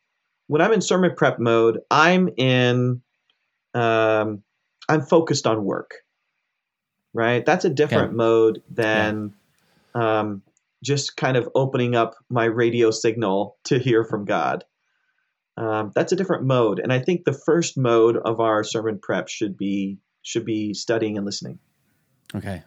when 0.46 0.62
I'm 0.62 0.72
in 0.72 0.80
sermon 0.80 1.12
prep 1.16 1.38
mode, 1.38 1.80
I'm 1.90 2.28
in, 2.36 3.02
um, 3.74 4.42
I'm 4.88 5.02
focused 5.02 5.46
on 5.46 5.64
work. 5.64 5.94
Right, 7.14 7.44
that's 7.44 7.64
a 7.64 7.70
different 7.70 8.12
mode 8.14 8.62
than 8.70 9.34
um, 9.94 10.42
just 10.84 11.16
kind 11.16 11.36
of 11.36 11.48
opening 11.54 11.96
up 11.96 12.14
my 12.28 12.44
radio 12.44 12.90
signal 12.90 13.56
to 13.64 13.78
hear 13.78 14.04
from 14.04 14.24
God. 14.24 14.64
Um, 15.56 15.90
that's 15.94 16.12
a 16.12 16.16
different 16.16 16.44
mode, 16.44 16.78
and 16.78 16.92
I 16.92 17.00
think 17.00 17.24
the 17.24 17.32
first 17.32 17.76
mode 17.76 18.16
of 18.16 18.40
our 18.40 18.62
sermon 18.62 19.00
prep 19.02 19.28
should 19.28 19.56
be 19.56 19.98
should 20.22 20.44
be 20.44 20.74
studying 20.74 21.16
and 21.16 21.26
listening. 21.26 21.58
okay. 22.36 22.62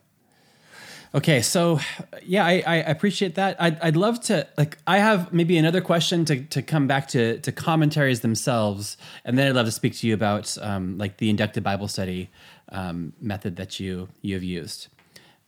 Okay, 1.14 1.42
so 1.42 1.80
yeah, 2.24 2.46
I, 2.46 2.64
I 2.66 2.76
appreciate 2.78 3.36
that. 3.36 3.62
I'd, 3.62 3.78
I'd 3.82 3.98
love 3.98 4.22
to 4.22 4.48
like. 4.58 4.78
I 4.88 5.00
have 5.00 5.34
maybe 5.34 5.58
another 5.58 5.82
question 5.82 6.24
to, 6.26 6.42
to 6.44 6.62
come 6.62 6.88
back 6.88 7.10
to 7.10 7.38
to 7.40 7.52
commentaries 7.52 8.22
themselves, 8.22 8.96
and 9.26 9.38
then 9.38 9.48
I'd 9.48 9.56
love 9.56 9.66
to 9.66 9.74
speak 9.74 9.94
to 9.98 10.08
you 10.08 10.14
about 10.14 10.58
um, 10.62 10.98
like 10.98 11.18
the 11.18 11.30
inductive 11.30 11.64
Bible 11.64 11.90
study 11.90 12.30
um, 12.72 13.12
method 13.20 13.58
that 13.58 13.78
you 13.78 14.08
you 14.22 14.36
have 14.36 14.44
used. 14.44 14.88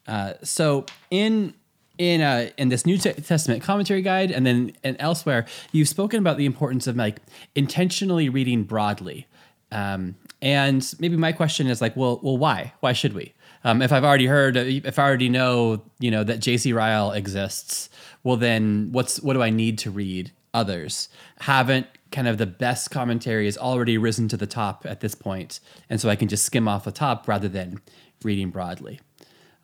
Uh, 0.05 0.33
so 0.43 0.85
in 1.09 1.53
in 1.97 2.19
uh, 2.19 2.49
in 2.57 2.67
this 2.67 2.85
New 2.85 2.97
Testament 2.97 3.63
commentary 3.63 4.01
guide, 4.01 4.31
and 4.31 4.45
then 4.45 4.73
and 4.83 4.97
elsewhere, 4.99 5.45
you've 5.71 5.87
spoken 5.87 6.19
about 6.19 6.35
the 6.35 6.45
importance 6.45 6.87
of 6.87 6.97
like 6.97 7.21
intentionally 7.55 8.27
reading 8.27 8.63
broadly. 8.63 9.27
Um, 9.71 10.15
and 10.41 10.93
maybe 10.99 11.15
my 11.15 11.31
question 11.31 11.67
is 11.67 11.81
like, 11.81 11.95
well, 11.95 12.19
well, 12.21 12.37
why? 12.37 12.73
Why 12.81 12.91
should 12.91 13.13
we? 13.13 13.33
Um, 13.63 13.81
if 13.81 13.91
I've 13.91 14.03
already 14.03 14.25
heard, 14.25 14.57
if 14.57 14.99
I 14.99 15.03
already 15.03 15.29
know, 15.29 15.83
you 15.99 16.11
know, 16.11 16.23
that 16.23 16.39
J.C. 16.39 16.73
Ryle 16.73 17.11
exists, 17.11 17.89
well, 18.23 18.35
then 18.37 18.89
what's 18.91 19.21
what 19.21 19.33
do 19.33 19.41
I 19.41 19.49
need 19.49 19.77
to 19.79 19.91
read? 19.91 20.31
Others 20.53 21.09
haven't 21.39 21.87
kind 22.11 22.27
of 22.27 22.37
the 22.37 22.45
best 22.45 22.91
commentary 22.91 23.45
has 23.45 23.57
already 23.57 23.97
risen 23.97 24.27
to 24.27 24.37
the 24.37 24.45
top 24.45 24.85
at 24.87 24.99
this 24.99 25.15
point, 25.15 25.59
and 25.89 25.99
so 25.99 26.09
I 26.09 26.15
can 26.15 26.27
just 26.27 26.45
skim 26.45 26.67
off 26.67 26.83
the 26.83 26.91
top 26.91 27.27
rather 27.27 27.47
than 27.49 27.81
reading 28.23 28.49
broadly. 28.51 28.99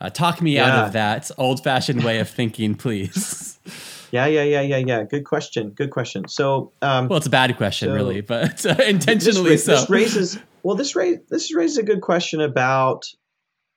Uh, 0.01 0.09
talk 0.09 0.41
me 0.41 0.57
out 0.57 0.85
of 0.87 0.93
that 0.93 1.29
old-fashioned 1.37 2.03
way 2.05 2.19
of 2.19 2.29
thinking, 2.29 2.75
please. 2.75 3.59
Yeah, 4.11 4.25
yeah, 4.25 4.41
yeah, 4.41 4.61
yeah, 4.61 4.77
yeah. 4.77 5.03
Good 5.03 5.23
question. 5.23 5.69
Good 5.69 5.91
question. 5.91 6.27
So, 6.27 6.71
um, 6.81 7.09
well, 7.09 7.17
it's 7.17 7.27
a 7.27 7.29
bad 7.29 7.55
question, 7.57 7.89
So- 7.89 7.93
really, 7.93 8.21
but 8.21 8.65
uh, 8.65 8.73
intentionally 8.87 9.51
this, 9.51 9.67
ra- 9.67 9.75
so. 9.75 9.81
this 9.81 9.89
raises 9.91 10.39
well. 10.63 10.75
This 10.75 10.95
ra- 10.95 11.11
this 11.29 11.53
raises 11.53 11.77
a 11.77 11.83
good 11.83 12.01
question 12.01 12.41
about 12.41 13.05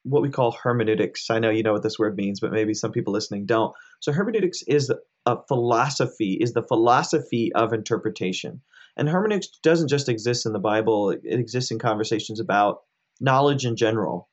what 0.04 0.22
we 0.22 0.30
call 0.30 0.52
hermeneutics. 0.52 1.30
I 1.30 1.38
know 1.38 1.50
you 1.50 1.62
know 1.62 1.72
what 1.72 1.82
this 1.82 1.98
word 1.98 2.16
means, 2.16 2.40
but 2.40 2.52
maybe 2.52 2.74
some 2.74 2.92
people 2.92 3.12
listening 3.12 3.46
don't. 3.46 3.74
So, 4.00 4.12
hermeneutics 4.12 4.62
is 4.62 4.92
a 5.26 5.36
philosophy, 5.46 6.38
is 6.40 6.52
the 6.52 6.62
philosophy 6.62 7.52
of 7.54 7.72
interpretation, 7.72 8.60
and 8.96 9.08
hermeneutics 9.08 9.58
doesn't 9.62 9.88
just 9.88 10.08
exist 10.08 10.46
in 10.46 10.52
the 10.52 10.58
Bible. 10.58 11.10
It 11.10 11.38
exists 11.38 11.70
in 11.70 11.78
conversations 11.78 12.40
about 12.40 12.82
knowledge 13.20 13.64
in 13.64 13.76
general 13.76 14.28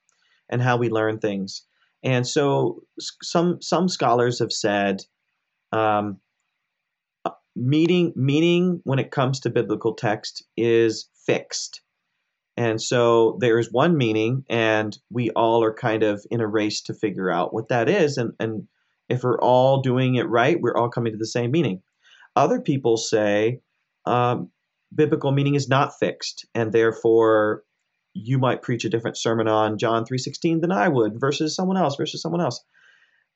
and 0.48 0.60
how 0.60 0.76
we 0.76 0.88
learn 0.88 1.18
things. 1.18 1.62
And 2.02 2.26
so, 2.26 2.82
some 3.22 3.60
some 3.60 3.88
scholars 3.88 4.38
have 4.38 4.52
said. 4.52 5.02
Um, 5.72 6.18
meaning 7.56 8.12
meaning 8.16 8.80
when 8.84 8.98
it 8.98 9.10
comes 9.10 9.40
to 9.40 9.50
biblical 9.50 9.94
text 9.94 10.44
is 10.56 11.08
fixed 11.26 11.82
and 12.60 12.82
so 12.82 13.38
there's 13.40 13.72
one 13.72 13.96
meaning 13.96 14.44
and 14.50 14.98
we 15.08 15.30
all 15.30 15.64
are 15.64 15.72
kind 15.72 16.02
of 16.02 16.22
in 16.30 16.42
a 16.42 16.46
race 16.46 16.82
to 16.82 16.92
figure 16.92 17.30
out 17.30 17.54
what 17.54 17.68
that 17.68 17.88
is. 17.88 18.18
And 18.18 18.34
and 18.38 18.68
if 19.08 19.24
we're 19.24 19.40
all 19.40 19.80
doing 19.80 20.16
it 20.16 20.28
right 20.28 20.60
we're 20.60 20.76
all 20.76 20.90
coming 20.90 21.12
to 21.12 21.18
the 21.18 21.26
same 21.26 21.50
meaning. 21.52 21.80
Other 22.36 22.60
people 22.60 22.98
say 22.98 23.62
um, 24.04 24.50
biblical 24.94 25.32
meaning 25.32 25.54
is 25.54 25.70
not 25.70 25.98
fixed 25.98 26.46
and 26.54 26.70
therefore 26.70 27.62
you 28.12 28.38
might 28.38 28.60
preach 28.60 28.84
a 28.84 28.90
different 28.90 29.16
sermon 29.16 29.48
on 29.48 29.78
john 29.78 30.04
3.16 30.04 30.60
than 30.60 30.72
i 30.72 30.86
would 30.88 31.18
versus 31.18 31.54
someone 31.54 31.78
else 31.78 31.96
versus 31.96 32.20
someone 32.20 32.42
else. 32.42 32.62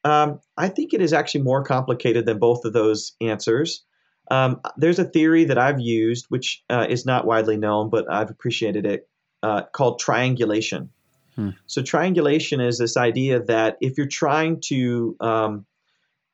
Um, 0.04 0.40
i 0.58 0.68
think 0.68 0.92
it 0.92 1.00
is 1.00 1.14
actually 1.14 1.44
more 1.44 1.64
complicated 1.64 2.26
than 2.26 2.38
both 2.38 2.66
of 2.66 2.74
those 2.74 3.12
answers. 3.22 3.84
Um, 4.30 4.60
there's 4.76 4.98
a 4.98 5.04
theory 5.04 5.44
that 5.44 5.58
I've 5.58 5.80
used, 5.80 6.26
which 6.30 6.62
uh, 6.70 6.86
is 6.88 7.04
not 7.04 7.26
widely 7.26 7.58
known, 7.58 7.90
but 7.90 8.10
I've 8.10 8.30
appreciated 8.30 8.86
it, 8.86 9.06
uh, 9.44 9.62
called 9.72 9.98
triangulation. 9.98 10.88
Hmm. 11.36 11.50
So, 11.66 11.82
triangulation 11.82 12.60
is 12.60 12.78
this 12.78 12.96
idea 12.96 13.42
that 13.44 13.76
if 13.80 13.98
you're 13.98 14.06
trying 14.06 14.60
to 14.68 15.16
um, 15.20 15.66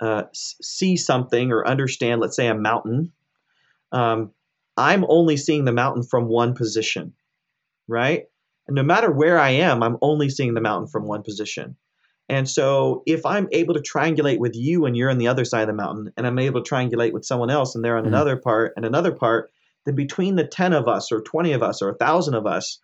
uh, 0.00 0.24
see 0.32 0.96
something 0.96 1.50
or 1.50 1.66
understand, 1.66 2.20
let's 2.20 2.36
say, 2.36 2.46
a 2.46 2.54
mountain, 2.54 3.12
um, 3.90 4.30
I'm 4.76 5.04
only 5.08 5.36
seeing 5.36 5.64
the 5.64 5.72
mountain 5.72 6.04
from 6.04 6.28
one 6.28 6.54
position, 6.54 7.14
right? 7.88 8.26
And 8.68 8.76
no 8.76 8.84
matter 8.84 9.10
where 9.10 9.38
I 9.38 9.50
am, 9.50 9.82
I'm 9.82 9.98
only 10.00 10.28
seeing 10.28 10.54
the 10.54 10.60
mountain 10.60 10.86
from 10.88 11.06
one 11.06 11.24
position. 11.24 11.76
And 12.28 12.48
so 12.48 13.02
if 13.06 13.26
I'm 13.26 13.48
able 13.50 13.74
to 13.74 13.80
triangulate 13.80 14.38
with 14.38 14.54
you 14.54 14.86
and 14.86 14.96
you're 14.96 15.10
on 15.10 15.18
the 15.18 15.26
other 15.26 15.44
side 15.44 15.62
of 15.62 15.66
the 15.66 15.82
mountain, 15.82 16.12
and 16.16 16.24
I'm 16.26 16.38
able 16.38 16.62
to 16.62 16.70
triangulate 16.70 17.12
with 17.12 17.24
someone 17.24 17.50
else 17.50 17.74
and 17.74 17.84
they're 17.84 17.96
on 17.96 18.04
Mhm. 18.04 18.08
another 18.08 18.36
part 18.36 18.72
and 18.76 18.84
another 18.86 19.10
part, 19.10 19.50
then 19.84 19.96
between 19.96 20.36
the 20.36 20.46
10 20.46 20.72
of 20.72 20.86
us 20.86 21.10
or 21.10 21.20
20 21.20 21.52
of 21.52 21.62
us 21.62 21.82
or 21.82 21.88
a 21.88 21.96
thousand 21.96 22.34
of 22.34 22.46
us, 22.46 22.78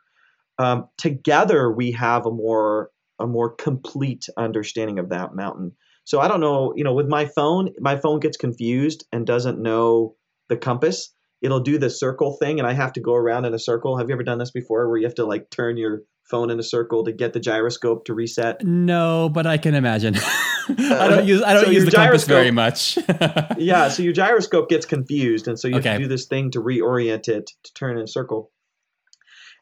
um, 0.58 0.88
together 0.98 1.70
we 1.70 1.92
have 1.92 2.26
a 2.26 2.30
more 2.30 2.90
a 3.18 3.26
more 3.26 3.54
complete 3.54 4.26
understanding 4.36 4.98
of 4.98 5.08
that 5.08 5.34
mountain. 5.34 5.72
So 6.04 6.20
I 6.20 6.28
don't 6.28 6.40
know, 6.40 6.72
you 6.76 6.84
know, 6.84 6.92
with 6.94 7.08
my 7.08 7.24
phone, 7.26 7.70
my 7.80 7.96
phone 7.96 8.20
gets 8.20 8.36
confused 8.36 9.06
and 9.10 9.26
doesn't 9.26 9.60
know 9.60 10.14
the 10.48 10.56
compass. 10.56 11.12
It'll 11.42 11.60
do 11.60 11.78
the 11.78 11.90
circle 11.90 12.36
thing 12.36 12.58
and 12.58 12.68
I 12.68 12.74
have 12.74 12.92
to 12.94 13.00
go 13.00 13.14
around 13.14 13.44
in 13.46 13.54
a 13.54 13.58
circle. 13.58 13.96
Have 13.98 14.08
you 14.08 14.14
ever 14.14 14.22
done 14.22 14.38
this 14.38 14.50
before 14.50 14.88
where 14.88 14.98
you 14.98 15.06
have 15.06 15.14
to 15.16 15.24
like 15.26 15.48
turn 15.50 15.76
your 15.78 16.02
phone 16.30 16.50
in 16.50 16.58
a 16.58 16.62
circle 16.62 17.04
to 17.04 17.12
get 17.12 17.32
the 17.32 17.40
gyroscope 17.40 18.04
to 18.04 18.14
reset? 18.14 18.62
No, 18.64 19.28
but 19.30 19.46
I 19.46 19.56
can 19.58 19.74
imagine. 19.74 20.14
I 20.68 21.08
don't 21.08 21.26
use 21.26 21.42
I 21.42 21.54
don't 21.54 21.64
So 21.66 21.70
use 21.70 21.84
the 21.84 21.90
compass 21.92 22.26
gyroscope- 22.26 22.28
very 22.28 22.50
much. 22.50 22.98
yeah, 23.58 23.88
so 23.88 24.02
your 24.02 24.12
gyroscope 24.12 24.68
gets 24.68 24.84
confused, 24.84 25.46
and 25.48 25.58
so 25.58 25.68
you 25.68 25.74
have 25.74 25.86
Okay. 25.86 25.96
to 25.96 26.02
do 26.02 26.08
this 26.08 26.26
thing 26.26 26.50
to 26.52 26.60
reorient 26.60 27.28
it 27.28 27.50
to 27.64 27.74
turn 27.74 27.96
in 27.96 28.04
a 28.04 28.08
circle. 28.08 28.50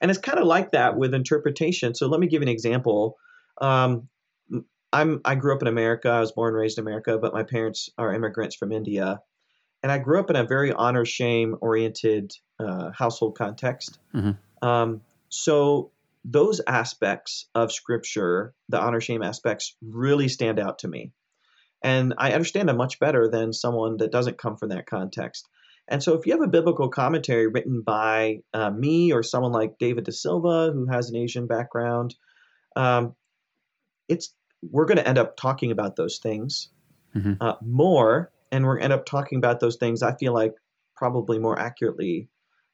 And 0.04 0.10
it's 0.10 0.20
kind 0.20 0.38
of 0.38 0.44
like 0.46 0.72
that 0.72 0.98
with 0.98 1.14
interpretation. 1.14 1.94
So 1.94 2.08
let 2.08 2.20
me 2.20 2.26
give 2.26 2.42
you 2.42 2.48
an 2.48 2.52
example. 2.52 3.16
Um, 3.58 4.10
I'm 4.92 5.22
I 5.24 5.34
grew 5.34 5.54
up 5.54 5.62
in 5.62 5.66
America. 5.66 6.10
I 6.10 6.20
was 6.20 6.30
born 6.30 6.52
and 6.52 6.60
raised 6.60 6.76
in 6.76 6.84
America, 6.84 7.16
but 7.16 7.32
my 7.32 7.42
parents 7.42 7.88
are 7.96 8.12
immigrants 8.12 8.54
from 8.54 8.70
India, 8.70 9.22
and 9.82 9.90
I 9.90 9.96
grew 9.96 10.20
up 10.20 10.28
in 10.28 10.36
a 10.36 10.44
very 10.44 10.74
honor 10.74 11.06
shame 11.06 11.56
oriented 11.62 12.34
uh, 12.60 12.90
household 12.90 13.38
context. 13.38 13.98
Mhm. 14.14 14.36
Um, 14.60 15.00
so 15.30 15.90
those 16.22 16.60
aspects 16.66 17.46
of 17.54 17.72
scripture, 17.72 18.52
the 18.68 18.78
honor 18.78 19.00
shame 19.00 19.22
aspects, 19.22 19.74
really 19.80 20.28
stand 20.28 20.58
out 20.58 20.80
to 20.80 20.88
me 20.88 21.12
and 21.84 22.14
I 22.16 22.32
understand 22.32 22.68
them 22.68 22.78
much 22.78 22.98
better 22.98 23.28
than 23.28 23.52
someone 23.52 23.98
that 23.98 24.10
doesn't 24.10 24.38
come 24.38 24.56
from 24.56 24.70
that 24.70 24.86
context. 24.86 25.48
And 25.88 26.02
so, 26.02 26.14
if 26.14 26.26
you 26.26 26.32
have 26.32 26.42
a 26.42 26.48
biblical 26.48 26.88
commentary 26.88 27.46
written 27.46 27.82
by 27.82 28.40
uh, 28.54 28.70
me 28.70 29.12
or 29.12 29.22
someone 29.22 29.52
like 29.52 29.78
David 29.78 30.04
De 30.04 30.12
Silva, 30.12 30.70
who 30.72 30.86
has 30.86 31.10
an 31.10 31.16
Asian 31.16 31.46
background, 31.46 32.14
um, 32.76 33.14
it's 34.08 34.34
we're 34.70 34.86
going 34.86 34.96
to 34.98 35.06
end 35.06 35.18
up 35.18 35.36
talking 35.36 35.70
about 35.70 35.96
those 35.96 36.18
things 36.18 36.70
Mhm. 37.14 37.36
uh, 37.40 37.54
more, 37.62 38.32
and 38.50 38.64
we're 38.64 38.74
going 38.76 38.80
to 38.80 38.84
end 38.84 38.92
up 39.00 39.04
talking 39.06 39.38
about 39.38 39.60
those 39.60 39.76
things. 39.76 40.02
I 40.02 40.16
feel 40.16 40.32
like 40.32 40.54
probably 40.96 41.38
more 41.38 41.58
accurately 41.58 42.28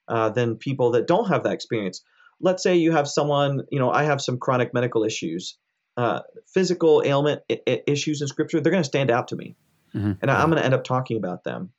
uh, 0.08 0.28
than 0.30 0.56
people 0.56 0.90
that 0.92 1.06
don't 1.06 1.28
have 1.28 1.42
that 1.44 1.52
experience. 1.52 2.02
Let's 2.40 2.62
say 2.62 2.76
you 2.76 2.90
have 2.92 3.06
someone, 3.06 3.62
you 3.70 3.78
know, 3.78 3.90
I 3.90 4.04
have 4.04 4.20
some 4.20 4.38
chronic 4.38 4.72
medical 4.74 5.04
issues. 5.04 5.56
uh, 5.96 6.20
physical 6.46 7.02
ailment 7.04 7.42
I- 7.50 7.60
I- 7.66 7.82
issues 7.86 8.22
in 8.22 8.28
Scripture, 8.28 8.60
they're 8.60 8.70
going 8.70 8.82
to 8.82 8.88
stand 8.88 9.10
out 9.10 9.28
to 9.28 9.36
me, 9.36 9.56
Mhm. 9.94 10.18
and 10.22 10.30
I- 10.30 10.40
I'm 10.40 10.48
going 10.48 10.58
to 10.60 10.64
end 10.64 10.72
up 10.72 10.84
talking 10.84 11.16
about 11.18 11.42
them 11.44 11.72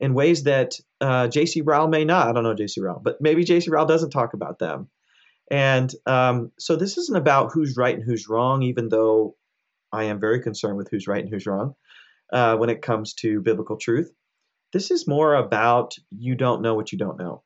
in 0.00 0.14
ways 0.14 0.44
that 0.44 0.74
uh, 1.00 1.28
J.C. 1.28 1.60
Ryle 1.62 1.88
may 1.88 2.04
not. 2.04 2.28
I 2.28 2.32
don't 2.32 2.42
know 2.44 2.54
J.C. 2.54 2.80
Ryle, 2.80 3.00
but 3.02 3.20
maybe 3.20 3.44
J.C. 3.44 3.70
Ryle 3.70 3.86
doesn't 3.86 4.10
talk 4.10 4.34
about 4.34 4.58
them. 4.58 4.88
And 5.50 5.92
um, 6.06 6.52
so 6.58 6.76
this 6.76 6.96
isn't 6.98 7.16
about 7.16 7.52
who's 7.52 7.76
right 7.76 7.94
and 7.94 8.04
who's 8.04 8.28
wrong, 8.28 8.62
even 8.62 8.88
though 8.88 9.36
I 9.92 10.04
am 10.04 10.20
very 10.20 10.40
concerned 10.42 10.76
with 10.76 10.88
who's 10.90 11.06
right 11.06 11.22
and 11.22 11.28
who's 11.32 11.46
wrong 11.46 11.74
uh, 12.32 12.56
when 12.56 12.70
it 12.70 12.82
comes 12.82 13.14
to 13.14 13.40
biblical 13.40 13.76
truth. 13.76 14.10
This 14.72 14.90
is 14.90 15.06
more 15.06 15.34
about 15.34 15.94
you 16.10 16.34
don't 16.34 16.62
know 16.62 16.74
what 16.74 16.90
you 16.90 16.98
don't 16.98 17.18
know. 17.18 17.42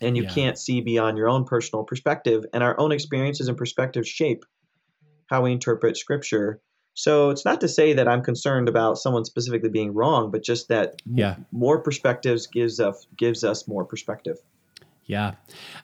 And 0.00 0.16
you 0.16 0.22
Yeah. 0.22 0.28
can't 0.28 0.58
see 0.58 0.80
beyond 0.80 1.18
your 1.18 1.28
own 1.28 1.44
personal 1.44 1.82
perspective, 1.84 2.44
and 2.52 2.62
our 2.62 2.78
own 2.78 2.92
experiences 2.92 3.48
and 3.48 3.58
perspectives 3.58 4.08
shape 4.08 4.44
how 5.26 5.42
we 5.42 5.52
interpret 5.52 5.96
scripture. 5.96 6.60
So 6.98 7.30
it's 7.30 7.44
not 7.44 7.60
to 7.60 7.68
say 7.68 7.92
that 7.92 8.08
I'm 8.08 8.22
concerned 8.22 8.68
about 8.68 8.98
someone 8.98 9.24
specifically 9.24 9.68
being 9.68 9.94
wrong, 9.94 10.32
but 10.32 10.42
just 10.42 10.66
that 10.66 11.00
Yeah. 11.06 11.36
more 11.52 11.78
perspectives 11.78 12.48
gives 12.48 12.80
us 12.80 13.06
gives 13.16 13.44
us 13.44 13.68
more 13.68 13.84
perspective. 13.84 14.38
Yeah. 15.06 15.34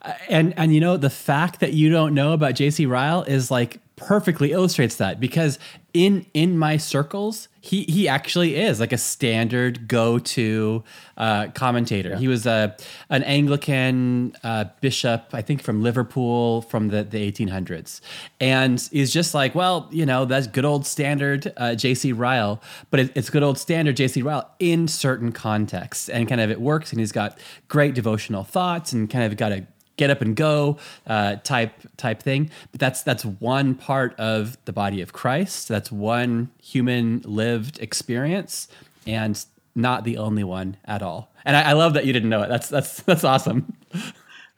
Uh, 0.02 0.14
And 0.28 0.52
and 0.56 0.74
you 0.74 0.80
know 0.80 0.96
the 0.96 1.10
fact 1.10 1.60
that 1.60 1.72
you 1.72 1.88
don't 1.88 2.14
know 2.14 2.32
about 2.32 2.54
JC 2.54 2.84
Ryle 2.84 3.22
is 3.22 3.48
like 3.48 3.78
perfectly 3.94 4.50
illustrates 4.50 4.96
that 4.96 5.20
because 5.20 5.60
in 5.94 6.26
in 6.34 6.58
my 6.58 6.76
circles 6.76 7.48
he 7.64 7.84
he 7.84 8.06
actually 8.08 8.56
is 8.56 8.78
like 8.78 8.92
a 8.92 8.98
standard 8.98 9.88
go-to 9.88 10.84
uh, 11.16 11.46
commentator. 11.54 12.14
He 12.14 12.28
was 12.28 12.44
a 12.44 12.76
an 13.08 13.22
Anglican 13.22 14.36
uh, 14.44 14.66
bishop 14.82 15.30
I 15.32 15.40
think 15.40 15.62
from 15.62 15.82
Liverpool 15.82 16.60
from 16.60 16.88
the 16.88 17.04
the 17.04 17.32
1800s 17.32 18.02
and 18.38 18.86
is 18.92 19.10
just 19.14 19.32
like 19.32 19.54
well, 19.54 19.88
you 19.90 20.04
know, 20.04 20.26
that's 20.26 20.46
good 20.46 20.66
old 20.66 20.84
standard 20.84 21.54
uh, 21.56 21.70
JC 21.70 22.12
Ryle, 22.14 22.60
but 22.90 23.00
it, 23.00 23.12
it's 23.14 23.30
good 23.30 23.42
old 23.42 23.56
standard 23.56 23.96
JC 23.96 24.22
Ryle 24.22 24.50
in 24.58 24.86
certain 24.86 25.32
contexts. 25.32 26.10
And 26.10 26.28
kind 26.28 26.42
of 26.42 26.50
it 26.50 26.60
works 26.60 26.90
and 26.90 27.00
he's 27.00 27.12
got 27.12 27.38
great 27.68 27.94
devotional 27.94 28.44
thoughts 28.44 28.92
and 28.92 29.08
kind 29.08 29.24
of 29.24 29.38
got 29.38 29.52
a 29.52 29.66
get 29.96 30.10
up 30.10 30.20
and 30.20 30.34
go 30.36 30.78
uh, 31.06 31.36
type 31.36 31.72
type 31.96 32.22
thing. 32.22 32.50
But 32.72 32.80
that's 32.80 33.02
that's 33.02 33.24
one 33.24 33.74
part 33.74 34.18
of 34.18 34.56
the 34.64 34.72
body 34.72 35.00
of 35.00 35.12
Christ. 35.12 35.68
That's 35.68 35.90
one 35.90 36.50
human 36.62 37.22
lived 37.24 37.78
experience, 37.80 38.68
and 39.06 39.42
not 39.74 40.04
the 40.04 40.18
only 40.18 40.44
one 40.44 40.76
at 40.84 41.02
all. 41.02 41.32
And 41.44 41.56
I, 41.56 41.70
I 41.70 41.72
love 41.72 41.94
that 41.94 42.06
you 42.06 42.12
didn't 42.12 42.30
know 42.30 42.42
it. 42.42 42.48
That's 42.48 42.68
that's 42.68 43.02
that's 43.02 43.24
awesome. 43.24 43.76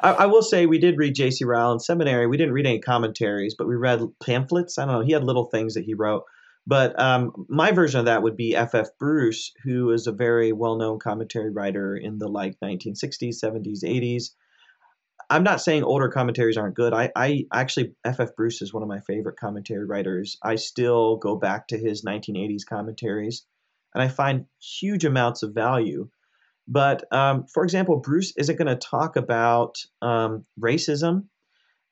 I, 0.01 0.11
I 0.13 0.27
will 0.27 0.43
say 0.43 0.67
we 0.67 0.79
did 0.79 0.99
read 0.99 1.15
J.C. 1.15 1.45
Ryle 1.45 1.73
in 1.73 1.81
seminary. 1.81 2.27
We 2.27 2.37
didn't 2.37 2.53
read 2.53 2.67
any 2.67 2.81
commentaries, 2.81 3.55
but 3.57 3.67
we 3.67 3.77
read 3.77 4.01
pamphlets. 4.21 4.79
I 4.79 4.85
don't 4.85 4.95
know. 4.95 5.01
He 5.01 5.13
had 5.13 5.25
little 5.25 5.47
things 5.47 5.75
that 5.75 5.85
he 5.85 5.95
wrote. 5.95 6.25
But 6.67 6.99
um, 7.01 7.47
my 7.49 7.71
version 7.71 8.01
of 8.01 8.07
that 8.07 8.23
would 8.23 8.37
be 8.37 8.57
F.F. 8.57 8.89
Bruce, 8.99 9.53
who 9.63 9.93
is 9.93 10.09
a 10.09 10.13
very 10.13 10.53
well-known 10.53 10.99
commentary 10.99 11.51
writer 11.51 11.97
in 11.97 12.19
the 12.19 12.27
like 12.27 12.59
1960s, 12.61 13.41
70s, 13.43 13.85
80s. 13.85 14.31
I'm 15.29 15.43
not 15.43 15.61
saying 15.61 15.83
older 15.83 16.09
commentaries 16.09 16.57
aren't 16.57 16.77
good. 16.77 16.93
I, 16.93 17.11
I 17.17 17.47
actually 17.53 17.95
F.F. 18.05 18.37
Bruce 18.37 18.63
is 18.63 18.73
one 18.73 18.83
of 18.83 18.89
my 18.89 19.01
favorite 19.01 19.37
commentary 19.39 19.85
writers. 19.85 20.39
I 20.43 20.55
still 20.57 21.17
go 21.17 21.37
back 21.37 21.69
to 21.69 21.79
his 21.79 22.05
1980s 22.05 22.65
commentaries, 22.65 23.45
and 23.95 24.03
I 24.03 24.09
find 24.09 24.47
huge 24.61 25.05
amounts 25.05 25.43
of 25.43 25.53
value. 25.53 26.09
But 26.69 27.11
um, 27.13 27.47
for 27.53 27.65
example, 27.65 27.97
Bruce 27.97 28.33
isn't 28.37 28.57
going 28.57 28.67
to 28.69 28.77
talk 28.77 29.17
about 29.17 29.79
um, 30.03 30.45
racism 30.61 31.25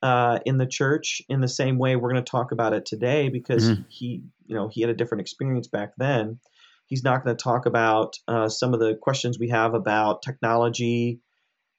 uh, 0.03 0.39
in 0.45 0.59
the 0.59 0.67
church 0.67 1.23
in 1.29 1.41
the 1.41 1.49
same 1.49 1.79
way 1.79 1.97
we're 1.97 2.13
going 2.13 2.25
to 2.25 2.31
talk 2.31 2.53
about 2.53 2.75
it 2.75 2.85
today 2.87 3.29
because 3.29 3.65
Mhm. 3.65 3.85
he, 3.89 4.23
you 4.47 4.55
know, 4.55 4.69
he 4.69 4.81
had 4.81 4.91
a 4.91 4.95
different 4.95 5.23
experience 5.23 5.67
back 5.67 5.95
then. 5.97 6.39
He's 6.87 7.03
not 7.03 7.25
going 7.25 7.37
to 7.37 7.43
talk 7.43 7.67
about 7.67 8.19
uh, 8.29 8.49
some 8.49 8.75
of 8.75 8.81
the 8.81 8.95
questions 8.97 9.39
we 9.39 9.49
have 9.49 9.75
about 9.75 10.23
technology 10.23 11.21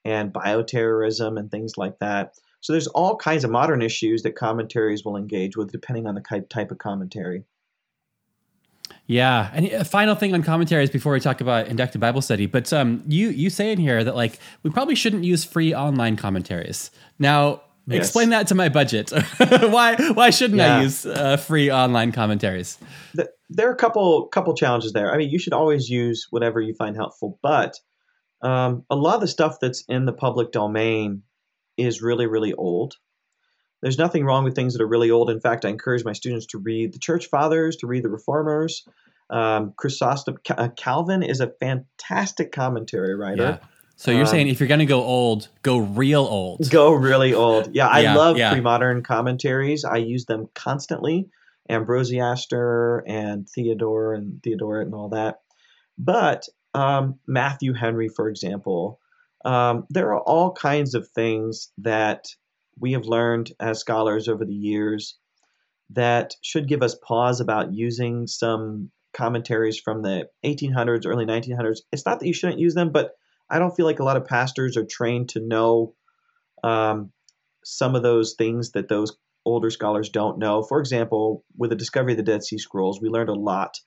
and 0.06 0.32
bioterrorism 0.32 1.38
and 1.38 1.51
things 1.51 1.78
like 1.78 1.99
that. 1.99 2.36
So 2.62 2.74
there's 2.74 2.88
all 2.88 3.16
kinds 3.18 3.43
of 3.43 3.51
modern 3.51 3.82
issues 3.82 4.24
that 4.24 4.36
commentaries 4.36 5.03
will 5.03 5.18
engage 5.18 5.58
with 5.58 5.72
depending 5.72 6.08
on 6.08 6.16
the 6.16 6.45
type 6.49 6.72
of 6.72 6.78
commentary. 6.78 7.43
Yeah, 9.08 9.51
and 9.53 9.68
a 9.68 9.86
final 9.86 10.16
thing 10.16 10.34
on 10.34 10.41
commentaries 10.41 10.89
before 10.89 11.14
we 11.14 11.20
talk 11.20 11.41
about 11.41 11.68
inductive 11.68 12.01
Bible 12.01 12.22
study. 12.22 12.47
But 12.47 12.72
um, 12.74 13.03
you 13.08 13.30
you 13.30 13.49
say 13.49 13.72
in 13.72 13.80
here 13.80 14.03
that 14.03 14.16
like 14.16 14.39
we 14.64 14.72
probably 14.72 14.95
shouldn't 14.95 15.24
use 15.24 15.43
free 15.43 15.76
online 15.76 16.16
commentaries. 16.16 16.91
Now, 17.20 17.62
Yes. 17.88 18.06
explain 18.06 18.30
that 18.30 18.47
to 18.47 18.56
my 18.56 18.70
budget. 18.70 19.12
why 19.47 19.95
why 20.14 20.32
shouldn't 20.32 20.60
I 20.60 20.82
use 20.82 21.06
uh, 21.06 21.38
free 21.38 21.72
online 21.72 22.12
commentaries? 22.12 22.80
th- 23.16 23.28
there 23.49 23.70
are 23.70 23.74
a 23.74 23.78
couple 23.78 24.26
couple 24.30 24.56
challenges 24.56 24.93
there. 24.93 25.14
I 25.14 25.18
mean, 25.18 25.30
you 25.30 25.38
should 25.38 25.53
always 25.53 25.88
use 25.88 26.26
whatever 26.32 26.60
you 26.60 26.74
find 26.74 26.95
helpful, 26.95 27.38
but 27.43 27.80
um, 28.41 28.83
a 28.89 28.95
lot 28.95 29.15
of 29.15 29.21
the 29.21 29.27
stuff 29.27 29.57
that's 29.59 29.83
in 29.88 30.05
the 30.05 30.13
public 30.13 30.51
domain 30.51 31.23
is 31.77 32.01
really 32.01 32.27
really 32.27 32.53
old. 32.53 32.95
There's 33.81 33.97
nothing 33.97 34.25
wrong 34.25 34.43
with 34.43 34.55
things 34.55 34.73
that 34.73 34.81
are 34.81 34.88
really 34.88 35.11
old. 35.11 35.29
In 35.29 35.39
fact, 35.39 35.65
I 35.65 35.69
encourage 35.69 36.03
my 36.03 36.13
students 36.13 36.47
to 36.47 36.57
read 36.57 36.93
the 36.93 36.99
Church 36.99 37.27
Fathers, 37.27 37.75
to 37.77 37.88
read 37.88 38.03
the 38.03 38.09
Reformers. 38.09 38.88
Um, 39.29 39.73
Chrysostom 39.77 40.38
uh, 40.49 40.69
Calvin 40.75 41.21
is 41.23 41.39
a 41.39 41.51
fantastic 41.59 42.51
commentary 42.51 43.15
writer. 43.15 43.43
Yeah. 43.43 43.57
So 43.95 44.11
you're 44.11 44.21
Um, 44.21 44.27
saying 44.27 44.47
if 44.49 44.59
you're 44.59 44.67
going 44.67 44.79
to 44.79 44.86
go 44.86 45.03
old, 45.03 45.49
go 45.61 45.77
real 45.77 46.21
old. 46.21 46.69
Go 46.69 46.91
really 46.91 47.33
old. 47.33 47.73
Yeah, 47.75 47.88
I 47.88 48.01
Yeah, 48.01 48.15
love 48.15 48.38
yeah. 48.38 48.51
pre-modern 48.51 49.03
commentaries. 49.03 49.86
I 49.86 49.97
use 49.97 50.25
them 50.25 50.47
constantly. 50.53 51.29
Ambrosiaster 51.69 53.01
and 53.07 53.47
Theodore 53.49 54.13
and 54.13 54.41
Theodoret 54.43 54.86
and 54.86 54.93
all 54.93 55.09
that. 55.09 55.41
But 55.97 56.47
um, 56.76 57.19
Matthew 57.26 57.73
Henry, 57.73 58.09
for 58.09 58.28
example, 58.28 58.99
um, 59.45 59.86
there 59.89 60.09
are 60.13 60.21
all 60.21 60.51
kinds 60.51 60.93
of 60.93 61.07
things 61.07 61.71
that 61.78 62.26
we 62.78 62.91
have 62.91 63.05
learned 63.05 63.53
as 63.61 63.80
scholars 63.80 64.28
over 64.28 64.43
the 64.43 64.53
years 64.53 65.17
that 65.91 66.34
should 66.41 66.67
give 66.67 66.84
us 66.84 66.97
pause 67.01 67.39
about 67.39 67.73
using 67.73 68.28
some 68.28 68.91
commentaries 69.13 69.80
from 69.80 70.01
the 70.01 70.28
1800s, 70.43 71.05
early 71.05 71.26
1900s. 71.26 71.80
It's 71.93 72.05
not 72.05 72.19
that 72.19 72.28
you 72.28 72.34
shouldn't 72.34 72.59
use 72.59 72.73
them, 72.73 72.91
but 72.91 73.11
I 73.49 73.57
don't 73.57 73.73
feel 73.73 73.86
like 73.86 73.99
a 73.99 74.03
lot 74.03 74.17
of 74.17 74.26
pastors 74.26 74.76
are 74.76 74.86
trained 74.86 75.30
to 75.30 75.39
know 75.39 75.93
um, 76.61 77.13
some 77.63 77.95
of 77.95 78.03
those 78.03 78.34
things 78.34 78.71
that 78.71 78.89
those 78.89 79.15
older 79.45 79.69
scholars 79.69 80.09
don't 80.09 80.39
know. 80.39 80.61
For 80.61 80.82
example, 80.82 81.45
with 81.55 81.69
the 81.69 81.78
discovery 81.78 82.13
of 82.13 82.17
the 82.17 82.23
Dead 82.23 82.43
Sea 82.43 82.57
Scrolls, 82.57 82.99
we 82.99 83.07
learned 83.07 83.30
a 83.30 83.34
lot 83.34 83.80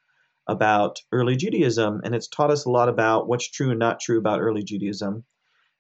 about 0.49 1.01
early 1.12 1.36
Judaism, 1.36 2.01
and 2.05 2.14
it's 2.14 2.28
taught 2.28 2.51
us 2.51 2.64
a 2.64 2.70
lot 2.70 2.88
about 2.88 3.28
what's 3.28 3.49
true 3.49 3.70
and 3.70 3.78
not 3.78 4.01
true 4.01 4.18
about 4.18 4.40
early 4.40 4.62
Judaism. 4.62 5.24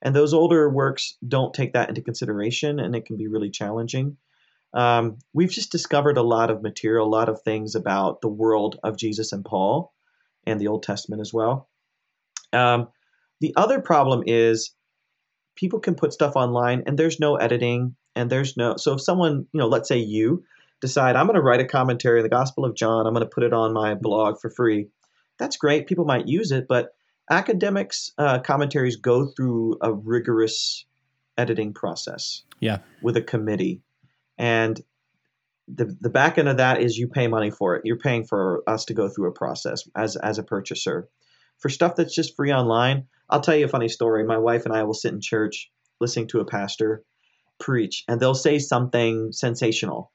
And 0.02 0.14
those 0.14 0.34
older 0.34 0.68
works 0.68 1.16
don't 1.26 1.54
take 1.54 1.72
that 1.72 1.88
into 1.88 2.02
consideration, 2.02 2.78
and 2.78 2.94
it 2.94 3.06
can 3.06 3.16
be 3.16 3.26
really 3.26 3.50
challenging. 3.50 4.16
Um, 4.74 5.18
we've 5.32 5.50
just 5.50 5.72
discovered 5.72 6.18
a 6.18 6.22
lot 6.22 6.50
of 6.50 6.62
material, 6.62 7.06
a 7.06 7.08
lot 7.08 7.28
of 7.28 7.42
things 7.42 7.74
about 7.74 8.20
the 8.20 8.28
world 8.28 8.78
of 8.82 8.98
Jesus 8.98 9.32
and 9.32 9.44
Paul 9.44 9.92
and 10.46 10.60
the 10.60 10.68
Old 10.68 10.82
Testament 10.82 11.20
as 11.20 11.32
well. 11.32 11.68
Um, 12.52 12.88
the 13.40 13.54
other 13.56 13.80
problem 13.80 14.24
is 14.26 14.74
people 15.56 15.80
can 15.80 15.94
put 15.94 16.12
stuff 16.12 16.36
online 16.36 16.84
and 16.86 16.98
there's 16.98 17.18
no 17.18 17.36
editing 17.36 17.96
and 18.14 18.30
there's 18.30 18.56
no 18.56 18.76
so 18.76 18.94
if 18.94 19.00
someone 19.00 19.46
you 19.52 19.58
know 19.58 19.66
let's 19.66 19.88
say 19.88 19.98
you 19.98 20.44
decide 20.80 21.16
i'm 21.16 21.26
going 21.26 21.34
to 21.36 21.42
write 21.42 21.60
a 21.60 21.64
commentary 21.64 22.18
of 22.20 22.22
the 22.22 22.28
gospel 22.28 22.64
of 22.64 22.74
john 22.74 23.06
i'm 23.06 23.14
going 23.14 23.24
to 23.24 23.30
put 23.34 23.44
it 23.44 23.52
on 23.52 23.72
my 23.72 23.94
blog 23.94 24.40
for 24.40 24.50
free. 24.50 24.88
That's 25.38 25.56
great 25.56 25.86
people 25.86 26.04
might 26.04 26.26
use 26.28 26.50
it 26.52 26.66
but 26.68 26.94
academics 27.30 28.10
uh, 28.18 28.38
commentaries 28.40 28.96
go 28.96 29.26
through 29.26 29.76
a 29.80 29.92
rigorous 29.92 30.84
editing 31.36 31.72
process 31.74 32.42
Yeah. 32.60 32.78
with 33.02 33.16
a 33.16 33.22
committee. 33.22 33.82
And 34.38 34.80
the, 35.68 35.94
the 36.00 36.08
back 36.10 36.38
end 36.38 36.48
of 36.48 36.56
that 36.56 36.80
is 36.80 36.96
you 36.96 37.06
pay 37.06 37.28
money 37.28 37.50
for 37.50 37.76
it. 37.76 37.82
You're 37.84 37.98
paying 37.98 38.24
for 38.24 38.62
us 38.66 38.86
to 38.86 38.94
go 38.94 39.08
through 39.08 39.28
a 39.28 39.32
process 39.32 39.86
as 39.94 40.16
as 40.16 40.38
a 40.38 40.42
purchaser. 40.42 41.08
For 41.58 41.68
stuff 41.68 41.96
that's 41.96 42.14
just 42.14 42.34
free 42.34 42.52
online 42.52 43.06
I'll 43.30 43.40
tell 43.42 43.54
you 43.56 43.66
a 43.66 43.68
funny 43.68 43.88
story. 43.88 44.24
My 44.24 44.38
wife 44.38 44.64
and 44.64 44.74
I 44.74 44.84
will 44.84 44.94
sit 44.94 45.12
in 45.12 45.20
church 45.20 45.70
listening 46.00 46.28
to 46.28 46.40
a 46.40 46.44
pastor 46.46 47.04
preach, 47.60 48.04
and 48.08 48.18
they'll 48.20 48.34
say 48.34 48.58
something 48.58 49.32
sensational 49.32 50.10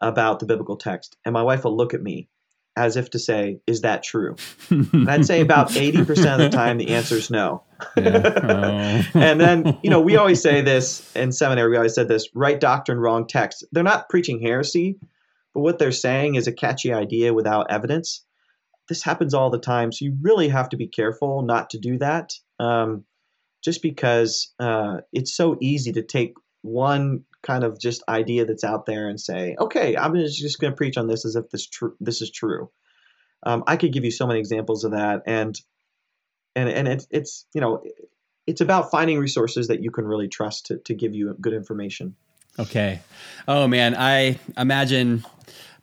about 0.00 0.40
the 0.40 0.46
biblical 0.46 0.76
text. 0.76 1.16
And 1.24 1.32
my 1.32 1.42
wife 1.42 1.64
will 1.64 1.76
look 1.76 1.94
at 1.94 2.02
me 2.02 2.28
as 2.76 2.96
if 2.96 3.10
to 3.10 3.18
say, 3.18 3.60
Is 3.66 3.82
that 3.82 4.02
true? 4.02 4.36
And 4.70 5.08
I'd 5.08 5.26
say 5.26 5.40
about 5.40 5.68
80% 5.70 6.08
of 6.32 6.38
the 6.38 6.48
time 6.48 6.78
the 6.78 6.88
answer 6.88 7.16
is 7.16 7.30
no. 7.30 7.64
Yeah. 7.96 9.02
Oh. 9.14 9.18
and 9.18 9.40
then, 9.40 9.78
you 9.82 9.90
know, 9.90 10.00
we 10.00 10.16
always 10.16 10.40
say 10.40 10.60
this 10.62 11.14
in 11.14 11.32
seminary, 11.32 11.70
we 11.70 11.76
always 11.76 11.94
said 11.94 12.08
this 12.08 12.28
right 12.34 12.58
doctrine, 12.58 12.98
wrong 12.98 13.26
text. 13.26 13.64
They're 13.72 13.82
not 13.82 14.08
preaching 14.08 14.40
heresy, 14.40 14.98
but 15.54 15.60
what 15.60 15.78
they're 15.78 15.92
saying 15.92 16.36
is 16.36 16.46
a 16.46 16.52
catchy 16.52 16.92
idea 16.92 17.34
without 17.34 17.70
evidence. 17.70 18.24
This 18.88 19.02
happens 19.02 19.34
all 19.34 19.50
the 19.50 19.58
time. 19.58 19.92
So 19.92 20.04
you 20.04 20.16
really 20.20 20.48
have 20.48 20.68
to 20.70 20.76
be 20.76 20.86
careful 20.86 21.42
not 21.42 21.70
to 21.70 21.78
do 21.78 21.98
that. 21.98 22.32
Um, 22.58 23.04
just 23.62 23.82
because 23.82 24.52
uh, 24.58 24.98
it's 25.12 25.34
so 25.34 25.56
easy 25.60 25.92
to 25.92 26.02
take 26.02 26.34
one 26.62 27.24
kind 27.42 27.64
of 27.64 27.78
just 27.78 28.02
idea 28.08 28.44
that's 28.44 28.64
out 28.64 28.86
there 28.86 29.08
and 29.08 29.20
say, 29.20 29.56
okay, 29.58 29.96
I'm 29.96 30.14
just 30.14 30.60
going 30.60 30.72
to 30.72 30.76
preach 30.76 30.96
on 30.96 31.06
this 31.06 31.24
as 31.24 31.36
if 31.36 31.50
this 31.50 31.66
true 31.66 31.96
this 32.00 32.22
is 32.22 32.30
true. 32.30 32.70
Um, 33.44 33.64
I 33.66 33.76
could 33.76 33.92
give 33.92 34.04
you 34.04 34.10
so 34.10 34.26
many 34.26 34.38
examples 34.38 34.84
of 34.84 34.92
that, 34.92 35.22
and 35.26 35.58
and 36.54 36.68
and 36.68 36.88
it's 36.88 37.06
it's 37.10 37.46
you 37.54 37.60
know 37.60 37.82
it's 38.46 38.60
about 38.60 38.90
finding 38.90 39.18
resources 39.18 39.68
that 39.68 39.82
you 39.82 39.90
can 39.90 40.06
really 40.06 40.28
trust 40.28 40.66
to 40.66 40.78
to 40.78 40.94
give 40.94 41.14
you 41.14 41.36
good 41.40 41.54
information. 41.54 42.16
Okay. 42.58 43.00
Oh 43.48 43.66
man, 43.66 43.94
I 43.96 44.38
imagine 44.56 45.24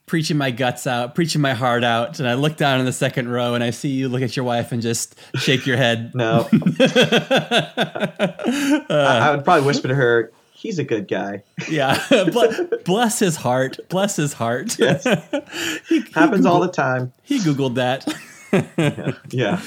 preaching 0.05 0.37
my 0.37 0.51
guts 0.51 0.87
out, 0.87 1.13
preaching 1.13 1.41
my 1.41 1.53
heart 1.53 1.83
out, 1.83 2.19
and 2.19 2.27
I 2.27 2.33
look 2.33 2.57
down 2.57 2.79
in 2.79 2.85
the 2.85 2.93
second 2.93 3.29
row 3.29 3.53
and 3.53 3.63
I 3.63 3.69
see 3.69 3.89
you 3.89 4.09
look 4.09 4.21
at 4.21 4.35
your 4.35 4.45
wife 4.45 4.71
and 4.71 4.81
just 4.81 5.15
shake 5.35 5.67
your 5.67 5.77
head. 5.77 6.13
no. 6.15 6.47
uh, 6.49 6.51
I, 8.89 8.89
I 8.89 9.35
would 9.35 9.43
probably 9.43 9.65
whisper 9.65 9.87
to 9.87 9.95
her, 9.95 10.31
he's 10.59 10.77
a 10.77 10.83
good 10.83 11.07
guy. 11.07 11.43
yeah. 11.69 12.03
Bless 12.85 13.19
his 13.19 13.37
heart. 13.37 13.79
Bless 13.89 14.17
his 14.17 14.33
heart. 14.33 14.77
Yes. 14.77 15.03
he, 15.87 16.01
he 16.01 16.11
Happens 16.11 16.45
Googled, 16.45 16.49
all 16.49 16.59
the 16.59 16.71
time. 16.71 17.13
He 17.23 17.39
Googled 17.39 17.75
that. 17.75 18.05
yeah. 18.77 19.13
yeah. 19.29 19.61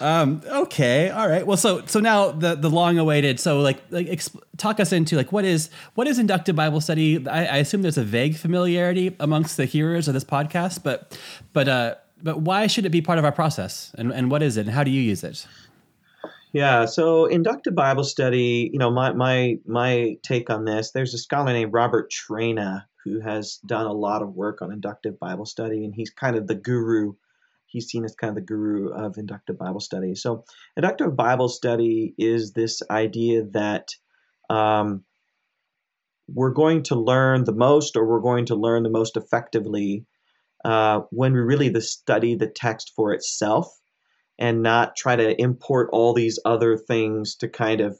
Um, 0.00 0.42
okay, 0.46 1.10
all 1.10 1.28
right. 1.28 1.44
Well, 1.44 1.56
so 1.56 1.84
so 1.86 1.98
now 1.98 2.30
the 2.30 2.54
the 2.54 2.70
long 2.70 2.98
awaited. 2.98 3.40
So 3.40 3.60
like 3.60 3.82
like 3.90 4.06
exp- 4.06 4.40
talk 4.56 4.78
us 4.78 4.92
into 4.92 5.16
like 5.16 5.32
what 5.32 5.44
is 5.44 5.70
what 5.94 6.06
is 6.06 6.20
inductive 6.20 6.54
Bible 6.54 6.80
study? 6.80 7.26
I, 7.26 7.46
I, 7.46 7.56
assume 7.56 7.82
there's 7.82 7.98
a 7.98 8.04
vague 8.04 8.36
familiarity 8.36 9.16
amongst 9.18 9.56
the 9.56 9.64
hearers 9.64 10.06
of 10.06 10.14
this 10.14 10.22
podcast, 10.22 10.84
but 10.84 11.18
but 11.52 11.68
uh 11.68 11.94
but 12.22 12.42
why 12.42 12.68
should 12.68 12.86
it 12.86 12.90
be 12.90 13.02
part 13.02 13.18
of 13.18 13.24
our 13.24 13.32
process? 13.32 13.92
And 13.98 14.12
and 14.12 14.30
what 14.30 14.40
is 14.40 14.56
it? 14.56 14.66
And 14.66 14.70
how 14.70 14.84
do 14.84 14.92
you 14.92 15.02
use 15.02 15.24
it? 15.24 15.46
Yeah, 16.52 16.86
so 16.86 17.26
inductive 17.26 17.74
Bible 17.74 18.04
study, 18.04 18.70
you 18.72 18.78
know, 18.78 18.90
my 18.90 19.12
my 19.12 19.56
my 19.66 20.16
take 20.22 20.50
on 20.50 20.64
this, 20.64 20.92
there's 20.92 21.14
a 21.14 21.18
scholar 21.18 21.52
named 21.52 21.72
Robert 21.72 22.10
Traina 22.10 22.84
who 23.04 23.20
has 23.20 23.58
done 23.66 23.86
a 23.86 23.92
lot 23.92 24.22
of 24.22 24.34
work 24.34 24.62
on 24.62 24.72
inductive 24.72 25.18
Bible 25.18 25.46
study, 25.46 25.84
and 25.84 25.94
he's 25.94 26.10
kind 26.10 26.36
of 26.36 26.46
the 26.46 26.54
guru 26.54 27.12
he's 27.68 27.86
seen 27.86 28.04
as 28.04 28.14
kind 28.14 28.30
of 28.30 28.34
the 28.34 28.40
guru 28.40 28.88
of 28.88 29.18
inductive 29.18 29.58
Bible 29.58 29.80
study. 29.80 30.14
So, 30.14 30.44
inductive 30.76 31.14
Bible 31.14 31.48
study 31.48 32.14
is 32.18 32.52
this 32.52 32.82
idea 32.90 33.44
that 33.52 33.90
um, 34.50 35.04
we're 36.26 36.52
going 36.52 36.82
to 36.84 36.94
learn 36.96 37.44
the 37.44 37.54
most, 37.54 37.96
or 37.96 38.06
we're 38.06 38.20
going 38.20 38.46
to 38.46 38.56
learn 38.56 38.82
the 38.82 38.90
most 38.90 39.16
effectively 39.16 40.06
uh, 40.64 41.00
when 41.10 41.32
we 41.32 41.40
really 41.40 41.68
the 41.68 41.80
study 41.80 42.34
the 42.34 42.48
text 42.48 42.92
for 42.96 43.12
itself, 43.12 43.68
and 44.38 44.62
not 44.62 44.96
try 44.96 45.16
to 45.16 45.40
import 45.40 45.90
all 45.92 46.14
these 46.14 46.38
other 46.44 46.76
things 46.76 47.36
to 47.36 47.48
kind 47.48 47.80
of, 47.80 47.98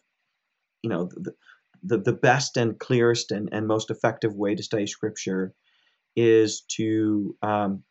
you 0.82 0.90
know, 0.90 1.10
the 1.14 1.34
the, 1.82 1.98
the 1.98 2.12
best 2.12 2.56
and 2.56 2.78
clearest 2.78 3.30
and, 3.30 3.50
and 3.52 3.66
most 3.66 3.90
effective 3.90 4.34
way 4.34 4.54
to 4.54 4.62
study 4.62 4.86
Scripture 4.86 5.54
is 6.16 6.62
to 6.62 7.36
um, 7.42 7.82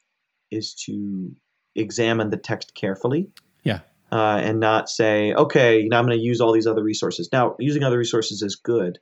is 0.51 0.73
to 0.85 1.31
examine 1.75 2.29
the 2.29 2.37
text 2.37 2.73
carefully. 2.75 3.29
Yeah. 3.63 3.79
Uh, 4.11 4.39
and 4.41 4.59
not 4.59 4.89
say, 4.89 5.33
okay, 5.33 5.85
now 5.89 5.99
I'm 5.99 6.05
going 6.05 6.17
to 6.17 6.23
use 6.23 6.39
all 6.39 6.53
these 6.53 6.67
other 6.67 6.83
resources. 6.83 7.29
Now, 7.33 7.55
using 7.59 7.83
other 7.83 7.97
resources 7.97 8.41
is 8.41 8.55
good, 8.55 8.99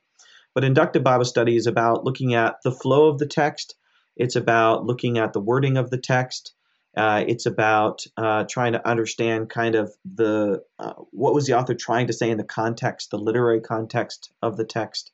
but 0.52 0.64
inductive 0.64 1.04
Bible 1.04 1.24
study 1.24 1.56
is 1.56 1.68
about 1.68 2.04
looking 2.04 2.34
at 2.34 2.56
the 2.64 2.72
flow 2.72 3.08
of 3.08 3.18
the 3.18 3.26
text. 3.26 3.76
It's 4.16 4.34
about 4.34 4.84
looking 4.84 5.18
at 5.18 5.32
the 5.32 5.40
wording 5.40 5.76
of 5.76 5.90
the 5.90 5.98
text. 5.98 6.54
Uh, 6.96 7.24
it's 7.28 7.44
about 7.44 8.04
uh, 8.16 8.44
trying 8.48 8.72
to 8.72 8.88
understand 8.88 9.50
kind 9.50 9.74
of 9.74 9.92
the 10.14 10.62
uh, 10.78 10.94
what 11.10 11.34
was 11.34 11.46
the 11.46 11.52
author 11.52 11.74
trying 11.74 12.06
to 12.06 12.12
say 12.12 12.30
in 12.30 12.38
the 12.38 12.44
context, 12.44 13.10
the 13.10 13.18
literary 13.18 13.60
context 13.60 14.32
of 14.40 14.56
the 14.56 14.64
text, 14.64 15.12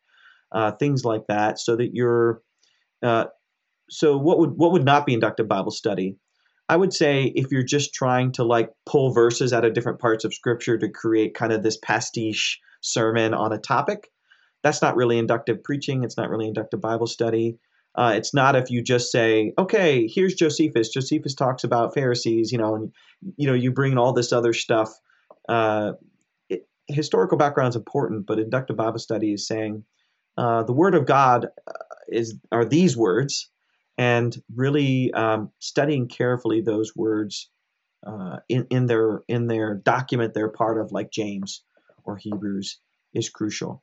uh, 0.52 0.70
things 0.72 1.04
like 1.04 1.26
that, 1.26 1.58
so 1.58 1.74
that 1.76 1.94
you're. 1.94 2.40
Uh, 3.02 3.24
so 3.90 4.16
what 4.16 4.38
would 4.38 4.50
what 4.56 4.72
would 4.72 4.84
not 4.84 5.06
be 5.06 5.14
inductive 5.14 5.48
Bible 5.48 5.72
study? 5.72 6.16
I 6.68 6.76
would 6.76 6.94
say 6.94 7.24
if 7.24 7.50
you're 7.50 7.64
just 7.64 7.92
trying 7.92 8.32
to 8.32 8.44
like 8.44 8.70
pull 8.86 9.12
verses 9.12 9.52
out 9.52 9.64
of 9.64 9.74
different 9.74 9.98
parts 9.98 10.24
of 10.24 10.32
scripture 10.32 10.78
to 10.78 10.88
create 10.88 11.34
kind 11.34 11.52
of 11.52 11.62
this 11.62 11.76
pastiche 11.76 12.60
sermon 12.80 13.34
on 13.34 13.52
a 13.52 13.58
topic, 13.58 14.10
that's 14.62 14.80
not 14.80 14.96
really 14.96 15.18
inductive 15.18 15.62
preaching. 15.64 16.04
It's 16.04 16.16
not 16.16 16.30
really 16.30 16.46
inductive 16.46 16.80
Bible 16.80 17.08
study. 17.08 17.58
Uh, 17.94 18.14
it's 18.16 18.32
not 18.32 18.56
if 18.56 18.70
you 18.70 18.82
just 18.82 19.12
say, 19.12 19.52
okay, 19.58 20.06
here's 20.06 20.34
Josephus. 20.34 20.88
Josephus 20.88 21.34
talks 21.34 21.62
about 21.62 21.94
Pharisees, 21.94 22.50
you 22.50 22.58
know, 22.58 22.74
and 22.74 22.92
you 23.36 23.46
know 23.46 23.54
you 23.54 23.70
bring 23.70 23.92
in 23.92 23.98
all 23.98 24.12
this 24.12 24.32
other 24.32 24.52
stuff. 24.52 24.90
Uh, 25.48 25.92
it, 26.48 26.66
historical 26.88 27.36
background 27.36 27.70
is 27.70 27.76
important, 27.76 28.26
but 28.26 28.38
inductive 28.38 28.76
Bible 28.76 28.98
study 28.98 29.34
is 29.34 29.46
saying 29.46 29.84
uh, 30.38 30.62
the 30.62 30.72
Word 30.72 30.94
of 30.94 31.06
God 31.06 31.48
uh, 31.66 31.72
is 32.08 32.34
are 32.50 32.64
these 32.64 32.96
words, 32.96 33.50
and 33.98 34.34
really 34.54 35.12
um, 35.12 35.50
studying 35.58 36.08
carefully 36.08 36.62
those 36.62 36.96
words 36.96 37.50
uh, 38.06 38.38
in, 38.48 38.66
in 38.70 38.86
their 38.86 39.22
in 39.28 39.46
their 39.46 39.74
document 39.74 40.32
they're 40.32 40.48
part 40.48 40.80
of, 40.80 40.92
like 40.92 41.10
James 41.10 41.62
or 42.04 42.16
Hebrews, 42.16 42.80
is 43.12 43.28
crucial. 43.28 43.82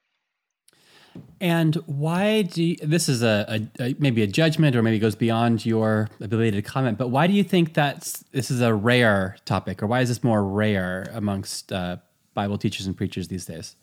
And 1.41 1.75
why 1.85 2.41
do 2.41 2.63
you, 2.63 2.75
this 2.81 3.07
is 3.07 3.23
a, 3.23 3.45
a, 3.79 3.83
a, 3.83 3.95
maybe 3.97 4.23
a 4.23 4.27
judgment 4.27 4.75
or 4.75 4.83
maybe 4.83 4.99
goes 4.99 5.15
beyond 5.15 5.65
your 5.65 6.09
ability 6.19 6.51
to 6.51 6.61
comment, 6.61 6.97
but 6.97 7.09
why 7.09 7.27
do 7.27 7.33
you 7.33 7.43
think 7.43 7.75
that 7.75 8.21
this 8.31 8.51
is 8.51 8.61
a 8.61 8.73
rare 8.73 9.37
topic, 9.45 9.81
or 9.81 9.87
why 9.87 10.01
is 10.01 10.09
this 10.09 10.23
more 10.23 10.43
rare 10.43 11.09
amongst 11.13 11.71
uh, 11.71 11.97
Bible 12.33 12.57
teachers 12.57 12.87
and 12.87 12.97
preachers 12.97 13.29
these 13.29 13.45
days? 13.45 13.75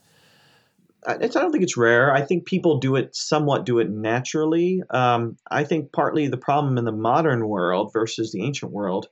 I 1.07 1.17
don't 1.17 1.53
think 1.53 1.63
it's 1.63 1.77
rare. 1.77 2.13
I 2.13 2.23
think 2.23 2.47
people 2.47 2.79
do 2.79 2.97
it 2.97 3.15
somewhat 3.15 3.65
do 3.65 3.79
it 3.79 3.89
naturally. 3.89 4.83
Um, 4.91 5.37
I 5.49 5.63
think 5.63 5.93
partly 5.93 6.27
the 6.27 6.37
problem 6.37 6.79
in 6.79 6.85
the 6.85 6.93
modern 6.93 7.47
world 7.47 7.93
versus 7.93 8.33
the 8.33 8.43
ancient 8.43 8.73
world 8.73 9.09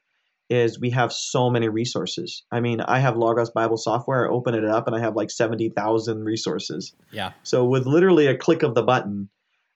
is 0.55 0.81
we 0.81 0.91
have 0.91 1.13
so 1.13 1.51
many 1.51 1.69
resources. 1.69 2.45
I 2.51 2.61
mean, 2.61 2.81
I 2.81 2.99
have 2.99 3.17
Logos 3.17 3.51
Bible 3.51 3.77
software. 3.77 4.27
I 4.27 4.33
open 4.33 4.55
it 4.55 4.65
up 4.65 4.87
and 4.87 4.97
I 4.97 5.01
have 5.01 5.17
like 5.17 5.31
seventy 5.31 5.69
thousand 5.69 6.25
resources. 6.25 6.95
Yeah. 7.11 7.33
So 7.43 7.65
with 7.65 7.87
literally 7.87 8.27
a 8.27 8.37
click 8.37 8.63
of 8.63 8.75
the 8.75 8.83
button, 8.83 9.29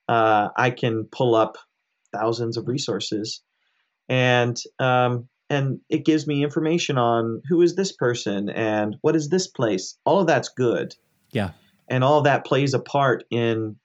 uh, 0.07 0.49
I 0.55 0.71
can 0.71 1.05
pull 1.11 1.35
up 1.35 1.57
thousands 2.13 2.57
of 2.57 2.67
resources, 2.67 3.41
and 4.07 4.57
um, 4.79 5.27
and 5.49 5.79
it 5.89 6.05
gives 6.05 6.25
me 6.25 6.43
information 6.43 6.97
on 6.97 7.41
who 7.49 7.61
is 7.61 7.75
this 7.75 7.91
person 7.91 8.49
and 8.49 8.95
what 9.01 9.15
is 9.15 9.29
this 9.29 9.47
place. 9.47 9.97
All 10.05 10.19
of 10.19 10.27
that's 10.27 10.49
good. 10.49 10.95
Yeah 11.31 11.51
and 11.89 12.03
all 12.03 12.19
of 12.19 12.23
that 12.25 12.45
plays 12.45 12.73
a 12.73 12.79
part 12.79 13.23
in 13.31 13.75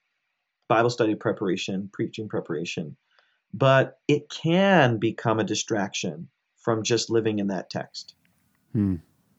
Bible 0.69 0.91
study 0.91 1.15
preparation, 1.15 1.89
preaching 1.93 2.29
preparation. 2.29 2.97
But 3.53 3.99
it 4.09 4.29
can 4.29 4.99
become 4.99 5.41
a 5.41 5.45
distraction 5.45 6.29
from 6.65 6.83
just 6.83 7.11
living 7.11 7.39
in 7.39 7.47
that 7.49 7.71
text. 7.71 8.15
Hmm. 8.73 8.97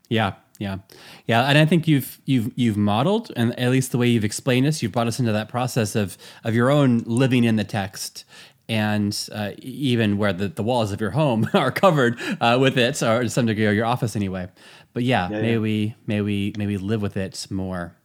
Yeah, 0.07 0.33
yeah, 0.59 0.77
yeah. 1.25 1.49
And 1.49 1.57
I 1.57 1.65
think 1.65 1.87
you've 1.87 2.21
you've 2.25 2.51
you've 2.55 2.77
modeled, 2.77 3.31
and 3.35 3.57
at 3.59 3.71
least 3.71 3.91
the 3.91 3.97
way 3.97 4.07
you've 4.07 4.23
explained 4.23 4.65
this, 4.65 4.81
you've 4.81 4.91
brought 4.91 5.07
us 5.07 5.19
into 5.19 5.31
that 5.31 5.49
process 5.49 5.95
of 5.95 6.17
of 6.43 6.53
your 6.53 6.69
own 6.69 6.99
living 7.05 7.43
in 7.43 7.55
the 7.55 7.63
text, 7.63 8.23
and 8.69 9.27
uh, 9.31 9.51
even 9.57 10.17
where 10.17 10.31
the, 10.31 10.47
the 10.47 10.63
walls 10.63 10.91
of 10.91 11.01
your 11.01 11.11
home 11.11 11.49
are 11.53 11.71
covered 11.71 12.19
uh, 12.39 12.57
with 12.61 12.77
it, 12.77 13.01
or 13.01 13.23
to 13.23 13.29
some 13.29 13.47
degree, 13.47 13.65
or 13.65 13.71
your 13.71 13.85
office 13.85 14.15
anyway. 14.15 14.47
But 14.93 15.03
yeah, 15.03 15.27
yeah 15.29 15.41
may 15.41 15.53
yeah. 15.53 15.59
we 15.59 15.95
may 16.05 16.21
we 16.21 16.53
may 16.57 16.67
we 16.67 16.77
live 16.77 17.01
with 17.01 17.17
it 17.17 17.47
more. 17.49 17.95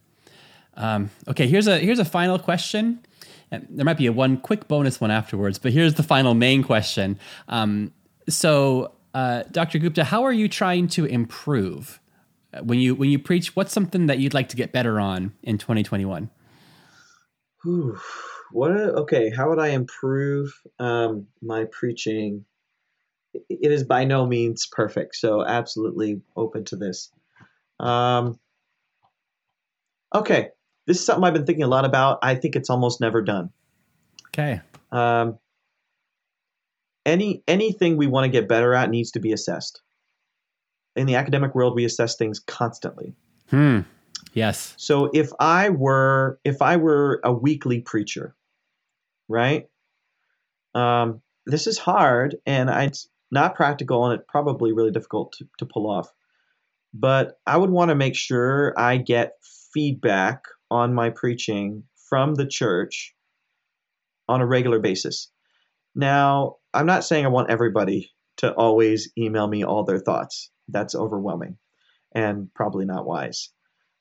Um, 0.74 1.10
okay, 1.28 1.46
here's 1.46 1.66
a 1.66 1.78
here's 1.78 1.98
a 1.98 2.04
final 2.04 2.38
question. 2.38 3.00
And 3.52 3.66
there 3.68 3.84
might 3.84 3.98
be 3.98 4.06
a 4.06 4.12
one 4.12 4.36
quick 4.36 4.68
bonus 4.68 5.00
one 5.00 5.10
afterwards, 5.10 5.58
but 5.58 5.72
here's 5.72 5.94
the 5.94 6.04
final 6.04 6.34
main 6.34 6.62
question. 6.62 7.18
Um, 7.48 7.92
so, 8.28 8.92
uh, 9.14 9.44
Dr. 9.50 9.78
Gupta, 9.78 10.04
how 10.04 10.24
are 10.24 10.32
you 10.32 10.48
trying 10.48 10.88
to 10.88 11.04
improve 11.04 12.00
when 12.62 12.78
you 12.78 12.94
when 12.94 13.10
you 13.10 13.18
preach? 13.18 13.54
What's 13.56 13.72
something 13.72 14.06
that 14.06 14.18
you'd 14.18 14.34
like 14.34 14.48
to 14.50 14.56
get 14.56 14.72
better 14.72 15.00
on 15.00 15.32
in 15.42 15.58
2021? 15.58 16.30
Whew. 17.62 17.98
What? 18.52 18.70
okay, 18.72 19.30
how 19.30 19.48
would 19.48 19.60
I 19.60 19.68
improve 19.68 20.52
um, 20.78 21.26
my 21.40 21.66
preaching? 21.70 22.44
It 23.32 23.70
is 23.70 23.84
by 23.84 24.04
no 24.04 24.26
means 24.26 24.66
perfect, 24.66 25.14
so 25.14 25.44
absolutely 25.44 26.20
open 26.36 26.64
to 26.66 26.76
this. 26.76 27.12
Um, 27.78 28.40
okay, 30.12 30.48
this 30.86 30.98
is 30.98 31.06
something 31.06 31.22
I've 31.22 31.34
been 31.34 31.46
thinking 31.46 31.62
a 31.62 31.68
lot 31.68 31.84
about. 31.84 32.18
I 32.22 32.34
think 32.34 32.56
it's 32.56 32.70
almost 32.70 33.00
never 33.00 33.22
done. 33.22 33.50
Okay. 34.28 34.60
Um, 34.90 35.38
any 37.06 37.42
anything 37.46 37.96
we 37.96 38.06
want 38.06 38.24
to 38.24 38.30
get 38.30 38.48
better 38.48 38.74
at 38.74 38.90
needs 38.90 39.10
to 39.12 39.20
be 39.20 39.32
assessed. 39.32 39.82
In 40.96 41.06
the 41.06 41.14
academic 41.14 41.54
world, 41.54 41.74
we 41.74 41.84
assess 41.84 42.16
things 42.16 42.40
constantly. 42.40 43.14
Hmm. 43.48 43.80
Yes. 44.32 44.74
So 44.76 45.10
if 45.12 45.30
I 45.38 45.70
were 45.70 46.38
if 46.44 46.62
I 46.62 46.76
were 46.76 47.20
a 47.24 47.32
weekly 47.32 47.80
preacher, 47.80 48.34
right? 49.28 49.68
Um, 50.74 51.20
this 51.46 51.66
is 51.66 51.78
hard 51.78 52.36
and 52.46 52.70
it's 52.70 53.08
not 53.30 53.54
practical 53.54 54.04
and 54.06 54.18
it's 54.18 54.28
probably 54.28 54.72
really 54.72 54.90
difficult 54.90 55.32
to, 55.38 55.48
to 55.58 55.66
pull 55.66 55.90
off. 55.90 56.12
But 56.92 57.38
I 57.46 57.56
would 57.56 57.70
want 57.70 57.90
to 57.90 57.94
make 57.94 58.16
sure 58.16 58.74
I 58.76 58.96
get 58.96 59.34
feedback 59.72 60.42
on 60.70 60.94
my 60.94 61.10
preaching 61.10 61.84
from 62.08 62.34
the 62.34 62.46
church 62.46 63.14
on 64.28 64.40
a 64.40 64.46
regular 64.46 64.78
basis. 64.80 65.30
Now, 65.94 66.56
I'm 66.72 66.86
not 66.86 67.04
saying 67.04 67.24
I 67.24 67.28
want 67.28 67.50
everybody 67.50 68.10
to 68.38 68.52
always 68.54 69.10
email 69.18 69.46
me 69.46 69.64
all 69.64 69.84
their 69.84 69.98
thoughts. 69.98 70.50
That's 70.68 70.94
overwhelming 70.94 71.56
and 72.14 72.52
probably 72.54 72.84
not 72.84 73.06
wise. 73.06 73.50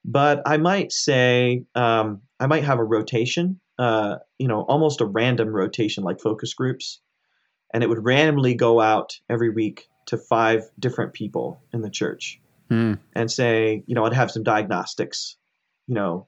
But 0.05 0.43
I 0.45 0.57
might 0.57 0.91
say 0.91 1.65
um, 1.76 2.22
I 2.39 2.47
might 2.47 2.63
have 2.63 2.80
a 2.80 2.84
rotation, 2.84 3.59
uh, 3.78 4.17
you 4.38 4.47
know, 4.47 4.61
almost 4.61 5.01
a 5.01 5.05
random 5.05 5.49
rotation 5.49 6.03
like 6.03 6.22
focus 6.22 6.53
groups, 6.53 7.01
and 7.74 7.84
it 7.84 7.89
would 7.89 8.03
randomly 8.03 8.55
go 8.55 8.80
out 8.80 9.20
every 9.30 9.49
week 9.49 9.89
to 10.07 10.17
five 10.17 10.63
different 10.80 11.13
people 11.13 11.61
in 11.74 11.82
the 11.82 11.89
church 11.89 12.39
Hmm. 12.70 12.93
and 13.13 13.32
say, 13.32 13.84
you 13.88 13.95
know, 13.95 14.05
I'd 14.05 14.13
have 14.13 14.32
some 14.32 14.43
diagnostics. 14.43 15.38
You 15.88 15.95
know, 15.95 16.28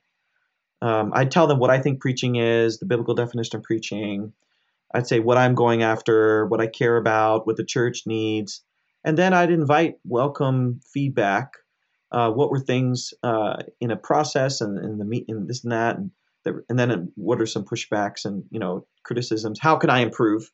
um, 0.82 1.12
I'd 1.14 1.32
tell 1.32 1.48
them 1.48 1.60
what 1.60 1.70
I 1.70 1.80
think 1.80 2.02
preaching 2.02 2.36
is, 2.36 2.80
the 2.80 2.86
biblical 2.88 3.14
definition 3.14 3.58
of 3.58 3.64
preaching. 3.64 4.34
I'd 4.94 5.08
say 5.08 5.20
what 5.20 5.38
I'm 5.38 5.56
going 5.56 5.84
after, 5.84 6.46
what 6.48 6.62
I 6.62 6.68
care 6.68 6.98
about, 6.98 7.48
what 7.48 7.58
the 7.58 7.66
church 7.66 8.04
needs, 8.06 8.64
and 9.04 9.18
then 9.18 9.34
I'd 9.34 9.52
invite 9.52 9.96
welcome 10.04 10.82
feedback. 10.94 11.54
Uh, 12.12 12.30
what 12.30 12.52
were 12.52 12.60
things 12.60 13.14
uh, 13.24 13.58
in 13.80 13.90
a 13.90 13.96
process 13.96 14.60
and 14.60 14.78
in 14.84 14.98
the 14.98 15.06
meet 15.06 15.26
and 15.30 15.48
this 15.48 15.64
and 15.64 15.72
that, 15.72 15.98
and, 15.98 16.12
the, 16.44 16.62
and 16.70 16.78
then 16.78 17.12
what 17.16 17.42
are 17.42 17.46
some 17.46 17.64
pushbacks 17.64 18.26
and 18.26 18.44
you 18.52 18.60
know 18.60 18.86
criticisms? 19.04 19.60
How 19.60 19.78
can 19.78 19.90
I 19.90 20.00
improve? 20.00 20.52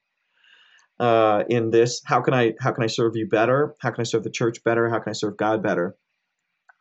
uh, 1.00 1.44
in 1.50 1.72
this. 1.72 2.02
How 2.06 2.22
can 2.22 2.34
I 2.34 2.54
how 2.60 2.72
can 2.72 2.84
I 2.84 2.88
serve 2.88 3.16
you 3.16 3.28
better? 3.28 3.76
How 3.80 3.92
can 3.92 4.02
I 4.02 4.04
serve 4.04 4.24
the 4.24 4.30
church 4.30 4.64
better? 4.64 4.90
How 4.90 5.00
can 5.00 5.12
I 5.12 5.14
serve 5.14 5.38
God 5.38 5.62
better? 5.62 5.96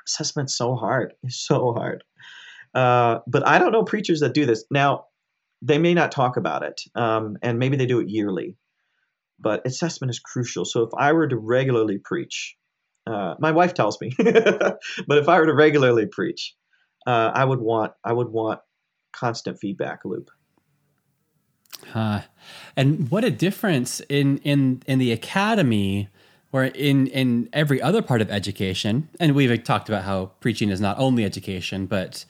Assessment's 0.06 0.56
so 0.56 0.74
hard. 0.74 1.14
It's 1.22 1.44
so 1.46 1.72
hard. 1.72 2.04
Uh, 2.74 3.20
but 3.26 3.46
I 3.46 3.58
don't 3.58 3.72
know 3.72 3.84
preachers 3.84 4.20
that 4.20 4.34
do 4.34 4.46
this. 4.46 4.64
Now, 4.70 5.06
they 5.62 5.78
may 5.78 5.94
not 5.94 6.12
talk 6.12 6.36
about 6.36 6.62
it, 6.62 6.82
um, 6.94 7.36
and 7.42 7.58
maybe 7.58 7.76
they 7.76 7.86
do 7.86 8.00
it 8.00 8.08
yearly. 8.08 8.56
But 9.38 9.66
assessment 9.66 10.10
is 10.10 10.18
crucial. 10.18 10.64
So 10.64 10.82
if 10.82 10.90
I 10.96 11.12
were 11.12 11.28
to 11.28 11.36
regularly 11.36 11.98
preach, 11.98 12.56
uh, 13.06 13.34
my 13.38 13.52
wife 13.52 13.74
tells 13.74 14.00
me, 14.00 14.12
but 14.18 15.18
if 15.18 15.28
I 15.28 15.38
were 15.38 15.46
to 15.46 15.54
regularly 15.54 16.06
preach, 16.06 16.54
uh, 17.06 17.30
I 17.34 17.44
would 17.44 17.60
want 17.60 17.92
I 18.04 18.12
would 18.12 18.28
want 18.28 18.60
constant 19.12 19.58
feedback 19.58 20.04
loop. 20.04 20.30
Huh. 21.92 22.22
And 22.76 23.10
what 23.10 23.24
a 23.24 23.30
difference 23.30 24.00
in 24.08 24.38
in 24.38 24.82
in 24.86 24.98
the 24.98 25.12
academy 25.12 26.08
or 26.52 26.64
in 26.64 27.06
in 27.08 27.48
every 27.52 27.80
other 27.80 28.02
part 28.02 28.20
of 28.20 28.30
education. 28.30 29.08
And 29.20 29.34
we've 29.34 29.62
talked 29.62 29.88
about 29.88 30.04
how 30.04 30.32
preaching 30.40 30.70
is 30.70 30.80
not 30.80 30.98
only 30.98 31.24
education, 31.24 31.86
but 31.86 32.24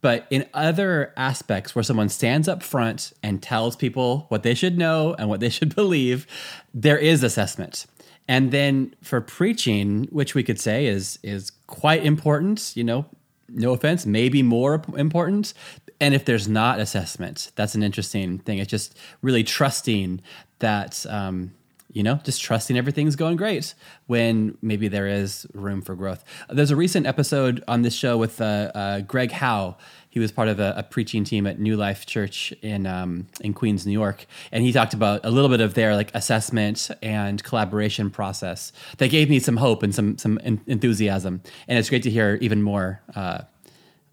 but 0.00 0.26
in 0.30 0.46
other 0.54 1.12
aspects 1.16 1.74
where 1.74 1.82
someone 1.82 2.08
stands 2.08 2.48
up 2.48 2.62
front 2.62 3.12
and 3.22 3.42
tells 3.42 3.76
people 3.76 4.26
what 4.28 4.42
they 4.42 4.54
should 4.54 4.78
know 4.78 5.14
and 5.18 5.28
what 5.28 5.40
they 5.40 5.48
should 5.56 5.74
believe, 5.74 6.26
there 6.72 6.98
is 6.98 7.22
assessment. 7.22 7.86
And 8.28 8.52
then 8.52 8.94
for 9.02 9.20
preaching, 9.20 10.04
which 10.10 10.34
we 10.34 10.42
could 10.42 10.60
say 10.60 10.86
is 10.86 11.18
is 11.22 11.50
quite 11.66 12.04
important, 12.04 12.72
you 12.76 12.84
know, 12.84 13.06
no 13.48 13.72
offense, 13.72 14.06
maybe 14.06 14.42
more 14.42 14.82
important. 14.96 15.52
And 16.00 16.14
if 16.14 16.24
there's 16.24 16.48
not 16.48 16.78
assessment, 16.78 17.50
that's 17.56 17.74
an 17.74 17.82
interesting 17.82 18.38
thing. 18.38 18.58
It's 18.58 18.70
just 18.70 18.96
really 19.20 19.44
trusting 19.44 20.22
that, 20.60 21.04
um, 21.08 21.52
you 21.92 22.02
know, 22.02 22.20
just 22.24 22.40
trusting 22.40 22.76
everything's 22.76 23.16
going 23.16 23.36
great 23.36 23.74
when 24.06 24.56
maybe 24.62 24.88
there 24.88 25.06
is 25.06 25.46
room 25.54 25.82
for 25.82 25.94
growth. 25.94 26.24
There's 26.48 26.70
a 26.70 26.76
recent 26.76 27.06
episode 27.06 27.64
on 27.66 27.82
this 27.82 27.94
show 27.94 28.16
with 28.16 28.40
uh, 28.40 28.70
uh, 28.74 29.00
Greg 29.00 29.32
Howe. 29.32 29.76
He 30.08 30.18
was 30.18 30.32
part 30.32 30.48
of 30.48 30.58
a, 30.58 30.74
a, 30.76 30.82
preaching 30.82 31.22
team 31.22 31.46
at 31.46 31.60
New 31.60 31.76
Life 31.76 32.04
Church 32.04 32.52
in 32.62 32.86
um, 32.86 33.28
in 33.40 33.54
Queens, 33.54 33.86
New 33.86 33.92
York, 33.92 34.26
and 34.50 34.64
he 34.64 34.72
talked 34.72 34.92
about 34.92 35.24
a 35.24 35.30
little 35.30 35.48
bit 35.50 35.60
of 35.60 35.74
their 35.74 35.94
like 35.94 36.12
assessment 36.14 36.90
and 37.00 37.42
collaboration 37.44 38.10
process. 38.10 38.72
That 38.98 39.08
gave 39.08 39.30
me 39.30 39.38
some 39.38 39.56
hope 39.56 39.82
and 39.84 39.94
some 39.94 40.18
some 40.18 40.38
enthusiasm, 40.66 41.42
and 41.68 41.78
it's 41.78 41.88
great 41.88 42.02
to 42.04 42.10
hear 42.10 42.38
even 42.40 42.62
more. 42.62 43.00
Uh, 43.14 43.42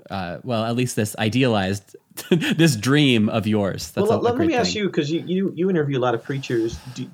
uh, 0.10 0.38
well, 0.44 0.64
at 0.66 0.76
least 0.76 0.96
this 0.96 1.16
idealized, 1.18 1.96
this 2.30 2.76
dream 2.76 3.30
of 3.30 3.48
yours. 3.48 3.92
That's 3.92 4.08
well, 4.08 4.20
let, 4.20 4.36
let 4.36 4.48
me 4.48 4.54
thing. 4.54 4.56
ask 4.56 4.76
you 4.76 4.88
because 4.88 5.12
you, 5.12 5.24
you 5.26 5.52
you 5.56 5.70
interview 5.70 5.98
a 5.98 6.02
lot 6.02 6.16
of 6.16 6.24
preachers. 6.24 6.78
Do, 6.94 7.10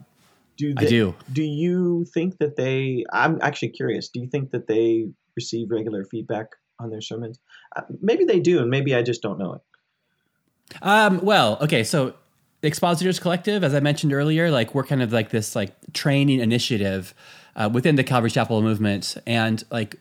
do 0.63 0.73
they, 0.75 0.85
I 0.85 0.89
do. 0.89 1.15
Do 1.31 1.43
you 1.43 2.05
think 2.13 2.37
that 2.39 2.55
they? 2.55 3.03
I'm 3.11 3.39
actually 3.41 3.69
curious. 3.69 4.09
Do 4.09 4.19
you 4.19 4.27
think 4.27 4.51
that 4.51 4.67
they 4.67 5.07
receive 5.35 5.67
regular 5.69 6.05
feedback 6.05 6.47
on 6.79 6.89
their 6.89 7.01
sermons? 7.01 7.39
Uh, 7.75 7.81
maybe 8.01 8.23
they 8.25 8.39
do, 8.39 8.59
and 8.59 8.69
maybe 8.69 8.95
I 8.95 9.01
just 9.01 9.21
don't 9.21 9.37
know 9.37 9.53
it. 9.53 9.61
Um, 10.81 11.19
well, 11.23 11.57
okay, 11.61 11.83
so 11.83 12.13
Expositors 12.61 13.19
Collective, 13.19 13.63
as 13.63 13.73
I 13.73 13.79
mentioned 13.79 14.13
earlier, 14.13 14.49
like 14.49 14.73
we're 14.73 14.85
kind 14.85 15.01
of 15.01 15.11
like 15.11 15.29
this 15.29 15.55
like 15.55 15.73
training 15.93 16.39
initiative 16.39 17.13
uh, 17.55 17.69
within 17.71 17.95
the 17.95 18.03
Calvary 18.03 18.31
Chapel 18.31 18.61
movement, 18.61 19.17
and 19.27 19.63
like 19.69 19.97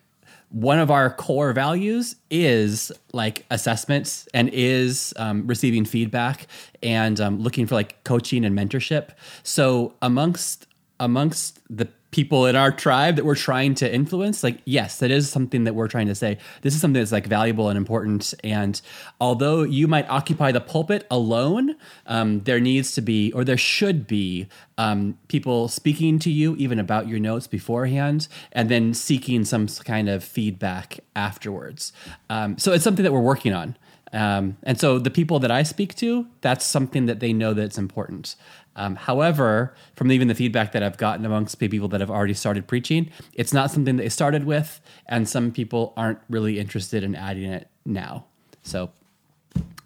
one 0.53 0.79
of 0.79 0.91
our 0.91 1.11
core 1.11 1.53
values 1.55 2.15
is 2.31 2.93
like 3.13 3.47
assessments 3.51 4.29
and 4.35 4.51
is 4.53 5.15
um, 5.17 5.47
receiving 5.47 5.85
feedback 5.87 6.47
and 6.83 7.21
um, 7.21 7.41
looking 7.41 7.67
for 7.67 7.75
like 7.75 8.05
coaching 8.05 8.45
and 8.45 8.57
mentorship. 8.57 9.11
So 9.43 9.95
amongst 10.03 10.67
amongst 11.01 11.59
the 11.69 11.89
people 12.13 12.47
in 12.47 12.55
our 12.55 12.71
tribe 12.71 13.17
that 13.17 13.25
we're 13.25 13.35
trying 13.35 13.75
to 13.75 13.93
influence 13.93 14.45
like 14.45 14.59
yes 14.65 14.99
that 14.99 15.11
is 15.11 15.29
something 15.29 15.65
that 15.65 15.75
we're 15.75 15.89
trying 15.89 16.07
to 16.07 16.15
say. 16.15 16.39
This 16.61 16.75
is 16.75 16.81
something 16.81 17.01
that's 17.01 17.11
like 17.11 17.27
valuable 17.27 17.69
and 17.69 17.77
important. 17.77 18.33
And 18.45 18.81
although 19.21 19.63
you 19.63 19.89
might 19.89 20.09
occupy 20.09 20.53
the 20.53 20.61
pulpit 20.61 21.07
alone 21.11 21.75
um, 22.07 22.41
there 22.45 22.61
needs 22.61 22.93
to 22.93 23.01
be 23.01 23.33
or 23.33 23.45
there 23.45 23.57
should 23.57 24.07
be 24.07 24.47
um, 24.79 25.19
people 25.29 25.69
speaking 25.69 26.19
to 26.21 26.31
you 26.31 26.55
even 26.57 26.79
about 26.79 27.09
your 27.09 27.19
notes 27.19 27.47
beforehand 27.47 28.29
and 28.53 28.69
then 28.69 28.95
seeking 28.95 29.45
some 29.45 29.67
kind 29.67 30.09
of 30.09 30.23
feedback 30.23 31.01
afterwards. 31.17 31.93
Um, 32.31 32.59
so 32.59 32.73
it's 32.73 32.85
something 32.85 33.03
that 33.03 33.13
we're 33.13 33.21
working 33.21 33.53
on. 33.53 33.77
Um, 34.13 34.59
and 34.63 34.79
so 34.79 34.99
the 34.99 35.11
people 35.11 35.39
that 35.39 35.51
I 35.51 35.63
speak 35.63 35.95
to, 35.97 36.27
that's 36.43 36.67
something 36.67 37.07
that 37.07 37.21
they 37.21 37.33
know 37.33 37.55
that's 37.55 37.79
important. 37.79 38.37
Um, 38.77 38.97
however, 38.97 39.75
from 39.95 40.11
even 40.11 40.29
the 40.29 40.35
feedback 40.35 40.73
that 40.73 40.83
I've 40.83 40.97
gotten 40.97 41.25
amongst 41.27 41.59
people 41.59 41.89
that 41.89 42.01
have 42.01 42.11
already 42.11 42.35
started 42.35 42.67
preaching, 42.67 43.11
it's 43.35 43.53
not 43.53 43.71
something 43.71 43.97
they 43.97 44.09
started 44.09 44.45
with, 44.45 44.81
and 45.07 45.29
some 45.29 45.53
people 45.53 45.93
aren't 45.97 46.19
really 46.31 46.59
interested 46.59 47.03
in 47.03 47.15
adding 47.15 47.51
it 47.51 47.69
now. 47.85 48.25
So, 48.63 48.91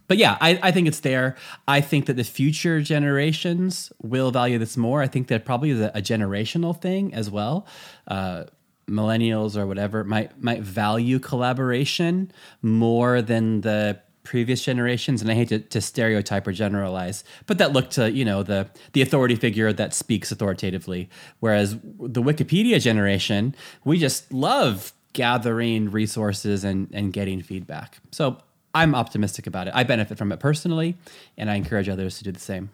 but 0.08 0.18
yeah, 0.18 0.38
I, 0.40 0.58
I 0.62 0.70
think 0.70 0.86
it's 0.86 1.00
there. 1.00 1.36
I 1.66 1.80
think 1.80 2.06
that 2.06 2.14
the 2.14 2.24
future 2.24 2.80
generations 2.80 3.92
will 4.02 4.30
value 4.30 4.58
this 4.58 4.76
more. 4.76 5.02
I 5.02 5.08
think 5.08 5.28
that 5.28 5.44
probably 5.44 5.70
is 5.70 5.80
a, 5.80 5.90
a 5.94 6.00
generational 6.00 6.80
thing 6.80 7.12
as 7.12 7.28
well. 7.28 7.66
Uh, 8.06 8.44
millennials 8.88 9.56
or 9.56 9.66
whatever 9.66 10.04
might 10.04 10.40
might 10.40 10.60
value 10.60 11.18
collaboration 11.18 12.30
more 12.62 13.20
than 13.20 13.62
the 13.62 13.98
previous 14.26 14.62
generations 14.62 15.22
and 15.22 15.30
i 15.30 15.34
hate 15.34 15.48
to, 15.48 15.58
to, 15.58 15.80
stereotype 15.80 16.46
or 16.46 16.52
generalize 16.52 17.22
but 17.46 17.58
that 17.58 17.72
look 17.72 17.88
to 17.90 18.10
you 18.10 18.24
know 18.24 18.42
the 18.42 18.68
the 18.92 19.02
authority 19.02 19.36
figure 19.36 19.72
that 19.72 19.94
speaks 19.94 20.32
authoritatively. 20.32 21.08
Whereas 21.40 21.74
the 21.74 22.22
wikipedia 22.22 22.80
generation 22.80 23.54
we 23.84 23.98
just 23.98 24.32
love 24.32 24.92
gathering 25.12 25.90
resources 25.90 26.64
and 26.64 26.88
and 26.92 27.12
getting 27.12 27.42
feedback. 27.42 27.98
So 28.10 28.38
i'm 28.74 28.94
optimistic 28.94 29.46
about 29.46 29.68
it. 29.68 29.74
I 29.74 29.84
benefit 29.84 30.18
from 30.18 30.32
it 30.32 30.40
personally 30.40 30.96
and 31.36 31.50
i 31.50 31.54
encourage 31.54 31.88
others 31.88 32.18
to 32.18 32.24
do 32.24 32.32
the 32.32 32.40
same. 32.40 32.70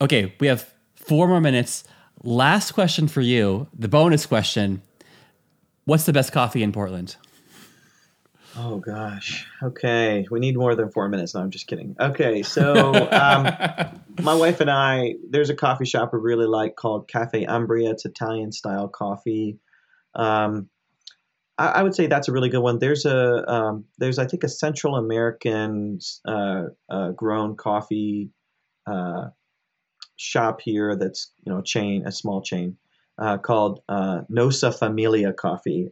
Okay 0.00 0.34
we 0.40 0.46
have 0.46 0.72
four 0.94 1.26
more 1.28 1.40
minutes. 1.40 1.84
Last 2.22 2.72
question 2.72 3.08
for 3.08 3.20
you 3.20 3.66
the 3.76 3.88
bonus 3.88 4.26
question. 4.26 4.82
What's 5.84 6.04
the 6.04 6.12
best 6.12 6.32
coffee 6.32 6.62
in 6.62 6.72
portland 6.72 7.16
Oh 8.56 8.78
gosh. 8.78 9.46
Okay, 9.62 10.26
we 10.30 10.38
need 10.38 10.56
more 10.56 10.74
than 10.74 10.90
four 10.90 11.08
minutes. 11.08 11.34
No, 11.34 11.40
I'm 11.40 11.50
just 11.50 11.66
kidding. 11.66 11.96
Okay, 11.98 12.42
so 12.42 12.94
um, 13.12 13.48
my 14.20 14.34
wife 14.34 14.60
and 14.60 14.70
I, 14.70 15.14
there's 15.30 15.50
a 15.50 15.54
coffee 15.54 15.86
shop 15.86 16.12
we 16.12 16.18
really 16.20 16.46
like 16.46 16.76
called 16.76 17.08
Cafe 17.08 17.44
Umbria. 17.44 17.90
It's 17.90 18.04
Italian 18.04 18.52
style 18.52 18.88
coffee. 18.88 19.58
Um, 20.14 20.68
I, 21.56 21.68
I, 21.68 21.82
would 21.82 21.94
say 21.94 22.06
that's 22.06 22.28
a 22.28 22.32
really 22.32 22.50
good 22.50 22.60
one. 22.60 22.78
There's 22.78 23.06
a 23.06 23.50
um, 23.50 23.84
there's 23.96 24.18
I 24.18 24.26
think 24.26 24.44
a 24.44 24.48
Central 24.48 24.96
American 24.96 25.98
uh, 26.26 26.64
uh, 26.90 27.10
grown 27.12 27.56
coffee 27.56 28.30
uh, 28.86 29.28
shop 30.16 30.60
here 30.60 30.94
that's 30.96 31.32
you 31.44 31.52
know 31.52 31.60
a 31.60 31.64
chain, 31.64 32.06
a 32.06 32.12
small 32.12 32.42
chain 32.42 32.76
uh, 33.18 33.38
called 33.38 33.80
uh, 33.88 34.22
Nossa 34.28 34.72
Familia 34.72 35.32
Coffee 35.32 35.88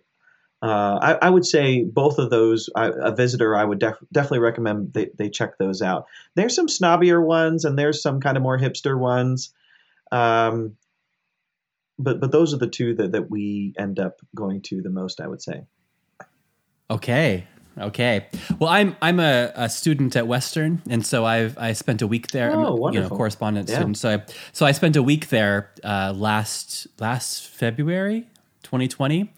uh, 0.62 0.98
I, 1.00 1.26
I, 1.26 1.30
would 1.30 1.46
say 1.46 1.84
both 1.84 2.18
of 2.18 2.30
those. 2.30 2.68
I, 2.76 2.90
a 2.94 3.14
visitor, 3.14 3.56
I 3.56 3.64
would 3.64 3.78
def- 3.78 4.02
definitely 4.12 4.40
recommend 4.40 4.92
they, 4.92 5.08
they 5.16 5.30
check 5.30 5.56
those 5.58 5.80
out. 5.80 6.06
There's 6.34 6.54
some 6.54 6.66
snobbier 6.66 7.24
ones, 7.24 7.64
and 7.64 7.78
there's 7.78 8.02
some 8.02 8.20
kind 8.20 8.36
of 8.36 8.42
more 8.42 8.58
hipster 8.58 8.98
ones. 8.98 9.54
Um, 10.12 10.76
but 11.98 12.20
but 12.20 12.30
those 12.30 12.52
are 12.52 12.58
the 12.58 12.68
two 12.68 12.94
that, 12.96 13.12
that 13.12 13.30
we 13.30 13.74
end 13.78 13.98
up 13.98 14.20
going 14.34 14.60
to 14.62 14.82
the 14.82 14.90
most. 14.90 15.20
I 15.20 15.28
would 15.28 15.40
say. 15.40 15.64
Okay, 16.90 17.46
Okay. 17.78 18.26
Well, 18.58 18.68
I'm 18.68 18.96
I'm 19.00 19.20
a, 19.20 19.52
a, 19.54 19.68
student 19.68 20.16
at 20.16 20.26
Western, 20.26 20.82
and 20.88 21.06
so 21.06 21.24
I've 21.24 21.56
I 21.56 21.72
spent 21.72 22.02
a 22.02 22.06
week 22.06 22.28
there. 22.28 22.52
Oh, 22.52 22.74
I'm, 22.74 22.80
wonderful. 22.80 22.92
You 22.94 23.00
know, 23.00 23.16
correspondent 23.16 23.68
yeah. 23.68 23.76
student. 23.76 23.96
So 23.96 24.10
I, 24.10 24.24
so 24.52 24.66
I 24.66 24.72
spent 24.72 24.96
a 24.96 25.02
week 25.02 25.28
there 25.28 25.70
uh, 25.84 26.12
last 26.14 26.88
last 26.98 27.46
February. 27.46 28.26
2020 28.62 29.32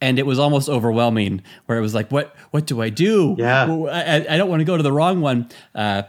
and 0.00 0.18
it 0.18 0.26
was 0.26 0.38
almost 0.38 0.68
overwhelming 0.68 1.42
where 1.66 1.78
it 1.78 1.80
was 1.80 1.94
like 1.94 2.10
what 2.10 2.36
what 2.50 2.66
do 2.66 2.80
i 2.80 2.88
do 2.88 3.34
yeah 3.38 3.64
i, 3.90 4.34
I 4.34 4.36
don't 4.36 4.48
want 4.48 4.60
to 4.60 4.64
go 4.64 4.76
to 4.76 4.82
the 4.82 4.92
wrong 4.92 5.20
one 5.20 5.48
uh, 5.74 6.02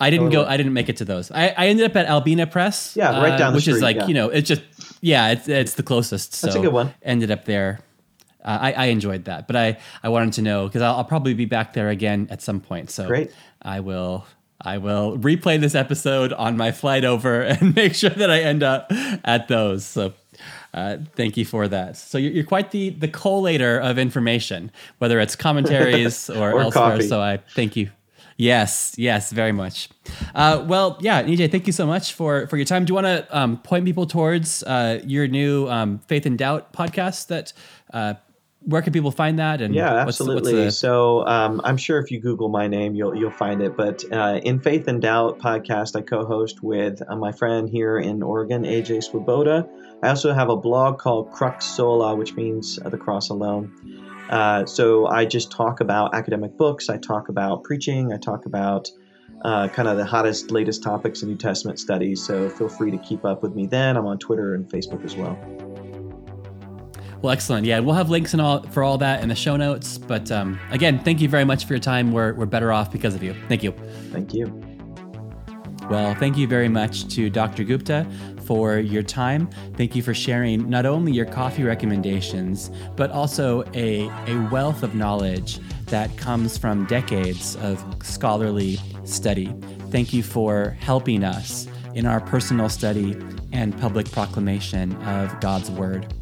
I 0.00 0.10
didn't 0.10 0.30
totally. 0.30 0.44
go. 0.44 0.50
I 0.50 0.56
didn't 0.56 0.72
make 0.72 0.88
it 0.88 0.96
to 0.96 1.04
those. 1.04 1.30
I, 1.30 1.54
I 1.56 1.66
ended 1.68 1.88
up 1.88 1.94
at 1.94 2.06
Albina 2.06 2.46
Press. 2.48 2.96
Yeah, 2.96 3.20
right 3.22 3.38
down 3.38 3.52
uh, 3.52 3.54
which 3.54 3.64
street, 3.64 3.76
is 3.76 3.82
like 3.82 3.96
yeah. 3.96 4.06
you 4.08 4.14
know, 4.14 4.30
it's 4.30 4.48
just 4.48 4.62
yeah, 5.00 5.30
it's 5.30 5.46
it's 5.46 5.74
the 5.74 5.84
closest. 5.84 6.42
That's 6.42 6.54
so 6.54 6.60
a 6.60 6.62
good 6.62 6.72
one. 6.72 6.92
Ended 7.02 7.30
up 7.30 7.44
there. 7.44 7.80
Uh, 8.44 8.58
I, 8.60 8.72
I 8.72 8.84
enjoyed 8.86 9.26
that, 9.26 9.46
but 9.46 9.54
I, 9.54 9.78
I 10.02 10.08
wanted 10.08 10.32
to 10.34 10.42
know 10.42 10.66
because 10.66 10.82
I'll, 10.82 10.96
I'll 10.96 11.04
probably 11.04 11.34
be 11.34 11.44
back 11.44 11.74
there 11.74 11.88
again 11.90 12.26
at 12.30 12.42
some 12.42 12.58
point. 12.58 12.90
So 12.90 13.06
Great. 13.06 13.30
I 13.60 13.78
will 13.78 14.26
I 14.60 14.78
will 14.78 15.18
replay 15.18 15.60
this 15.60 15.74
episode 15.74 16.32
on 16.32 16.56
my 16.56 16.72
flight 16.72 17.04
over 17.04 17.42
and 17.42 17.74
make 17.74 17.94
sure 17.94 18.10
that 18.10 18.30
I 18.30 18.40
end 18.40 18.62
up 18.62 18.90
at 19.24 19.48
those. 19.48 19.84
So 19.84 20.14
uh, 20.74 20.98
thank 21.16 21.36
you 21.36 21.44
for 21.44 21.68
that. 21.68 21.96
So 21.96 22.18
you're, 22.18 22.32
you're, 22.32 22.44
quite 22.44 22.70
the 22.70 22.90
the 22.90 23.08
collator 23.08 23.80
of 23.80 23.98
information, 23.98 24.70
whether 24.98 25.20
it's 25.20 25.36
commentaries 25.36 26.30
or, 26.38 26.52
or 26.52 26.60
elsewhere. 26.60 26.90
Coffee. 26.92 27.08
So 27.08 27.20
I 27.20 27.38
thank 27.54 27.76
you. 27.76 27.90
Yes, 28.38 28.94
yes, 28.96 29.30
very 29.30 29.52
much. 29.52 29.88
Uh, 30.34 30.64
well, 30.66 30.98
yeah, 31.00 31.22
EJ, 31.22 31.50
thank 31.50 31.66
you 31.66 31.72
so 31.72 31.86
much 31.86 32.14
for 32.14 32.46
for 32.46 32.56
your 32.56 32.64
time. 32.64 32.84
Do 32.84 32.90
you 32.90 32.94
want 32.94 33.06
to 33.06 33.26
um, 33.38 33.58
point 33.58 33.84
people 33.84 34.06
towards 34.06 34.62
uh, 34.62 35.00
your 35.04 35.28
new 35.28 35.68
um, 35.68 35.98
Faith 36.06 36.26
and 36.26 36.38
Doubt 36.38 36.72
podcast? 36.72 37.26
That 37.26 37.52
uh, 37.92 38.14
where 38.64 38.82
can 38.82 38.92
people 38.92 39.10
find 39.10 39.38
that? 39.38 39.60
And 39.60 39.74
yeah, 39.74 40.04
what's- 40.04 40.20
absolutely. 40.20 40.54
what's 40.54 40.64
the- 40.66 40.70
so 40.72 41.26
um, 41.26 41.60
I'm 41.64 41.76
sure 41.76 41.98
if 41.98 42.10
you 42.10 42.20
Google 42.20 42.48
my 42.48 42.66
name, 42.68 42.94
you'll 42.94 43.14
you'll 43.14 43.30
find 43.30 43.60
it. 43.62 43.76
But 43.76 44.04
uh, 44.12 44.40
in 44.42 44.60
Faith 44.60 44.88
and 44.88 45.00
Doubt 45.02 45.38
podcast, 45.38 45.96
I 45.96 46.02
co-host 46.02 46.62
with 46.62 47.02
uh, 47.08 47.16
my 47.16 47.32
friend 47.32 47.68
here 47.68 47.98
in 47.98 48.22
Oregon, 48.22 48.64
AJ 48.64 49.04
Swoboda. 49.04 49.68
I 50.02 50.08
also 50.08 50.32
have 50.32 50.48
a 50.48 50.56
blog 50.56 50.98
called 50.98 51.30
Crux 51.30 51.64
Sola, 51.64 52.14
which 52.16 52.34
means 52.34 52.78
uh, 52.84 52.88
the 52.88 52.98
cross 52.98 53.28
alone. 53.30 53.72
Uh, 54.30 54.64
so 54.64 55.06
I 55.06 55.24
just 55.26 55.50
talk 55.52 55.80
about 55.80 56.14
academic 56.14 56.56
books. 56.56 56.88
I 56.88 56.96
talk 56.96 57.28
about 57.28 57.64
preaching. 57.64 58.12
I 58.12 58.16
talk 58.16 58.46
about 58.46 58.88
uh, 59.44 59.68
kind 59.68 59.88
of 59.88 59.96
the 59.96 60.04
hottest, 60.04 60.50
latest 60.50 60.82
topics 60.82 61.22
in 61.22 61.28
New 61.28 61.36
Testament 61.36 61.78
studies. 61.78 62.24
So 62.24 62.48
feel 62.48 62.68
free 62.68 62.90
to 62.92 62.98
keep 62.98 63.24
up 63.24 63.42
with 63.42 63.54
me 63.54 63.66
then. 63.66 63.96
I'm 63.96 64.06
on 64.06 64.18
Twitter 64.18 64.54
and 64.54 64.66
Facebook 64.68 65.04
as 65.04 65.16
well. 65.16 65.36
Well, 67.22 67.30
excellent. 67.30 67.66
Yeah, 67.66 67.78
we'll 67.78 67.94
have 67.94 68.10
links 68.10 68.32
and 68.32 68.42
all 68.42 68.62
for 68.64 68.82
all 68.82 68.98
that 68.98 69.22
in 69.22 69.28
the 69.28 69.36
show 69.36 69.56
notes. 69.56 69.96
But 69.96 70.32
um, 70.32 70.58
again, 70.70 70.98
thank 70.98 71.20
you 71.20 71.28
very 71.28 71.44
much 71.44 71.64
for 71.66 71.74
your 71.74 71.80
time. 71.80 72.10
We're 72.10 72.34
we're 72.34 72.46
better 72.46 72.72
off 72.72 72.90
because 72.90 73.14
of 73.14 73.22
you. 73.22 73.34
Thank 73.48 73.62
you. 73.62 73.72
Thank 74.10 74.34
you. 74.34 74.46
Well, 75.88 76.14
thank 76.16 76.36
you 76.36 76.48
very 76.48 76.68
much 76.68 77.06
to 77.14 77.30
Dr. 77.30 77.62
Gupta 77.62 78.06
for 78.44 78.78
your 78.78 79.02
time. 79.02 79.48
Thank 79.76 79.94
you 79.94 80.02
for 80.02 80.14
sharing 80.14 80.68
not 80.68 80.84
only 80.84 81.12
your 81.12 81.26
coffee 81.26 81.62
recommendations, 81.62 82.70
but 82.96 83.10
also 83.10 83.62
a, 83.74 84.08
a 84.26 84.48
wealth 84.50 84.82
of 84.82 84.94
knowledge 84.94 85.60
that 85.86 86.16
comes 86.16 86.56
from 86.56 86.86
decades 86.86 87.56
of 87.56 87.84
scholarly 88.02 88.78
study. 89.04 89.54
Thank 89.90 90.12
you 90.12 90.22
for 90.22 90.70
helping 90.80 91.24
us 91.24 91.68
in 91.94 92.06
our 92.06 92.20
personal 92.20 92.68
study 92.68 93.16
and 93.52 93.78
public 93.78 94.10
proclamation 94.10 94.94
of 95.02 95.38
God's 95.40 95.70
Word. 95.70 96.12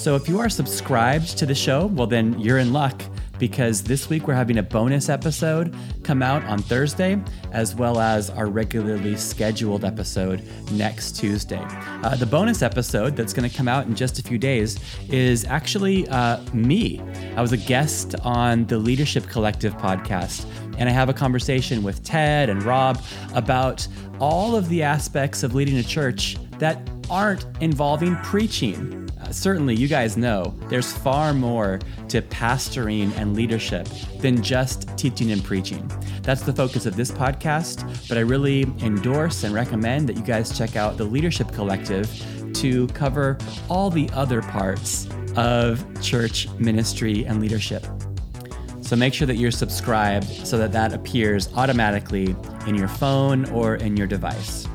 So, 0.00 0.16
if 0.16 0.30
you 0.30 0.38
are 0.40 0.48
subscribed 0.48 1.36
to 1.36 1.44
the 1.44 1.54
show, 1.54 1.84
well, 1.88 2.06
then 2.06 2.40
you're 2.40 2.56
in 2.56 2.72
luck 2.72 3.02
because 3.38 3.82
this 3.82 4.08
week 4.08 4.26
we're 4.26 4.32
having 4.32 4.56
a 4.56 4.62
bonus 4.62 5.10
episode 5.10 5.76
come 6.04 6.22
out 6.22 6.42
on 6.44 6.58
Thursday, 6.58 7.22
as 7.52 7.74
well 7.74 8.00
as 8.00 8.30
our 8.30 8.46
regularly 8.46 9.14
scheduled 9.18 9.84
episode 9.84 10.42
next 10.72 11.16
Tuesday. 11.16 11.62
Uh, 12.02 12.16
the 12.16 12.24
bonus 12.24 12.62
episode 12.62 13.14
that's 13.14 13.34
going 13.34 13.46
to 13.46 13.54
come 13.54 13.68
out 13.68 13.84
in 13.84 13.94
just 13.94 14.18
a 14.18 14.22
few 14.22 14.38
days 14.38 14.80
is 15.10 15.44
actually 15.44 16.08
uh, 16.08 16.40
me. 16.54 17.02
I 17.36 17.42
was 17.42 17.52
a 17.52 17.58
guest 17.58 18.14
on 18.22 18.64
the 18.68 18.78
Leadership 18.78 19.28
Collective 19.28 19.76
podcast, 19.76 20.46
and 20.78 20.88
I 20.88 20.92
have 20.92 21.10
a 21.10 21.14
conversation 21.14 21.82
with 21.82 22.02
Ted 22.02 22.48
and 22.48 22.62
Rob 22.62 23.02
about 23.34 23.86
all 24.18 24.56
of 24.56 24.66
the 24.70 24.82
aspects 24.82 25.42
of 25.42 25.54
leading 25.54 25.76
a 25.76 25.82
church 25.82 26.38
that 26.60 26.88
aren't 27.10 27.44
involving 27.60 28.14
preaching. 28.16 29.10
Uh, 29.20 29.32
certainly, 29.32 29.74
you 29.74 29.88
guys 29.88 30.16
know 30.16 30.54
there's 30.68 30.92
far 30.92 31.34
more 31.34 31.80
to 32.08 32.22
pastoring 32.22 33.14
and 33.16 33.34
leadership 33.34 33.86
than 34.18 34.42
just 34.42 34.96
teaching 34.96 35.32
and 35.32 35.42
preaching. 35.42 35.90
That's 36.22 36.42
the 36.42 36.52
focus 36.52 36.86
of 36.86 36.96
this 36.96 37.10
podcast, 37.10 38.08
but 38.08 38.16
I 38.16 38.20
really 38.20 38.62
endorse 38.80 39.42
and 39.42 39.52
recommend 39.52 40.08
that 40.08 40.16
you 40.16 40.22
guys 40.22 40.56
check 40.56 40.76
out 40.76 40.96
the 40.96 41.04
Leadership 41.04 41.52
Collective 41.52 42.08
to 42.54 42.86
cover 42.88 43.36
all 43.68 43.90
the 43.90 44.08
other 44.12 44.42
parts 44.42 45.08
of 45.36 45.84
church 46.02 46.48
ministry 46.58 47.24
and 47.24 47.40
leadership. 47.40 47.84
So 48.80 48.96
make 48.96 49.14
sure 49.14 49.26
that 49.26 49.36
you're 49.36 49.52
subscribed 49.52 50.24
so 50.24 50.58
that 50.58 50.72
that 50.72 50.92
appears 50.92 51.52
automatically 51.54 52.34
in 52.66 52.74
your 52.74 52.88
phone 52.88 53.48
or 53.50 53.76
in 53.76 53.96
your 53.96 54.08
device. 54.08 54.66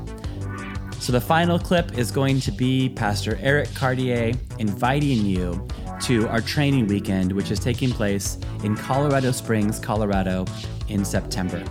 So 1.05 1.11
the 1.11 1.21
final 1.21 1.59
clip 1.59 1.99
is 1.99 2.09
going 2.09 2.39
to 2.39 2.51
be 2.51 2.89
Pastor 2.89 3.37
Eric 3.39 3.71
Cartier 3.75 4.33
inviting 4.57 5.23
you 5.23 5.67
to 6.01 6.27
our 6.29 6.41
training 6.41 6.87
weekend, 6.87 7.31
which 7.31 7.51
is 7.51 7.59
taking 7.59 7.91
place 7.91 8.39
in 8.63 8.75
Colorado 8.75 9.31
Springs, 9.31 9.77
Colorado 9.77 10.45
in 10.87 11.05
September. 11.05 11.63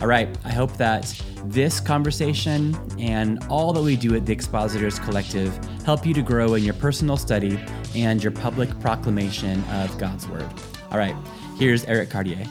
All 0.00 0.06
right, 0.06 0.34
I 0.42 0.48
hope 0.48 0.74
that 0.78 1.22
this 1.44 1.80
conversation 1.80 2.74
and 2.98 3.44
all 3.50 3.74
that 3.74 3.82
we 3.82 3.94
do 3.94 4.14
at 4.14 4.24
the 4.24 4.32
Expositors 4.32 4.98
Collective 4.98 5.54
help 5.84 6.06
you 6.06 6.14
to 6.14 6.22
grow 6.22 6.54
in 6.54 6.64
your 6.64 6.72
personal 6.72 7.18
study 7.18 7.60
and 7.94 8.24
your 8.24 8.32
public 8.32 8.70
proclamation 8.80 9.62
of 9.64 9.98
God's 9.98 10.26
Word. 10.26 10.48
All 10.90 10.96
right, 10.96 11.14
here's 11.58 11.84
Eric 11.84 12.08
Cartier. 12.08 12.46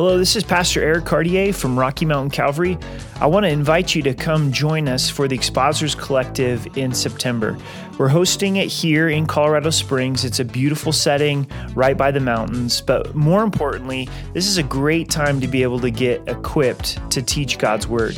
Hello, 0.00 0.16
this 0.16 0.36
is 0.36 0.44
Pastor 0.44 0.80
Eric 0.80 1.06
Cartier 1.06 1.52
from 1.52 1.76
Rocky 1.76 2.04
Mountain 2.04 2.30
Calvary. 2.30 2.78
I 3.20 3.26
want 3.26 3.42
to 3.42 3.50
invite 3.50 3.96
you 3.96 4.02
to 4.02 4.14
come 4.14 4.52
join 4.52 4.86
us 4.86 5.10
for 5.10 5.26
the 5.26 5.34
Expositors 5.34 5.96
Collective 5.96 6.68
in 6.78 6.94
September. 6.94 7.58
We're 7.98 8.06
hosting 8.06 8.58
it 8.58 8.68
here 8.68 9.08
in 9.08 9.26
Colorado 9.26 9.70
Springs. 9.70 10.24
It's 10.24 10.38
a 10.38 10.44
beautiful 10.44 10.92
setting 10.92 11.50
right 11.74 11.96
by 11.96 12.12
the 12.12 12.20
mountains, 12.20 12.80
but 12.80 13.16
more 13.16 13.42
importantly, 13.42 14.08
this 14.34 14.46
is 14.46 14.56
a 14.56 14.62
great 14.62 15.10
time 15.10 15.40
to 15.40 15.48
be 15.48 15.64
able 15.64 15.80
to 15.80 15.90
get 15.90 16.22
equipped 16.28 17.00
to 17.10 17.20
teach 17.20 17.58
God's 17.58 17.88
Word. 17.88 18.16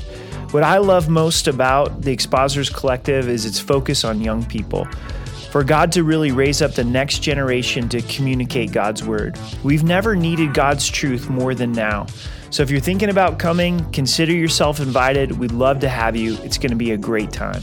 What 0.50 0.64
I 0.64 0.76
love 0.76 1.08
most 1.08 1.48
about 1.48 2.02
the 2.02 2.12
Expositors 2.12 2.68
Collective 2.68 3.26
is 3.26 3.46
its 3.46 3.58
focus 3.58 4.04
on 4.04 4.20
young 4.20 4.44
people 4.44 4.86
for 5.50 5.64
God 5.64 5.92
to 5.92 6.04
really 6.04 6.32
raise 6.32 6.62
up 6.62 6.72
the 6.72 6.84
next 6.84 7.20
generation 7.20 7.88
to 7.88 8.00
communicate 8.02 8.72
God's 8.72 9.04
word. 9.04 9.38
We've 9.64 9.84
never 9.84 10.14
needed 10.14 10.54
God's 10.54 10.88
truth 10.88 11.28
more 11.28 11.54
than 11.54 11.72
now. 11.72 12.06
So 12.50 12.62
if 12.62 12.70
you're 12.70 12.80
thinking 12.80 13.10
about 13.10 13.38
coming, 13.38 13.90
consider 13.92 14.32
yourself 14.32 14.80
invited. 14.80 15.38
We'd 15.38 15.52
love 15.52 15.80
to 15.80 15.88
have 15.88 16.16
you. 16.16 16.36
It's 16.42 16.58
going 16.58 16.70
to 16.70 16.76
be 16.76 16.92
a 16.92 16.96
great 16.96 17.32
time. 17.32 17.62